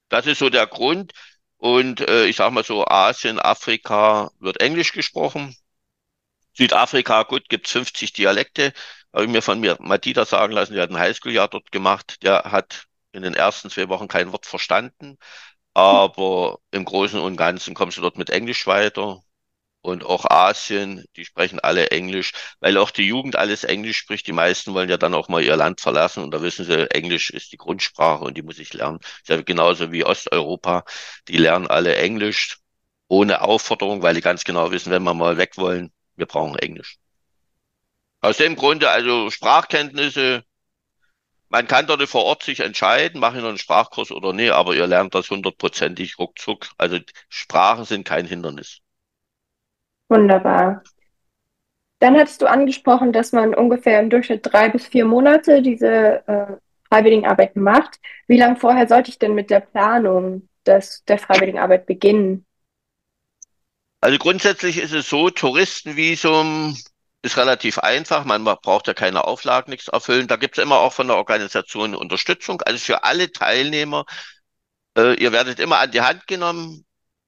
Das 0.09 0.27
ist 0.27 0.39
so 0.39 0.49
der 0.49 0.67
Grund. 0.67 1.13
Und 1.55 2.01
äh, 2.01 2.25
ich 2.25 2.35
sage 2.35 2.53
mal 2.53 2.65
so, 2.65 2.85
Asien, 2.85 3.39
Afrika 3.39 4.29
wird 4.39 4.59
Englisch 4.59 4.91
gesprochen. 4.91 5.55
Südafrika, 6.53 7.23
gut, 7.23 7.49
gibt's 7.49 7.71
50 7.71 8.13
Dialekte. 8.13 8.73
Habe 9.13 9.25
ich 9.25 9.31
mir 9.31 9.41
von 9.41 9.59
mir 9.59 9.77
Madida 9.79 10.25
sagen 10.25 10.53
lassen, 10.53 10.73
der 10.73 10.83
hat 10.83 10.91
ein 10.91 10.99
Highschool-Jahr 10.99 11.47
dort 11.47 11.71
gemacht. 11.71 12.23
Der 12.23 12.43
hat 12.51 12.85
in 13.11 13.23
den 13.23 13.35
ersten 13.35 13.69
zwei 13.69 13.89
Wochen 13.89 14.07
kein 14.07 14.31
Wort 14.31 14.45
verstanden. 14.45 15.17
Aber 15.73 16.59
im 16.71 16.85
Großen 16.85 17.19
und 17.19 17.37
Ganzen 17.37 17.75
kommst 17.75 17.97
du 17.97 18.01
dort 18.01 18.17
mit 18.17 18.29
Englisch 18.29 18.67
weiter. 18.67 19.21
Und 19.81 20.05
auch 20.05 20.25
Asien, 20.29 21.05
die 21.17 21.25
sprechen 21.25 21.59
alle 21.59 21.91
Englisch, 21.91 22.31
weil 22.61 22.77
auch 22.77 22.89
die 22.91 23.03
Jugend 23.03 23.35
alles 23.35 23.65
Englisch 23.65 23.97
spricht. 23.97 24.27
Die 24.27 24.31
meisten 24.31 24.73
wollen 24.73 24.89
ja 24.89 24.97
dann 24.97 25.13
auch 25.13 25.27
mal 25.29 25.43
ihr 25.43 25.57
Land 25.57 25.81
verlassen 25.81 26.23
und 26.23 26.31
da 26.31 26.41
wissen 26.41 26.65
sie, 26.65 26.89
Englisch 26.91 27.29
ist 27.31 27.51
die 27.51 27.57
Grundsprache 27.57 28.23
und 28.23 28.37
die 28.37 28.43
muss 28.43 28.59
ich 28.59 28.73
lernen. 28.73 28.99
Ist 29.01 29.29
ja 29.29 29.41
genauso 29.41 29.91
wie 29.91 30.05
Osteuropa. 30.05 30.85
Die 31.27 31.37
lernen 31.37 31.67
alle 31.67 31.97
Englisch 31.97 32.59
ohne 33.09 33.41
Aufforderung, 33.41 34.01
weil 34.01 34.15
die 34.15 34.21
ganz 34.21 34.43
genau 34.45 34.71
wissen, 34.71 34.91
wenn 34.91 35.03
wir 35.03 35.13
mal 35.13 35.37
weg 35.37 35.57
wollen, 35.57 35.91
wir 36.15 36.25
brauchen 36.25 36.57
Englisch. 36.57 36.97
Aus 38.21 38.37
dem 38.37 38.55
Grunde, 38.55 38.89
also 38.89 39.29
Sprachkenntnisse, 39.29 40.43
man 41.49 41.67
kann 41.67 41.85
dort 41.85 42.01
vor 42.09 42.23
Ort 42.25 42.43
sich 42.43 42.61
entscheiden, 42.61 43.19
mache 43.19 43.37
ich 43.37 43.41
noch 43.43 43.49
einen 43.49 43.57
Sprachkurs 43.57 44.11
oder 44.11 44.33
nee, 44.33 44.49
aber 44.49 44.75
ihr 44.75 44.87
lernt 44.87 45.13
das 45.13 45.29
hundertprozentig 45.29 46.17
ruckzuck. 46.17 46.67
Also 46.77 46.97
Sprachen 47.29 47.85
sind 47.85 48.07
kein 48.07 48.25
Hindernis. 48.25 48.79
Wunderbar. 50.09 50.83
Dann 51.99 52.17
hattest 52.17 52.41
du 52.41 52.47
angesprochen, 52.47 53.13
dass 53.13 53.31
man 53.31 53.53
ungefähr 53.53 53.99
im 53.99 54.09
Durchschnitt 54.09 54.41
drei 54.43 54.69
bis 54.69 54.87
vier 54.87 55.05
Monate 55.05 55.61
diese 55.61 56.27
äh, 56.27 56.57
Freiwilligenarbeit 56.89 57.55
macht. 57.55 57.99
Wie 58.27 58.37
lange 58.37 58.55
vorher 58.55 58.87
sollte 58.87 59.09
ich 59.09 59.19
denn 59.19 59.35
mit 59.35 59.49
der 59.49 59.61
Planung 59.61 60.49
des, 60.65 61.03
der 61.05 61.17
Freiwilligenarbeit 61.17 61.85
beginnen? 61.85 62.45
Also 64.03 64.17
grundsätzlich 64.17 64.77
ist 64.79 64.91
es 64.91 65.07
so, 65.07 65.29
Touristenvisum 65.29 66.77
ist 67.21 67.37
relativ 67.37 67.79
einfach. 67.79 68.25
Man 68.25 68.43
braucht 68.43 68.87
ja 68.87 68.93
keine 68.93 69.23
Auflagen, 69.23 69.69
nichts 69.71 69.87
erfüllen. 69.87 70.27
Da 70.27 70.35
gibt 70.35 70.57
es 70.57 70.63
immer 70.63 70.79
auch 70.79 70.91
von 70.91 71.07
der 71.07 71.15
Organisation 71.15 71.95
Unterstützung. 71.95 72.61
Also 72.63 72.79
für 72.79 73.05
alle 73.05 73.31
Teilnehmer, 73.31 74.03
äh, 74.97 75.13
ihr 75.15 75.31
werdet 75.31 75.57
immer 75.61 75.79
an 75.79 75.91
die 75.91 76.01
Hand 76.01 76.27
genommen. 76.27 76.85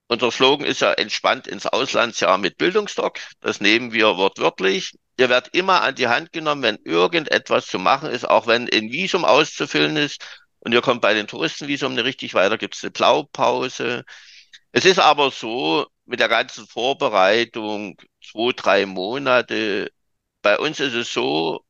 Unser 0.07 0.31
Slogan 0.31 0.67
ist 0.67 0.81
ja 0.81 0.91
entspannt 0.91 1.47
ins 1.47 1.65
Auslandsjahr 1.65 2.37
mit 2.37 2.57
Bildungsdoc. 2.57 3.19
Das 3.39 3.61
nehmen 3.61 3.93
wir 3.93 4.17
wortwörtlich. 4.17 4.97
Ihr 5.17 5.29
werdet 5.29 5.55
immer 5.55 5.81
an 5.81 5.95
die 5.95 6.09
Hand 6.09 6.33
genommen, 6.33 6.61
wenn 6.63 6.79
irgendetwas 6.83 7.67
zu 7.67 7.79
machen 7.79 8.09
ist, 8.09 8.27
auch 8.29 8.47
wenn 8.47 8.63
ein 8.69 8.91
Visum 8.91 9.23
auszufüllen 9.23 9.95
ist. 9.95 10.21
Und 10.59 10.73
ihr 10.73 10.81
kommt 10.81 10.99
bei 11.01 11.13
den 11.13 11.27
Touristenvisum 11.27 11.93
nicht 11.95 12.03
richtig 12.03 12.33
weiter, 12.33 12.57
gibt 12.57 12.75
es 12.75 12.83
eine 12.83 12.91
Blaupause. 12.91 14.03
Es 14.73 14.83
ist 14.83 14.99
aber 14.99 15.31
so, 15.31 15.87
mit 16.05 16.19
der 16.19 16.29
ganzen 16.29 16.67
Vorbereitung, 16.67 17.97
zwei, 18.23 18.51
drei 18.55 18.85
Monate. 18.85 19.91
Bei 20.41 20.59
uns 20.59 20.79
ist 20.79 20.93
es 20.93 21.11
so, 21.11 21.63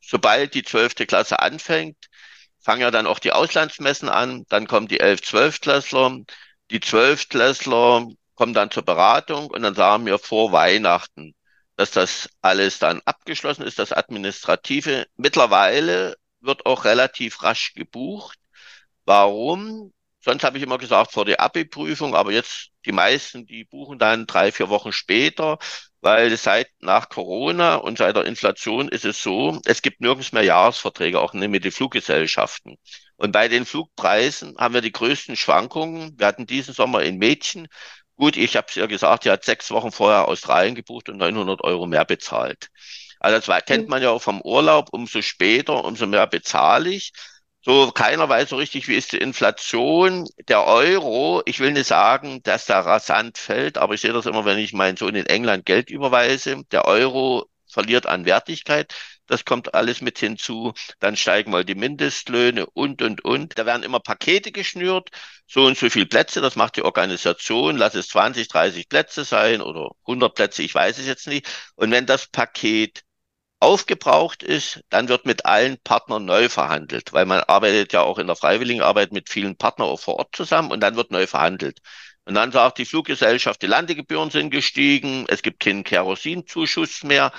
sobald 0.00 0.54
die 0.54 0.64
zwölfte 0.64 1.06
Klasse 1.06 1.40
anfängt, 1.40 1.96
fangen 2.60 2.82
ja 2.82 2.90
dann 2.90 3.06
auch 3.06 3.18
die 3.18 3.32
Auslandsmessen 3.32 4.08
an, 4.08 4.44
dann 4.48 4.66
kommen 4.66 4.88
die 4.88 5.00
elf, 5.00 5.22
zwölftklässler. 5.22 6.18
Die 6.70 6.80
Zwölftklässler 6.80 8.08
kommen 8.34 8.54
dann 8.54 8.70
zur 8.70 8.84
Beratung 8.84 9.48
und 9.50 9.62
dann 9.62 9.74
sagen 9.74 10.06
wir 10.06 10.18
vor 10.18 10.52
Weihnachten, 10.52 11.34
dass 11.76 11.90
das 11.90 12.28
alles 12.40 12.78
dann 12.78 13.02
abgeschlossen 13.04 13.62
ist, 13.64 13.78
das 13.78 13.92
Administrative. 13.92 15.06
Mittlerweile 15.16 16.16
wird 16.40 16.66
auch 16.66 16.84
relativ 16.84 17.42
rasch 17.42 17.74
gebucht. 17.74 18.38
Warum? 19.04 19.92
Sonst 20.24 20.42
habe 20.44 20.56
ich 20.56 20.64
immer 20.64 20.78
gesagt 20.78 21.12
vor 21.12 21.24
der 21.24 21.40
Abi-Prüfung, 21.40 22.14
aber 22.14 22.32
jetzt 22.32 22.70
die 22.86 22.92
meisten, 22.92 23.46
die 23.46 23.64
buchen 23.64 23.98
dann 23.98 24.26
drei, 24.26 24.52
vier 24.52 24.68
Wochen 24.70 24.92
später, 24.92 25.58
weil 26.00 26.36
seit 26.36 26.68
nach 26.80 27.08
Corona 27.08 27.76
und 27.76 27.98
seit 27.98 28.16
der 28.16 28.24
Inflation 28.24 28.88
ist 28.88 29.04
es 29.04 29.22
so, 29.22 29.60
es 29.64 29.82
gibt 29.82 30.00
nirgends 30.00 30.32
mehr 30.32 30.42
Jahresverträge, 30.42 31.20
auch 31.20 31.34
nicht 31.34 31.50
mit 31.50 31.64
den 31.64 31.72
Fluggesellschaften. 31.72 32.76
Und 33.16 33.32
bei 33.32 33.48
den 33.48 33.66
Flugpreisen 33.66 34.56
haben 34.58 34.74
wir 34.74 34.80
die 34.80 34.92
größten 34.92 35.36
Schwankungen. 35.36 36.14
Wir 36.18 36.26
hatten 36.26 36.46
diesen 36.46 36.74
Sommer 36.74 37.02
in 37.02 37.18
Mädchen. 37.18 37.68
Gut, 38.16 38.36
ich 38.36 38.56
habe 38.56 38.66
es 38.68 38.74
ja 38.76 38.86
gesagt, 38.86 39.24
die 39.24 39.30
hat 39.30 39.44
sechs 39.44 39.70
Wochen 39.70 39.92
vorher 39.92 40.28
Australien 40.28 40.74
gebucht 40.74 41.08
und 41.08 41.18
900 41.18 41.62
Euro 41.64 41.86
mehr 41.86 42.04
bezahlt. 42.04 42.68
Also 43.20 43.40
das 43.50 43.64
kennt 43.64 43.88
man 43.88 44.02
ja 44.02 44.10
auch 44.10 44.22
vom 44.22 44.40
Urlaub. 44.42 44.88
Umso 44.92 45.22
später, 45.22 45.84
umso 45.84 46.06
mehr 46.06 46.26
bezahle 46.26 46.90
ich. 46.90 47.12
So, 47.64 47.90
keiner 47.92 48.28
weiß 48.28 48.50
so 48.50 48.56
richtig, 48.56 48.88
wie 48.88 48.94
ist 48.94 49.12
die 49.12 49.18
Inflation. 49.18 50.26
Der 50.48 50.64
Euro, 50.66 51.42
ich 51.46 51.60
will 51.60 51.72
nicht 51.72 51.86
sagen, 51.86 52.42
dass 52.42 52.66
der 52.66 52.80
rasant 52.80 53.38
fällt, 53.38 53.78
aber 53.78 53.94
ich 53.94 54.02
sehe 54.02 54.12
das 54.12 54.26
immer, 54.26 54.44
wenn 54.44 54.58
ich 54.58 54.72
meinen 54.74 54.96
Sohn 54.98 55.14
in 55.14 55.24
England 55.26 55.64
Geld 55.64 55.88
überweise. 55.88 56.62
Der 56.72 56.84
Euro 56.84 57.46
verliert 57.66 58.04
an 58.06 58.26
Wertigkeit. 58.26 58.94
Das 59.26 59.46
kommt 59.46 59.72
alles 59.74 60.02
mit 60.02 60.18
hinzu. 60.18 60.74
Dann 61.00 61.16
steigen 61.16 61.50
mal 61.50 61.64
die 61.64 61.74
Mindestlöhne 61.74 62.66
und, 62.66 63.00
und, 63.00 63.24
und. 63.24 63.58
Da 63.58 63.64
werden 63.64 63.82
immer 63.82 64.00
Pakete 64.00 64.52
geschnürt. 64.52 65.08
So 65.46 65.64
und 65.64 65.78
so 65.78 65.88
viel 65.88 66.04
Plätze. 66.06 66.42
Das 66.42 66.56
macht 66.56 66.76
die 66.76 66.82
Organisation. 66.84 67.78
Lass 67.78 67.94
es 67.94 68.08
20, 68.08 68.48
30 68.48 68.90
Plätze 68.90 69.24
sein 69.24 69.62
oder 69.62 69.90
100 70.06 70.34
Plätze. 70.34 70.62
Ich 70.62 70.74
weiß 70.74 70.98
es 70.98 71.06
jetzt 71.06 71.26
nicht. 71.26 71.48
Und 71.76 71.90
wenn 71.92 72.04
das 72.04 72.26
Paket 72.26 73.03
aufgebraucht 73.64 74.42
ist, 74.42 74.80
dann 74.90 75.08
wird 75.08 75.26
mit 75.26 75.46
allen 75.46 75.78
Partnern 75.82 76.24
neu 76.24 76.48
verhandelt, 76.48 77.12
weil 77.12 77.26
man 77.26 77.40
arbeitet 77.40 77.92
ja 77.92 78.02
auch 78.02 78.18
in 78.18 78.26
der 78.26 78.36
Freiwilligenarbeit 78.36 79.12
mit 79.12 79.30
vielen 79.30 79.56
Partnern 79.56 79.88
auch 79.88 80.00
vor 80.00 80.16
Ort 80.16 80.36
zusammen 80.36 80.70
und 80.70 80.80
dann 80.80 80.96
wird 80.96 81.10
neu 81.10 81.26
verhandelt. 81.26 81.78
Und 82.26 82.34
dann 82.34 82.52
sagt 82.52 82.78
die 82.78 82.84
Fluggesellschaft, 82.86 83.62
die 83.62 83.66
Landegebühren 83.66 84.30
sind 84.30 84.50
gestiegen, 84.50 85.26
es 85.28 85.42
gibt 85.42 85.60
keinen 85.60 85.84
Kerosinzuschuss 85.84 87.02
mehr. 87.04 87.32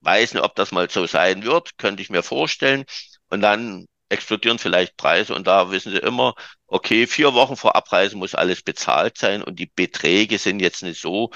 Weiß 0.00 0.34
nicht, 0.34 0.42
ob 0.44 0.54
das 0.56 0.72
mal 0.72 0.90
so 0.90 1.06
sein 1.06 1.44
wird, 1.44 1.78
könnte 1.78 2.02
ich 2.02 2.10
mir 2.10 2.22
vorstellen. 2.22 2.84
Und 3.28 3.40
dann 3.42 3.86
explodieren 4.08 4.58
vielleicht 4.58 4.96
Preise 4.96 5.34
und 5.34 5.46
da 5.46 5.70
wissen 5.70 5.92
Sie 5.92 5.98
immer, 5.98 6.34
okay, 6.66 7.06
vier 7.06 7.34
Wochen 7.34 7.56
vor 7.56 7.76
Abreise 7.76 8.16
muss 8.16 8.34
alles 8.34 8.62
bezahlt 8.62 9.18
sein 9.18 9.42
und 9.42 9.58
die 9.58 9.66
Beträge 9.74 10.38
sind 10.38 10.60
jetzt 10.60 10.82
nicht 10.82 11.00
so 11.00 11.30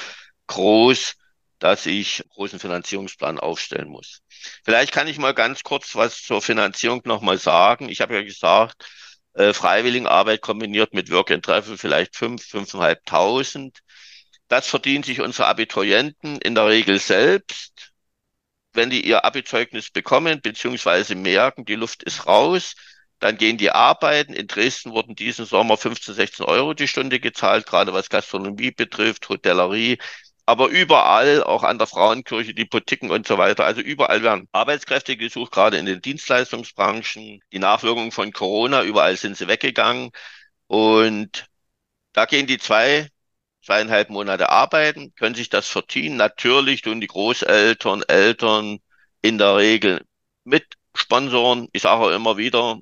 groß, 0.47 1.17
dass 1.61 1.87
ich 1.87 2.23
einen 2.23 2.31
großen 2.31 2.59
Finanzierungsplan 2.59 3.39
aufstellen 3.39 3.89
muss. 3.89 4.23
Vielleicht 4.65 4.93
kann 4.93 5.07
ich 5.07 5.19
mal 5.19 5.35
ganz 5.35 5.63
kurz 5.63 5.95
was 5.95 6.23
zur 6.23 6.43
Finanzierung 6.43 7.03
nochmal 7.05 7.39
sagen. 7.39 7.89
Ich 7.89 8.01
habe 8.01 8.15
ja 8.15 8.23
gesagt, 8.23 8.85
äh, 9.35 9.53
Freiwilligenarbeit 9.53 10.41
kombiniert 10.41 10.95
mit 10.95 11.11
Work 11.11 11.31
and 11.31 11.45
Travel 11.45 11.79
vielleicht 11.79 12.17
fünf, 12.17 12.45
fünfeinhalbtausend. 12.45 13.79
Das 14.49 14.67
verdienen 14.67 15.05
sich 15.05 15.21
unsere 15.21 15.47
Abiturienten 15.49 16.39
in 16.39 16.55
der 16.55 16.67
Regel 16.67 16.99
selbst. 16.99 17.93
Wenn 18.73 18.91
die 18.91 19.07
ihr 19.07 19.25
Abizeugnis 19.25 19.91
bekommen, 19.91 20.41
beziehungsweise 20.41 21.15
merken, 21.15 21.65
die 21.65 21.75
Luft 21.75 22.03
ist 22.05 22.27
raus, 22.27 22.75
dann 23.19 23.37
gehen 23.37 23.59
die 23.59 23.71
arbeiten. 23.71 24.33
In 24.33 24.47
Dresden 24.47 24.93
wurden 24.93 25.15
diesen 25.15 25.45
Sommer 25.45 25.77
15, 25.77 26.15
16 26.15 26.47
Euro 26.47 26.73
die 26.73 26.89
Stunde 26.89 27.21
gezahlt, 27.21 27.67
gerade 27.67 27.93
was 27.93 28.09
Gastronomie 28.09 28.71
betrifft, 28.71 29.29
Hotellerie 29.29 29.99
aber 30.51 30.69
überall, 30.69 31.45
auch 31.45 31.63
an 31.63 31.79
der 31.79 31.87
Frauenkirche, 31.87 32.55
die 32.55 32.65
Boutiquen 32.65 33.11
und 33.13 33.25
so 33.27 33.39
weiter. 33.39 33.65
Also 33.67 33.81
überall 33.81 34.25
werden 34.25 34.49
Arbeitskräfte 34.51 35.17
gesucht, 35.17 35.53
gerade 35.53 35.79
in 35.79 35.87
den 35.87 36.03
Dienstleistungsbranchen. 36.03 37.41
Die 37.53 37.59
Nachwirkungen 37.61 38.11
von 38.11 38.33
Corona, 38.33 38.83
überall 38.83 39.17
sind 39.17 39.37
sie 39.37 39.47
weggegangen. 39.47 40.11
Und 40.67 41.47
da 42.13 42.27
gehen 42.27 42.49
die 42.49 42.59
zwei, 42.59 43.09
zweieinhalb 43.65 44.11
Monate 44.11 44.51
arbeiten, 44.51 45.15
können 45.15 45.37
sich 45.37 45.51
das 45.51 45.69
verdienen. 45.69 46.17
Natürlich 46.17 46.83
tun 46.83 47.01
die 47.01 47.07
Großeltern, 47.07 48.03
Eltern 48.09 48.81
in 49.23 49.39
der 49.39 49.57
Regel 49.57 50.05
mit 50.45 50.67
Sponsoren. 50.95 51.69
Ich 51.73 51.83
sage 51.83 52.03
auch 52.03 52.11
immer 52.11 52.37
wieder, 52.39 52.79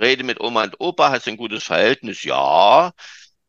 rede 0.00 0.24
mit 0.24 0.40
Oma 0.40 0.64
und 0.64 0.80
Opa, 0.80 1.10
hast 1.10 1.26
du 1.26 1.30
ein 1.32 1.36
gutes 1.36 1.64
Verhältnis? 1.64 2.24
Ja. 2.24 2.92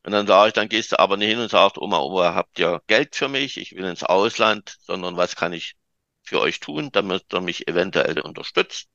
Und 0.06 0.12
dann 0.12 0.28
sage 0.28 0.50
ich, 0.50 0.54
dann 0.54 0.70
gehst 0.70 0.92
du 0.92 1.00
aber 1.00 1.18
nicht 1.18 1.30
hin 1.30 1.40
und 1.40 1.50
sagst, 1.50 1.78
Oma, 1.78 2.00
Oma, 2.00 2.36
habt 2.36 2.60
ihr 2.60 2.82
Geld 2.88 3.16
für 3.16 3.30
mich? 3.30 3.58
Ich 3.58 3.74
will 3.74 3.86
ins 3.86 4.04
Ausland, 4.04 4.76
sondern 4.82 5.16
was 5.18 5.36
kann 5.36 5.54
ich 5.54 5.76
für 6.24 6.42
euch 6.42 6.60
tun, 6.60 6.90
damit 6.92 7.34
ihr 7.34 7.42
mich 7.42 7.68
eventuell 7.68 8.20
unterstützt? 8.20 8.90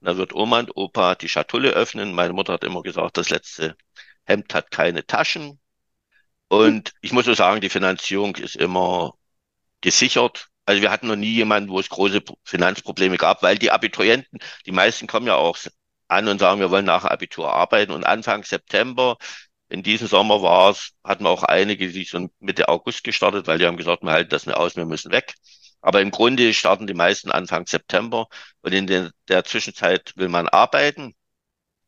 Und 0.00 0.08
dann 0.08 0.16
wird 0.16 0.34
Oma 0.34 0.60
und 0.60 0.76
Opa 0.76 1.14
die 1.16 1.28
Schatulle 1.28 1.70
öffnen. 1.70 2.14
Meine 2.14 2.32
Mutter 2.32 2.54
hat 2.54 2.64
immer 2.64 2.82
gesagt, 2.82 3.18
das 3.18 3.30
letzte 3.30 3.76
Hemd 4.24 4.54
hat 4.54 4.70
keine 4.70 5.06
Taschen. 5.06 5.60
Und 6.48 6.92
ich 7.02 7.12
muss 7.12 7.26
so 7.26 7.34
sagen, 7.34 7.60
die 7.60 7.70
Finanzierung 7.70 8.36
ist 8.36 8.56
immer 8.56 9.14
gesichert. 9.80 10.48
Also 10.66 10.82
wir 10.82 10.90
hatten 10.90 11.08
noch 11.08 11.16
nie 11.16 11.34
jemanden, 11.34 11.70
wo 11.70 11.78
es 11.80 11.88
große 11.90 12.22
Finanzprobleme 12.44 13.18
gab, 13.18 13.42
weil 13.42 13.58
die 13.58 13.70
Abiturienten, 13.70 14.38
die 14.66 14.72
meisten 14.72 15.06
kommen 15.06 15.26
ja 15.26 15.36
auch 15.36 15.58
an 16.08 16.28
und 16.28 16.38
sagen, 16.38 16.60
wir 16.60 16.70
wollen 16.70 16.84
nach 16.86 17.04
Abitur 17.04 17.52
arbeiten. 17.52 17.92
Und 17.92 18.04
Anfang 18.04 18.44
September 18.44 19.16
in 19.74 19.82
diesem 19.82 20.06
Sommer 20.06 20.40
war 20.40 20.70
es, 20.70 20.92
hatten 21.02 21.24
wir 21.24 21.30
auch 21.30 21.42
einige, 21.42 21.88
die 21.90 22.04
sind 22.04 22.32
Mitte 22.40 22.68
August 22.68 23.02
gestartet, 23.04 23.48
weil 23.48 23.58
die 23.58 23.66
haben 23.66 23.76
gesagt, 23.76 24.04
wir 24.04 24.12
halten 24.12 24.30
das 24.30 24.46
nicht 24.46 24.56
aus, 24.56 24.76
wir 24.76 24.86
müssen 24.86 25.10
weg. 25.12 25.34
Aber 25.80 26.00
im 26.00 26.12
Grunde 26.12 26.54
starten 26.54 26.86
die 26.86 26.94
meisten 26.94 27.30
Anfang 27.30 27.66
September 27.66 28.26
und 28.62 28.72
in 28.72 28.86
der 29.28 29.44
Zwischenzeit 29.44 30.12
will 30.16 30.28
man 30.28 30.48
arbeiten. 30.48 31.14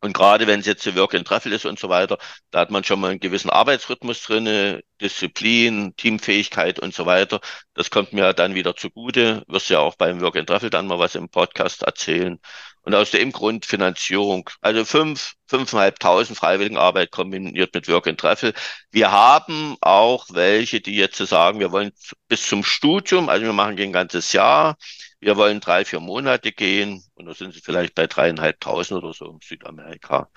Und 0.07 0.12
gerade 0.12 0.47
wenn 0.47 0.61
es 0.61 0.66
jetzt 0.66 0.87
Work 0.97 1.16
and 1.16 1.27
Travel 1.27 1.53
ist 1.53 1.66
und 1.66 1.81
so 1.81 1.88
weiter, 1.88 2.19
da 2.53 2.61
hat 2.61 2.71
man 2.71 2.85
schon 2.85 3.01
mal 3.01 3.11
einen 3.11 3.19
gewissen 3.19 3.51
Arbeitsrhythmus 3.51 4.23
drinne, 4.23 4.83
Disziplin, 5.01 5.95
Teamfähigkeit 5.97 6.79
und 6.79 6.95
so 6.95 7.07
weiter. 7.07 7.40
Das 7.75 7.90
kommt 7.90 8.12
mir 8.12 8.33
dann 8.33 8.55
wieder 8.55 8.77
zugute. 8.77 9.42
Wirst 9.49 9.69
ja 9.69 9.81
auch 9.81 9.97
beim 9.97 10.21
Work 10.21 10.37
and 10.37 10.49
Travel 10.49 10.71
dann 10.71 10.87
mal 10.87 11.01
was 11.01 11.16
im 11.16 11.29
Podcast 11.29 11.83
erzählen. 11.83 12.38
Und 12.83 12.95
aus 12.95 13.11
dem 13.11 13.33
Grund 13.33 13.66
Finanzierung. 13.66 14.49
Also 14.61 14.85
fünf, 14.85 15.35
fünfeinhalbtausend 15.49 16.38
Freiwilligenarbeit 16.38 17.11
kombiniert 17.11 17.75
mit 17.75 17.88
Work 17.88 18.07
and 18.07 18.21
Travel. 18.21 18.55
Wir 18.92 19.11
haben 19.11 19.77
auch 19.81 20.27
welche, 20.31 20.81
die 20.81 20.95
jetzt 20.95 21.19
sagen, 21.19 21.59
wir 21.59 21.73
wollen 21.73 21.90
bis 22.29 22.47
zum 22.47 22.62
Studium, 22.62 23.29
also 23.29 23.45
wir 23.45 23.53
machen 23.53 23.77
ein 23.77 23.92
ganzes 23.92 24.33
Jahr, 24.33 24.77
wir 25.20 25.37
wollen 25.37 25.61
drei, 25.61 25.85
vier 25.85 26.00
Monate 26.00 26.52
gehen 26.52 27.02
und 27.14 27.26
da 27.26 27.35
sind 27.35 27.55
sie 27.55 27.61
vielleicht 27.61 27.94
bei 27.94 28.07
dreieinhalbtausend 28.07 29.02
oder 29.02 29.12
so 29.14 29.31
in 29.31 29.38
Südamerika. 29.42 30.29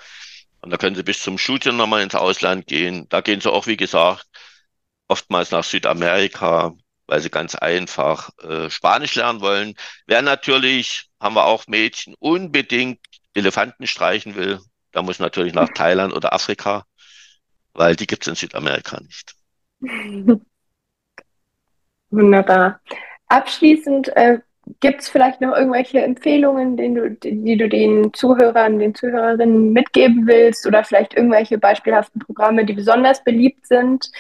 Und 0.62 0.72
da 0.72 0.78
können 0.78 0.96
sie 0.96 1.04
bis 1.04 1.22
zum 1.22 1.38
Studium 1.38 1.78
nochmal 1.78 2.04
ins 2.04 2.16
Ausland 2.16 2.68
gehen. 2.68 3.08
Da 3.10 3.22
gehen 3.22 3.42
sie 3.42 3.52
auch, 3.52 3.68
wie 3.68 3.78
gesagt, 3.78 4.26
oftmals 5.08 5.52
nach 5.52 5.64
Südamerika, 5.64 6.74
weil 7.08 7.22
sie 7.22 7.30
ganz 7.30 7.56
einfach 7.56 8.30
äh, 8.40 8.70
Spanisch 8.70 9.16
lernen 9.16 9.42
wollen. 9.42 9.76
Wer 10.06 10.22
natürlich, 10.22 11.10
haben 11.20 11.36
wir 11.36 11.46
auch 11.46 11.68
Mädchen, 11.68 12.16
unbedingt 12.20 13.00
Elefanten 13.34 13.88
streichen 13.88 14.36
will, 14.36 14.60
da 14.92 15.02
muss 15.02 15.20
natürlich 15.20 15.54
nach 15.54 15.70
Thailand 15.70 16.14
oder 16.14 16.34
Afrika, 16.34 16.86
weil 17.74 17.96
die 17.96 18.08
gibt 18.08 18.24
es 18.24 18.28
in 18.28 18.36
Südamerika 18.36 19.00
nicht. 19.02 19.36
Wunderbar. 22.10 22.82
Abschließend 23.28 24.10
äh, 24.16 24.40
Gibt 24.80 25.02
es 25.02 25.10
vielleicht 25.10 25.42
noch 25.42 25.56
irgendwelche 25.56 26.02
Empfehlungen, 26.02 26.78
die 26.78 26.94
du, 26.94 27.10
die 27.12 27.58
du 27.58 27.68
den 27.68 28.14
Zuhörern, 28.14 28.78
den 28.78 28.94
Zuhörerinnen 28.94 29.74
mitgeben 29.74 30.28
willst 30.28 30.68
oder 30.68 30.84
vielleicht 30.84 31.16
irgendwelche 31.16 31.58
beispielhaften 31.58 32.20
Programme, 32.20 32.66
die 32.66 32.74
besonders 32.74 33.24
beliebt 33.24 33.66
sind? 33.66 34.12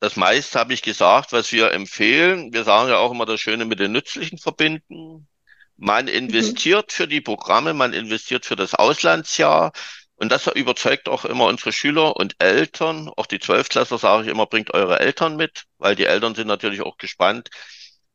Das 0.00 0.16
meiste 0.16 0.58
habe 0.58 0.74
ich 0.74 0.82
gesagt, 0.82 1.32
was 1.32 1.52
wir 1.52 1.70
empfehlen. 1.72 2.52
Wir 2.52 2.64
sagen 2.64 2.88
ja 2.88 2.98
auch 2.98 3.12
immer 3.12 3.24
das 3.24 3.40
Schöne 3.40 3.64
mit 3.64 3.78
den 3.78 3.92
Nützlichen 3.92 4.38
verbinden. 4.38 5.28
Man 5.76 6.06
mhm. 6.06 6.10
investiert 6.10 6.86
mhm. 6.88 6.92
für 6.92 7.08
die 7.08 7.20
Programme, 7.20 7.72
man 7.72 7.92
investiert 7.92 8.44
für 8.44 8.56
das 8.56 8.74
Auslandsjahr. 8.74 9.72
Und 10.16 10.30
das 10.30 10.46
überzeugt 10.48 11.08
auch 11.08 11.24
immer 11.24 11.46
unsere 11.46 11.72
Schüler 11.72 12.16
und 12.16 12.34
Eltern. 12.38 13.10
Auch 13.16 13.26
die 13.26 13.40
Zwölftklässler 13.40 13.98
sage 13.98 14.24
ich 14.24 14.28
immer, 14.28 14.46
bringt 14.46 14.74
eure 14.74 15.00
Eltern 15.00 15.36
mit, 15.36 15.64
weil 15.78 15.96
die 15.96 16.06
Eltern 16.06 16.34
sind 16.34 16.48
natürlich 16.48 16.82
auch 16.82 16.98
gespannt, 16.98 17.50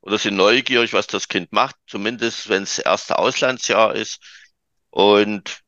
oder 0.01 0.17
sind 0.17 0.35
neugierig, 0.35 0.93
was 0.93 1.07
das 1.07 1.27
Kind 1.27 1.51
macht, 1.51 1.75
zumindest 1.87 2.49
wenn 2.49 2.63
es 2.63 2.79
erste 2.79 3.17
Auslandsjahr 3.19 3.95
ist. 3.95 4.19
Und 4.89 5.61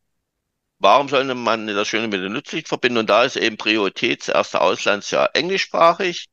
warum 0.80 1.10
sollte 1.10 1.36
man 1.36 1.68
das 1.68 1.88
Schöne 1.88 2.08
mit 2.08 2.22
dem 2.24 2.34
Nützlichen 2.34 2.68
verbinden? 2.68 3.00
Und 3.00 3.10
da 3.10 3.24
ist 3.24 3.36
eben 3.36 3.58
Priorität 3.58 4.22
das 4.22 4.30
erste 4.30 4.62
Auslandsjahr 4.62 5.32
englischsprachig. 5.36 6.28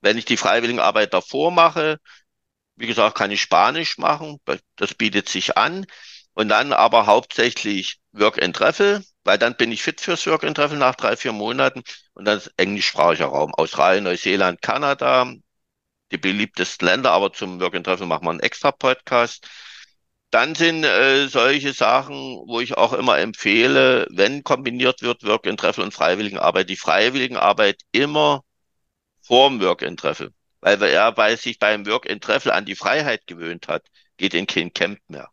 Wenn 0.00 0.18
ich 0.18 0.24
die 0.24 0.36
Freiwilligenarbeit 0.36 1.14
davor 1.14 1.50
mache, 1.50 1.98
wie 2.76 2.86
gesagt, 2.86 3.16
kann 3.16 3.30
ich 3.30 3.40
Spanisch 3.42 3.98
machen, 3.98 4.40
das 4.76 4.94
bietet 4.94 5.28
sich 5.28 5.56
an. 5.56 5.86
Und 6.34 6.48
dann 6.48 6.72
aber 6.72 7.06
hauptsächlich 7.06 8.00
Work 8.12 8.42
and 8.42 8.56
Travel, 8.56 9.04
weil 9.22 9.38
dann 9.38 9.56
bin 9.56 9.70
ich 9.70 9.82
fit 9.82 10.00
fürs 10.00 10.26
Work 10.26 10.44
and 10.44 10.56
Travel 10.56 10.78
nach 10.78 10.96
drei, 10.96 11.16
vier 11.16 11.32
Monaten. 11.32 11.82
Und 12.14 12.24
dann 12.24 12.42
englischsprachiger 12.56 13.26
Raum. 13.26 13.54
Australien, 13.54 14.04
Neuseeland, 14.04 14.60
Kanada, 14.60 15.32
die 16.14 16.18
beliebtesten 16.18 16.86
Länder, 16.86 17.12
aber 17.12 17.32
zum 17.32 17.58
Travel 17.58 18.06
machen 18.06 18.24
wir 18.24 18.30
einen 18.30 18.40
extra 18.40 18.72
Podcast. 18.72 19.48
Dann 20.30 20.54
sind 20.54 20.84
äh, 20.84 21.28
solche 21.28 21.72
Sachen, 21.72 22.14
wo 22.46 22.60
ich 22.60 22.76
auch 22.76 22.92
immer 22.92 23.18
empfehle, 23.18 24.06
wenn 24.10 24.42
kombiniert 24.44 25.02
wird 25.02 25.24
Work 25.24 25.46
and 25.46 25.60
Travel 25.60 25.84
und 25.84 25.94
Freiwilligenarbeit, 25.94 26.68
die 26.68 26.76
Freiwilligenarbeit 26.76 27.82
immer 27.92 28.42
vorm 29.22 29.60
Work 29.60 29.82
and 29.82 29.98
Travel. 30.00 30.32
Weil 30.60 30.82
er, 30.82 31.16
weil 31.16 31.36
sich 31.36 31.58
beim 31.58 31.86
Work 31.86 32.10
and 32.10 32.22
Travel 32.22 32.52
an 32.52 32.64
die 32.64 32.76
Freiheit 32.76 33.26
gewöhnt 33.26 33.68
hat, 33.68 33.84
geht 34.16 34.34
in 34.34 34.46
kein 34.46 34.72
Camp 34.72 34.98
mehr. 35.08 35.30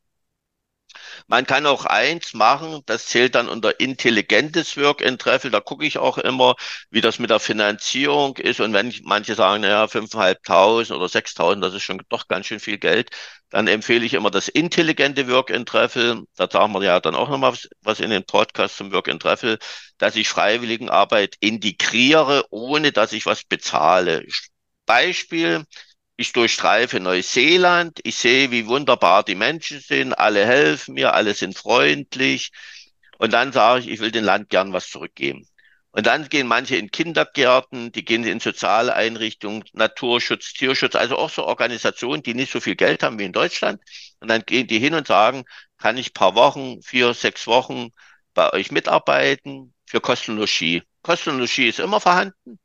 Man 1.27 1.45
kann 1.45 1.65
auch 1.65 1.85
eins 1.85 2.33
machen, 2.33 2.81
das 2.85 3.07
zählt 3.07 3.35
dann 3.35 3.49
unter 3.49 3.79
intelligentes 3.79 4.77
Work 4.77 5.05
and 5.05 5.19
Travel. 5.21 5.51
Da 5.51 5.59
gucke 5.59 5.85
ich 5.85 5.97
auch 5.97 6.17
immer, 6.17 6.55
wie 6.89 7.01
das 7.01 7.19
mit 7.19 7.29
der 7.29 7.39
Finanzierung 7.39 8.37
ist. 8.37 8.59
Und 8.59 8.73
wenn 8.73 8.93
manche 9.03 9.35
sagen, 9.35 9.61
naja, 9.61 9.87
5.500 9.87 10.91
oder 10.91 11.07
6.000, 11.07 11.61
das 11.61 11.73
ist 11.73 11.83
schon 11.83 12.01
doch 12.09 12.27
ganz 12.27 12.47
schön 12.47 12.59
viel 12.59 12.77
Geld, 12.77 13.09
dann 13.49 13.67
empfehle 13.67 14.05
ich 14.05 14.13
immer 14.13 14.31
das 14.31 14.47
intelligente 14.47 15.27
Work 15.29 15.51
and 15.51 15.67
Travel. 15.67 16.23
Da 16.35 16.49
sagen 16.49 16.73
wir 16.73 16.83
ja 16.83 16.99
dann 16.99 17.15
auch 17.15 17.29
nochmal 17.29 17.53
was, 17.81 17.99
in 17.99 18.09
den 18.09 18.25
Podcast 18.25 18.77
zum 18.77 18.91
Work 18.93 19.09
and 19.09 19.21
Travel, 19.21 19.59
dass 19.97 20.15
ich 20.15 20.29
Freiwilligenarbeit 20.29 21.35
integriere, 21.39 22.45
ohne 22.49 22.91
dass 22.91 23.13
ich 23.13 23.25
was 23.25 23.43
bezahle. 23.43 24.25
Beispiel, 24.85 25.65
ich 26.21 26.33
durchstreife 26.33 26.99
Neuseeland, 26.99 27.99
ich 28.03 28.15
sehe, 28.15 28.51
wie 28.51 28.67
wunderbar 28.67 29.23
die 29.23 29.35
Menschen 29.35 29.79
sind, 29.79 30.13
alle 30.13 30.45
helfen 30.45 30.95
mir, 30.95 31.13
alle 31.13 31.33
sind 31.33 31.57
freundlich. 31.57 32.51
Und 33.19 33.33
dann 33.33 33.51
sage 33.53 33.81
ich, 33.81 33.89
ich 33.89 33.99
will 33.99 34.11
dem 34.11 34.23
Land 34.23 34.49
gern 34.49 34.73
was 34.73 34.89
zurückgeben. 34.89 35.45
Und 35.91 36.07
dann 36.07 36.29
gehen 36.29 36.47
manche 36.47 36.77
in 36.77 36.89
Kindergärten, 36.89 37.91
die 37.91 38.05
gehen 38.05 38.23
in 38.23 38.39
soziale 38.39 38.93
Einrichtungen, 38.95 39.63
Naturschutz, 39.73 40.53
Tierschutz, 40.53 40.95
also 40.95 41.17
auch 41.17 41.29
so 41.29 41.43
Organisationen, 41.45 42.23
die 42.23 42.33
nicht 42.33 42.51
so 42.51 42.61
viel 42.61 42.75
Geld 42.75 43.03
haben 43.03 43.19
wie 43.19 43.25
in 43.25 43.33
Deutschland. 43.33 43.81
Und 44.21 44.29
dann 44.29 44.43
gehen 44.45 44.67
die 44.67 44.79
hin 44.79 44.93
und 44.93 45.07
sagen, 45.07 45.43
kann 45.77 45.97
ich 45.97 46.13
paar 46.13 46.35
Wochen, 46.35 46.81
vier, 46.81 47.13
sechs 47.13 47.45
Wochen 47.47 47.89
bei 48.33 48.53
euch 48.53 48.71
mitarbeiten 48.71 49.73
für 49.85 49.99
Kostenlogie. 49.99 50.83
Kostenlogie 51.03 51.67
ist 51.67 51.79
immer 51.79 51.99
vorhanden. 51.99 52.59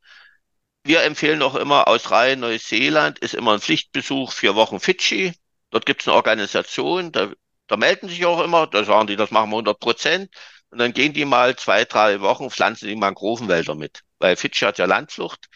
Wir 0.87 1.03
empfehlen 1.03 1.41
auch 1.41 1.55
immer 1.55 1.89
Australien, 1.89 2.39
Neuseeland 2.39 3.19
ist 3.19 3.33
immer 3.33 3.51
ein 3.51 3.59
Pflichtbesuch, 3.59 4.31
vier 4.31 4.55
Wochen 4.55 4.79
Fidschi. 4.79 5.33
Dort 5.69 5.85
gibt 5.85 6.01
es 6.01 6.07
eine 6.07 6.15
Organisation, 6.15 7.11
da, 7.11 7.29
da 7.67 7.75
melden 7.75 8.07
sich 8.07 8.25
auch 8.25 8.41
immer, 8.41 8.67
da 8.67 8.85
sagen 8.85 9.07
die, 9.07 9.17
das 9.17 9.29
machen 9.29 9.49
wir 9.49 9.57
100 9.57 9.77
Prozent. 9.81 10.33
Und 10.69 10.77
dann 10.77 10.93
gehen 10.93 11.11
die 11.11 11.25
mal 11.25 11.57
zwei, 11.57 11.83
drei 11.83 12.21
Wochen, 12.21 12.49
pflanzen 12.49 12.87
die 12.87 12.95
Mangrovenwälder 12.95 13.75
mit. 13.75 13.99
Weil 14.19 14.37
Fidschi 14.37 14.63
hat 14.63 14.77
ja 14.77 14.85
Landflucht 14.85 15.47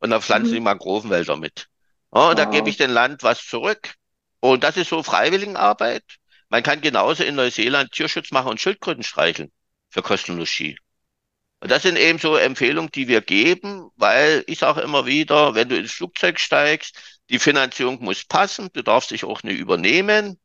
und 0.00 0.10
dann 0.10 0.20
pflanzen 0.20 0.50
mhm. 0.50 0.54
die 0.54 0.60
Mangrovenwälder 0.60 1.36
mit. 1.36 1.68
Ja, 2.12 2.22
und 2.22 2.28
wow. 2.30 2.34
da 2.34 2.44
gebe 2.46 2.68
ich 2.68 2.76
dem 2.76 2.90
Land 2.90 3.22
was 3.22 3.46
zurück. 3.46 3.94
Und 4.40 4.64
das 4.64 4.76
ist 4.76 4.88
so 4.88 5.04
Freiwilligenarbeit. 5.04 6.02
Man 6.48 6.64
kann 6.64 6.80
genauso 6.80 7.22
in 7.22 7.36
Neuseeland 7.36 7.92
Tierschutz 7.92 8.32
machen 8.32 8.48
und 8.48 8.60
Schildkröten 8.60 9.04
streicheln 9.04 9.52
für 9.90 10.02
kostenlos 10.02 10.48
Ski. 10.48 10.76
Und 11.62 11.70
das 11.70 11.84
sind 11.84 11.96
eben 11.96 12.18
so 12.18 12.34
Empfehlungen, 12.36 12.90
die 12.90 13.06
wir 13.06 13.20
geben, 13.22 13.88
weil 13.94 14.42
ich 14.48 14.58
sage 14.58 14.80
immer 14.80 15.06
wieder, 15.06 15.54
wenn 15.54 15.68
du 15.68 15.76
ins 15.76 15.92
Flugzeug 15.92 16.40
steigst, 16.40 16.98
die 17.30 17.38
Finanzierung 17.38 18.02
muss 18.02 18.24
passen, 18.24 18.68
du 18.72 18.82
darfst 18.82 19.12
dich 19.12 19.22
auch 19.24 19.44
nicht 19.44 19.60
übernehmen, 19.60 20.40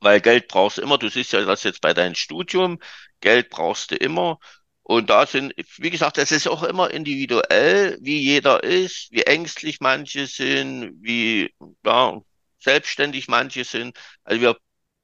weil 0.00 0.20
Geld 0.20 0.46
brauchst 0.48 0.78
du 0.78 0.82
immer. 0.82 0.98
Du 0.98 1.08
siehst 1.08 1.32
ja 1.32 1.44
das 1.44 1.64
jetzt 1.64 1.80
bei 1.80 1.94
deinem 1.94 2.14
Studium, 2.14 2.78
Geld 3.20 3.50
brauchst 3.50 3.90
du 3.90 3.96
immer. 3.96 4.38
Und 4.84 5.10
da 5.10 5.26
sind, 5.26 5.52
wie 5.78 5.90
gesagt, 5.90 6.16
das 6.16 6.30
ist 6.30 6.46
auch 6.46 6.62
immer 6.62 6.92
individuell, 6.92 7.98
wie 8.00 8.20
jeder 8.20 8.62
ist, 8.62 9.08
wie 9.10 9.22
ängstlich 9.22 9.80
manche 9.80 10.28
sind, 10.28 10.92
wie 11.02 11.52
ja, 11.84 12.20
selbstständig 12.60 13.26
manche 13.26 13.64
sind. 13.64 13.98
Also 14.22 14.40
wir 14.42 14.56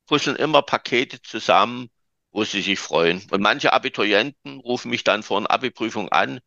puzzeln 0.06 0.36
immer 0.36 0.62
Pakete 0.62 1.20
zusammen, 1.20 1.90
wo 2.32 2.44
sie 2.44 2.62
sich 2.62 2.78
freuen. 2.78 3.22
Und 3.30 3.40
manche 3.40 3.72
Abiturienten 3.72 4.60
rufen 4.60 4.90
mich 4.90 5.04
dann 5.04 5.22
vor 5.22 5.38
einer 5.38 5.50
Abi-Prüfung 5.50 6.08
an. 6.08 6.40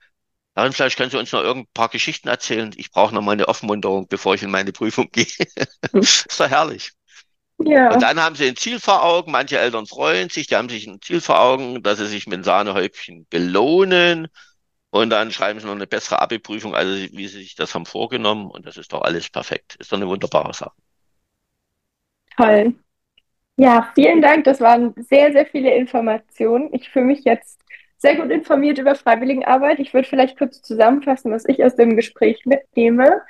Darin 0.55 0.71
vielleicht 0.73 0.97
können 0.97 1.11
Sie 1.11 1.17
uns 1.17 1.31
noch 1.31 1.41
irgendein 1.41 1.71
paar 1.73 1.89
Geschichten 1.89 2.27
erzählen. 2.27 2.71
Ich 2.77 2.91
brauche 2.91 3.13
noch 3.13 3.21
mal 3.21 3.33
eine 3.33 3.47
Offenmunterung, 3.47 4.07
bevor 4.07 4.35
ich 4.35 4.43
in 4.43 4.51
meine 4.51 4.71
Prüfung 4.71 5.09
gehe. 5.11 5.25
ist 5.93 6.39
doch 6.39 6.49
herrlich. 6.49 6.91
Ja. 7.57 7.93
Und 7.93 8.01
dann 8.01 8.19
haben 8.19 8.35
sie 8.35 8.47
ein 8.47 8.55
Ziel 8.55 8.79
vor 8.79 9.03
Augen. 9.03 9.31
Manche 9.31 9.59
Eltern 9.59 9.85
freuen 9.85 10.29
sich, 10.29 10.47
die 10.47 10.55
haben 10.55 10.69
sich 10.69 10.87
ein 10.87 11.01
Ziel 11.01 11.21
vor 11.21 11.39
Augen, 11.39 11.83
dass 11.83 11.99
sie 11.99 12.07
sich 12.07 12.27
mit 12.27 12.43
Sahnehäubchen 12.43 13.27
belohnen. 13.29 14.27
Und 14.89 15.09
dann 15.09 15.31
schreiben 15.31 15.59
sie 15.59 15.65
noch 15.65 15.75
eine 15.75 15.87
bessere 15.87 16.21
Abi-Prüfung, 16.21 16.73
als 16.73 17.11
wie 17.11 17.27
sie 17.27 17.39
sich 17.39 17.55
das 17.55 17.75
haben 17.75 17.85
vorgenommen. 17.85 18.49
Und 18.49 18.65
das 18.65 18.77
ist 18.77 18.93
doch 18.93 19.01
alles 19.01 19.29
perfekt. 19.29 19.75
Ist 19.79 19.91
doch 19.91 19.97
eine 19.97 20.07
wunderbare 20.07 20.53
Sache. 20.53 20.71
Toll. 22.37 22.75
Ja, 23.57 23.89
vielen 23.95 24.21
Dank. 24.21 24.43
Das 24.43 24.59
waren 24.59 24.93
sehr, 24.97 25.31
sehr 25.31 25.45
viele 25.45 25.73
Informationen. 25.75 26.69
Ich 26.73 26.89
fühle 26.89 27.05
mich 27.05 27.23
jetzt 27.23 27.61
sehr 27.97 28.15
gut 28.15 28.29
informiert 28.29 28.77
über 28.77 28.95
Freiwilligenarbeit. 28.95 29.79
Ich 29.79 29.93
würde 29.93 30.07
vielleicht 30.07 30.37
kurz 30.37 30.61
zusammenfassen, 30.61 31.31
was 31.31 31.45
ich 31.47 31.63
aus 31.63 31.75
dem 31.75 31.95
Gespräch 31.95 32.45
mitnehme. 32.45 33.21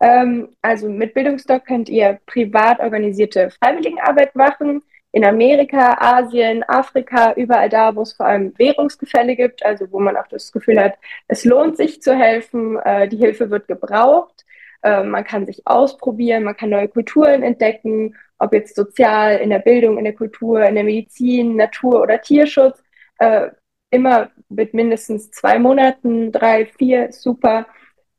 Ähm, 0.00 0.48
also 0.62 0.88
mit 0.88 1.14
Bildungsdoc 1.14 1.64
könnt 1.66 1.88
ihr 1.88 2.20
privat 2.26 2.78
organisierte 2.80 3.50
Freiwilligenarbeit 3.50 4.36
machen. 4.36 4.82
In 5.10 5.24
Amerika, 5.24 5.96
Asien, 6.00 6.62
Afrika, 6.68 7.34
überall 7.34 7.68
da, 7.68 7.94
wo 7.94 8.02
es 8.02 8.14
vor 8.14 8.26
allem 8.26 8.54
Währungsgefälle 8.58 9.36
gibt, 9.36 9.64
also 9.64 9.90
wo 9.90 10.00
man 10.00 10.16
auch 10.16 10.28
das 10.28 10.52
Gefühl 10.52 10.80
hat, 10.80 10.94
es 11.28 11.44
lohnt 11.44 11.76
sich 11.76 12.00
zu 12.00 12.14
helfen, 12.14 12.78
äh, 12.78 13.08
die 13.08 13.18
Hilfe 13.18 13.50
wird 13.50 13.68
gebraucht. 13.68 14.44
Äh, 14.82 15.04
man 15.04 15.24
kann 15.24 15.46
sich 15.46 15.62
ausprobieren, 15.66 16.44
man 16.44 16.56
kann 16.56 16.70
neue 16.70 16.88
Kulturen 16.88 17.42
entdecken 17.42 18.14
ob 18.42 18.52
jetzt 18.52 18.74
sozial, 18.74 19.38
in 19.38 19.50
der 19.50 19.60
Bildung, 19.60 19.98
in 19.98 20.04
der 20.04 20.14
Kultur, 20.14 20.64
in 20.64 20.74
der 20.74 20.82
Medizin, 20.84 21.56
Natur- 21.56 22.02
oder 22.02 22.20
Tierschutz. 22.20 22.82
äh, 23.18 23.50
immer 23.90 24.30
mit 24.48 24.74
mindestens 24.74 25.30
zwei 25.30 25.58
Monaten, 25.58 26.32
drei, 26.32 26.66
vier, 26.66 27.12
super. 27.12 27.66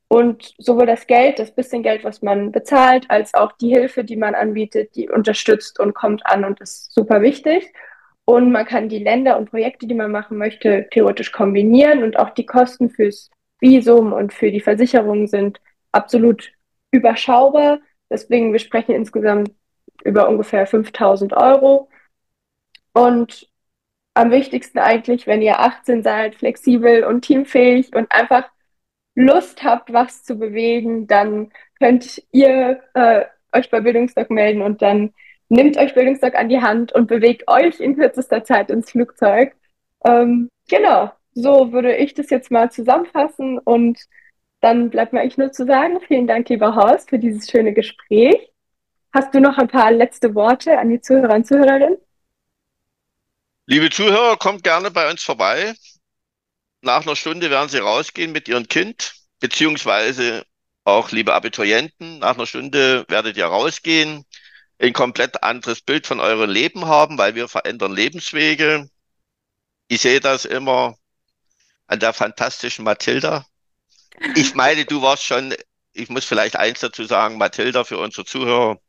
Und 0.08 0.54
sowohl 0.60 0.86
das 0.86 1.08
Geld, 1.08 1.40
das 1.40 1.54
bisschen 1.54 1.84
Geld, 1.84 2.04
was 2.04 2.22
man 2.22 2.52
bezahlt, 2.52 3.10
als 3.10 3.34
auch 3.34 3.52
die 3.54 3.70
Hilfe, 3.70 4.04
die 4.04 4.16
man 4.16 4.36
anbietet, 4.36 4.96
die 4.96 5.10
unterstützt 5.10 5.80
und 5.80 5.96
kommt 5.96 6.26
an 6.26 6.46
und 6.46 6.62
ist 6.62 6.94
super 6.94 7.22
wichtig. 7.22 7.74
Und 8.26 8.52
man 8.52 8.66
kann 8.66 8.88
die 8.88 9.04
Länder 9.04 9.38
und 9.38 9.50
Projekte, 9.50 9.88
die 9.88 9.96
man 9.96 10.12
machen 10.12 10.38
möchte, 10.38 10.88
theoretisch 10.92 11.32
kombinieren 11.32 12.04
und 12.04 12.18
auch 12.18 12.30
die 12.30 12.46
Kosten 12.46 12.90
fürs 12.90 13.30
Visum 13.60 14.14
und 14.14 14.32
für 14.32 14.52
die 14.52 14.62
Versicherung 14.62 15.28
sind 15.28 15.60
absolut 15.92 16.53
überschaubar. 16.94 17.80
Deswegen, 18.10 18.54
wir 18.54 18.60
sprechen 18.60 18.96
insgesamt 18.96 19.52
über 20.04 20.30
ungefähr 20.30 20.68
5000 20.68 21.34
Euro. 21.34 21.90
Und 22.94 23.50
am 24.14 24.32
wichtigsten 24.32 24.80
eigentlich, 24.80 25.26
wenn 25.28 25.42
ihr 25.42 25.60
18 25.60 26.04
seid, 26.04 26.36
flexibel 26.36 27.04
und 27.04 27.22
teamfähig 27.22 27.96
und 27.96 28.12
einfach 28.12 28.50
Lust 29.16 29.64
habt, 29.64 29.92
was 29.92 30.24
zu 30.24 30.38
bewegen, 30.38 31.08
dann 31.08 31.52
könnt 31.80 32.22
ihr 32.32 32.82
äh, 32.94 33.26
euch 33.52 33.70
bei 33.70 33.82
Bildungsdoc 33.82 34.30
melden 34.30 34.62
und 34.62 34.82
dann 34.82 35.14
nehmt 35.50 35.78
euch 35.78 35.94
Bildungsdoc 35.94 36.36
an 36.36 36.50
die 36.50 36.62
Hand 36.62 36.94
und 36.94 37.08
bewegt 37.08 37.48
euch 37.48 37.80
in 37.80 37.96
kürzester 37.96 38.44
Zeit 38.44 38.70
ins 38.70 38.92
Flugzeug. 38.92 39.56
Ähm, 40.06 40.50
genau, 40.70 41.12
so 41.34 41.72
würde 41.72 41.96
ich 41.96 42.14
das 42.14 42.30
jetzt 42.30 42.52
mal 42.52 42.72
zusammenfassen 42.72 43.60
und 43.60 44.00
dann 44.64 44.90
bleibt 44.90 45.12
mir 45.12 45.20
eigentlich 45.20 45.38
nur 45.38 45.52
zu 45.52 45.66
sagen, 45.66 46.00
vielen 46.08 46.26
Dank, 46.26 46.48
lieber 46.48 46.76
Horst, 46.76 47.10
für 47.10 47.20
dieses 47.20 47.50
schöne 47.52 47.74
Gespräch. 47.74 48.50
Hast 49.12 49.34
du 49.36 49.42
noch 49.42 49.58
ein 49.58 49.68
paar 49.68 49.92
letzte 49.92 50.34
Worte 50.36 50.80
an 50.80 50.90
die 50.90 51.02
Zuhörer 51.02 51.36
und 51.36 51.46
Zuhörerinnen? 51.46 51.98
Liebe 53.66 53.90
Zuhörer, 53.90 54.38
kommt 54.38 54.64
gerne 54.64 54.90
bei 54.90 55.12
uns 55.12 55.22
vorbei. 55.22 55.74
Nach 56.82 57.06
einer 57.06 57.16
Stunde 57.18 57.50
werden 57.50 57.68
Sie 57.68 57.78
rausgehen 57.78 58.32
mit 58.32 58.48
Ihrem 58.48 58.68
Kind, 58.68 59.14
beziehungsweise 59.42 60.46
auch 60.86 61.12
liebe 61.12 61.34
Abiturienten, 61.34 62.20
nach 62.20 62.36
einer 62.36 62.46
Stunde 62.46 63.06
werdet 63.10 63.38
ihr 63.38 63.46
rausgehen, 63.46 64.26
ein 64.80 64.94
komplett 64.94 65.44
anderes 65.44 65.82
Bild 65.82 66.08
von 66.08 66.20
eurem 66.20 66.50
Leben 66.50 66.86
haben, 66.86 67.18
weil 67.18 67.36
wir 67.36 67.48
verändern 67.48 67.94
Lebenswege. 67.94 68.90
Ich 69.88 70.02
sehe 70.02 70.20
das 70.20 70.44
immer 70.46 70.98
an 71.88 72.00
der 72.00 72.14
fantastischen 72.14 72.84
Mathilda. 72.84 73.46
Ich 74.36 74.54
meine, 74.56 74.86
du 74.86 75.02
warst 75.02 75.24
schon, 75.24 75.54
ich 75.94 76.10
muss 76.10 76.26
vielleicht 76.26 76.56
eins 76.56 76.80
dazu 76.80 77.04
sagen, 77.04 77.38
Mathilda 77.38 77.84
für 77.84 77.98
unsere 77.98 78.26
Zuhörer 78.26 78.80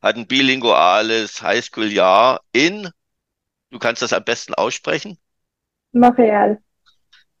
hat 0.00 0.16
ein 0.16 0.26
bilinguales 0.26 1.42
Highschool-Jahr 1.42 2.40
in, 2.52 2.88
du 3.70 3.78
kannst 3.78 4.02
das 4.02 4.12
am 4.12 4.24
besten 4.24 4.54
aussprechen? 4.54 5.18
Montreal 5.92 6.62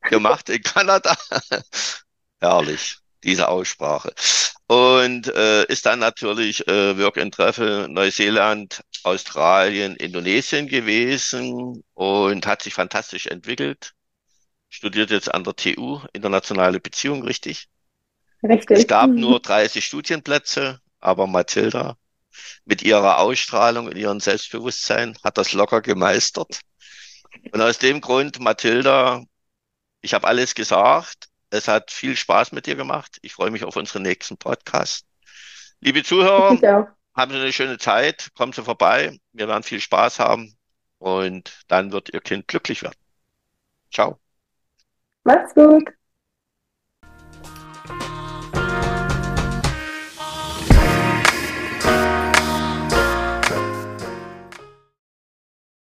gemacht 0.02 0.48
in 0.48 0.62
Kanada. 0.62 1.14
Herrlich, 2.40 2.98
diese 3.22 3.48
Aussprache. 3.48 4.12
Und 4.66 5.28
äh, 5.28 5.64
ist 5.66 5.84
dann 5.86 5.98
natürlich 5.98 6.66
äh, 6.68 6.96
Work 6.98 7.18
and 7.18 7.34
Travel 7.34 7.88
Neuseeland, 7.88 8.82
Australien, 9.02 9.96
Indonesien 9.96 10.68
gewesen 10.68 11.82
und 11.94 12.46
hat 12.46 12.62
sich 12.62 12.74
fantastisch 12.74 13.26
entwickelt. 13.26 13.92
Studiert 14.70 15.10
jetzt 15.10 15.32
an 15.32 15.44
der 15.44 15.54
TU, 15.56 16.00
internationale 16.12 16.80
Beziehungen, 16.80 17.24
richtig? 17.24 17.68
Richtig. 18.42 18.78
Es 18.78 18.86
gab 18.86 19.10
nur 19.10 19.40
30 19.40 19.84
Studienplätze, 19.84 20.80
aber 21.00 21.26
Mathilda 21.26 21.96
mit 22.64 22.82
ihrer 22.82 23.18
Ausstrahlung 23.18 23.86
und 23.86 23.96
ihrem 23.96 24.20
Selbstbewusstsein 24.20 25.18
hat 25.22 25.36
das 25.36 25.52
locker 25.52 25.82
gemeistert. 25.82 26.60
Und 27.52 27.60
aus 27.60 27.78
dem 27.78 28.00
Grund, 28.00 28.40
Mathilda, 28.40 29.22
ich 30.00 30.14
habe 30.14 30.26
alles 30.26 30.54
gesagt. 30.54 31.26
Es 31.50 31.66
hat 31.68 31.90
viel 31.90 32.16
Spaß 32.16 32.52
mit 32.52 32.66
dir 32.66 32.76
gemacht. 32.76 33.18
Ich 33.22 33.34
freue 33.34 33.50
mich 33.50 33.64
auf 33.64 33.76
unseren 33.76 34.02
nächsten 34.02 34.36
Podcast. 34.36 35.04
Liebe 35.80 36.04
Zuhörer, 36.04 36.94
haben 37.14 37.32
Sie 37.32 37.38
eine 37.38 37.52
schöne 37.52 37.78
Zeit. 37.78 38.30
Kommen 38.34 38.52
Sie 38.52 38.62
vorbei. 38.62 39.18
Wir 39.32 39.48
werden 39.48 39.64
viel 39.64 39.80
Spaß 39.80 40.20
haben. 40.20 40.56
Und 40.98 41.64
dann 41.66 41.92
wird 41.92 42.12
Ihr 42.14 42.20
Kind 42.20 42.46
glücklich 42.46 42.82
werden. 42.82 42.96
Ciao. 43.92 44.20
Macht's 45.30 45.54
gut. 45.54 45.84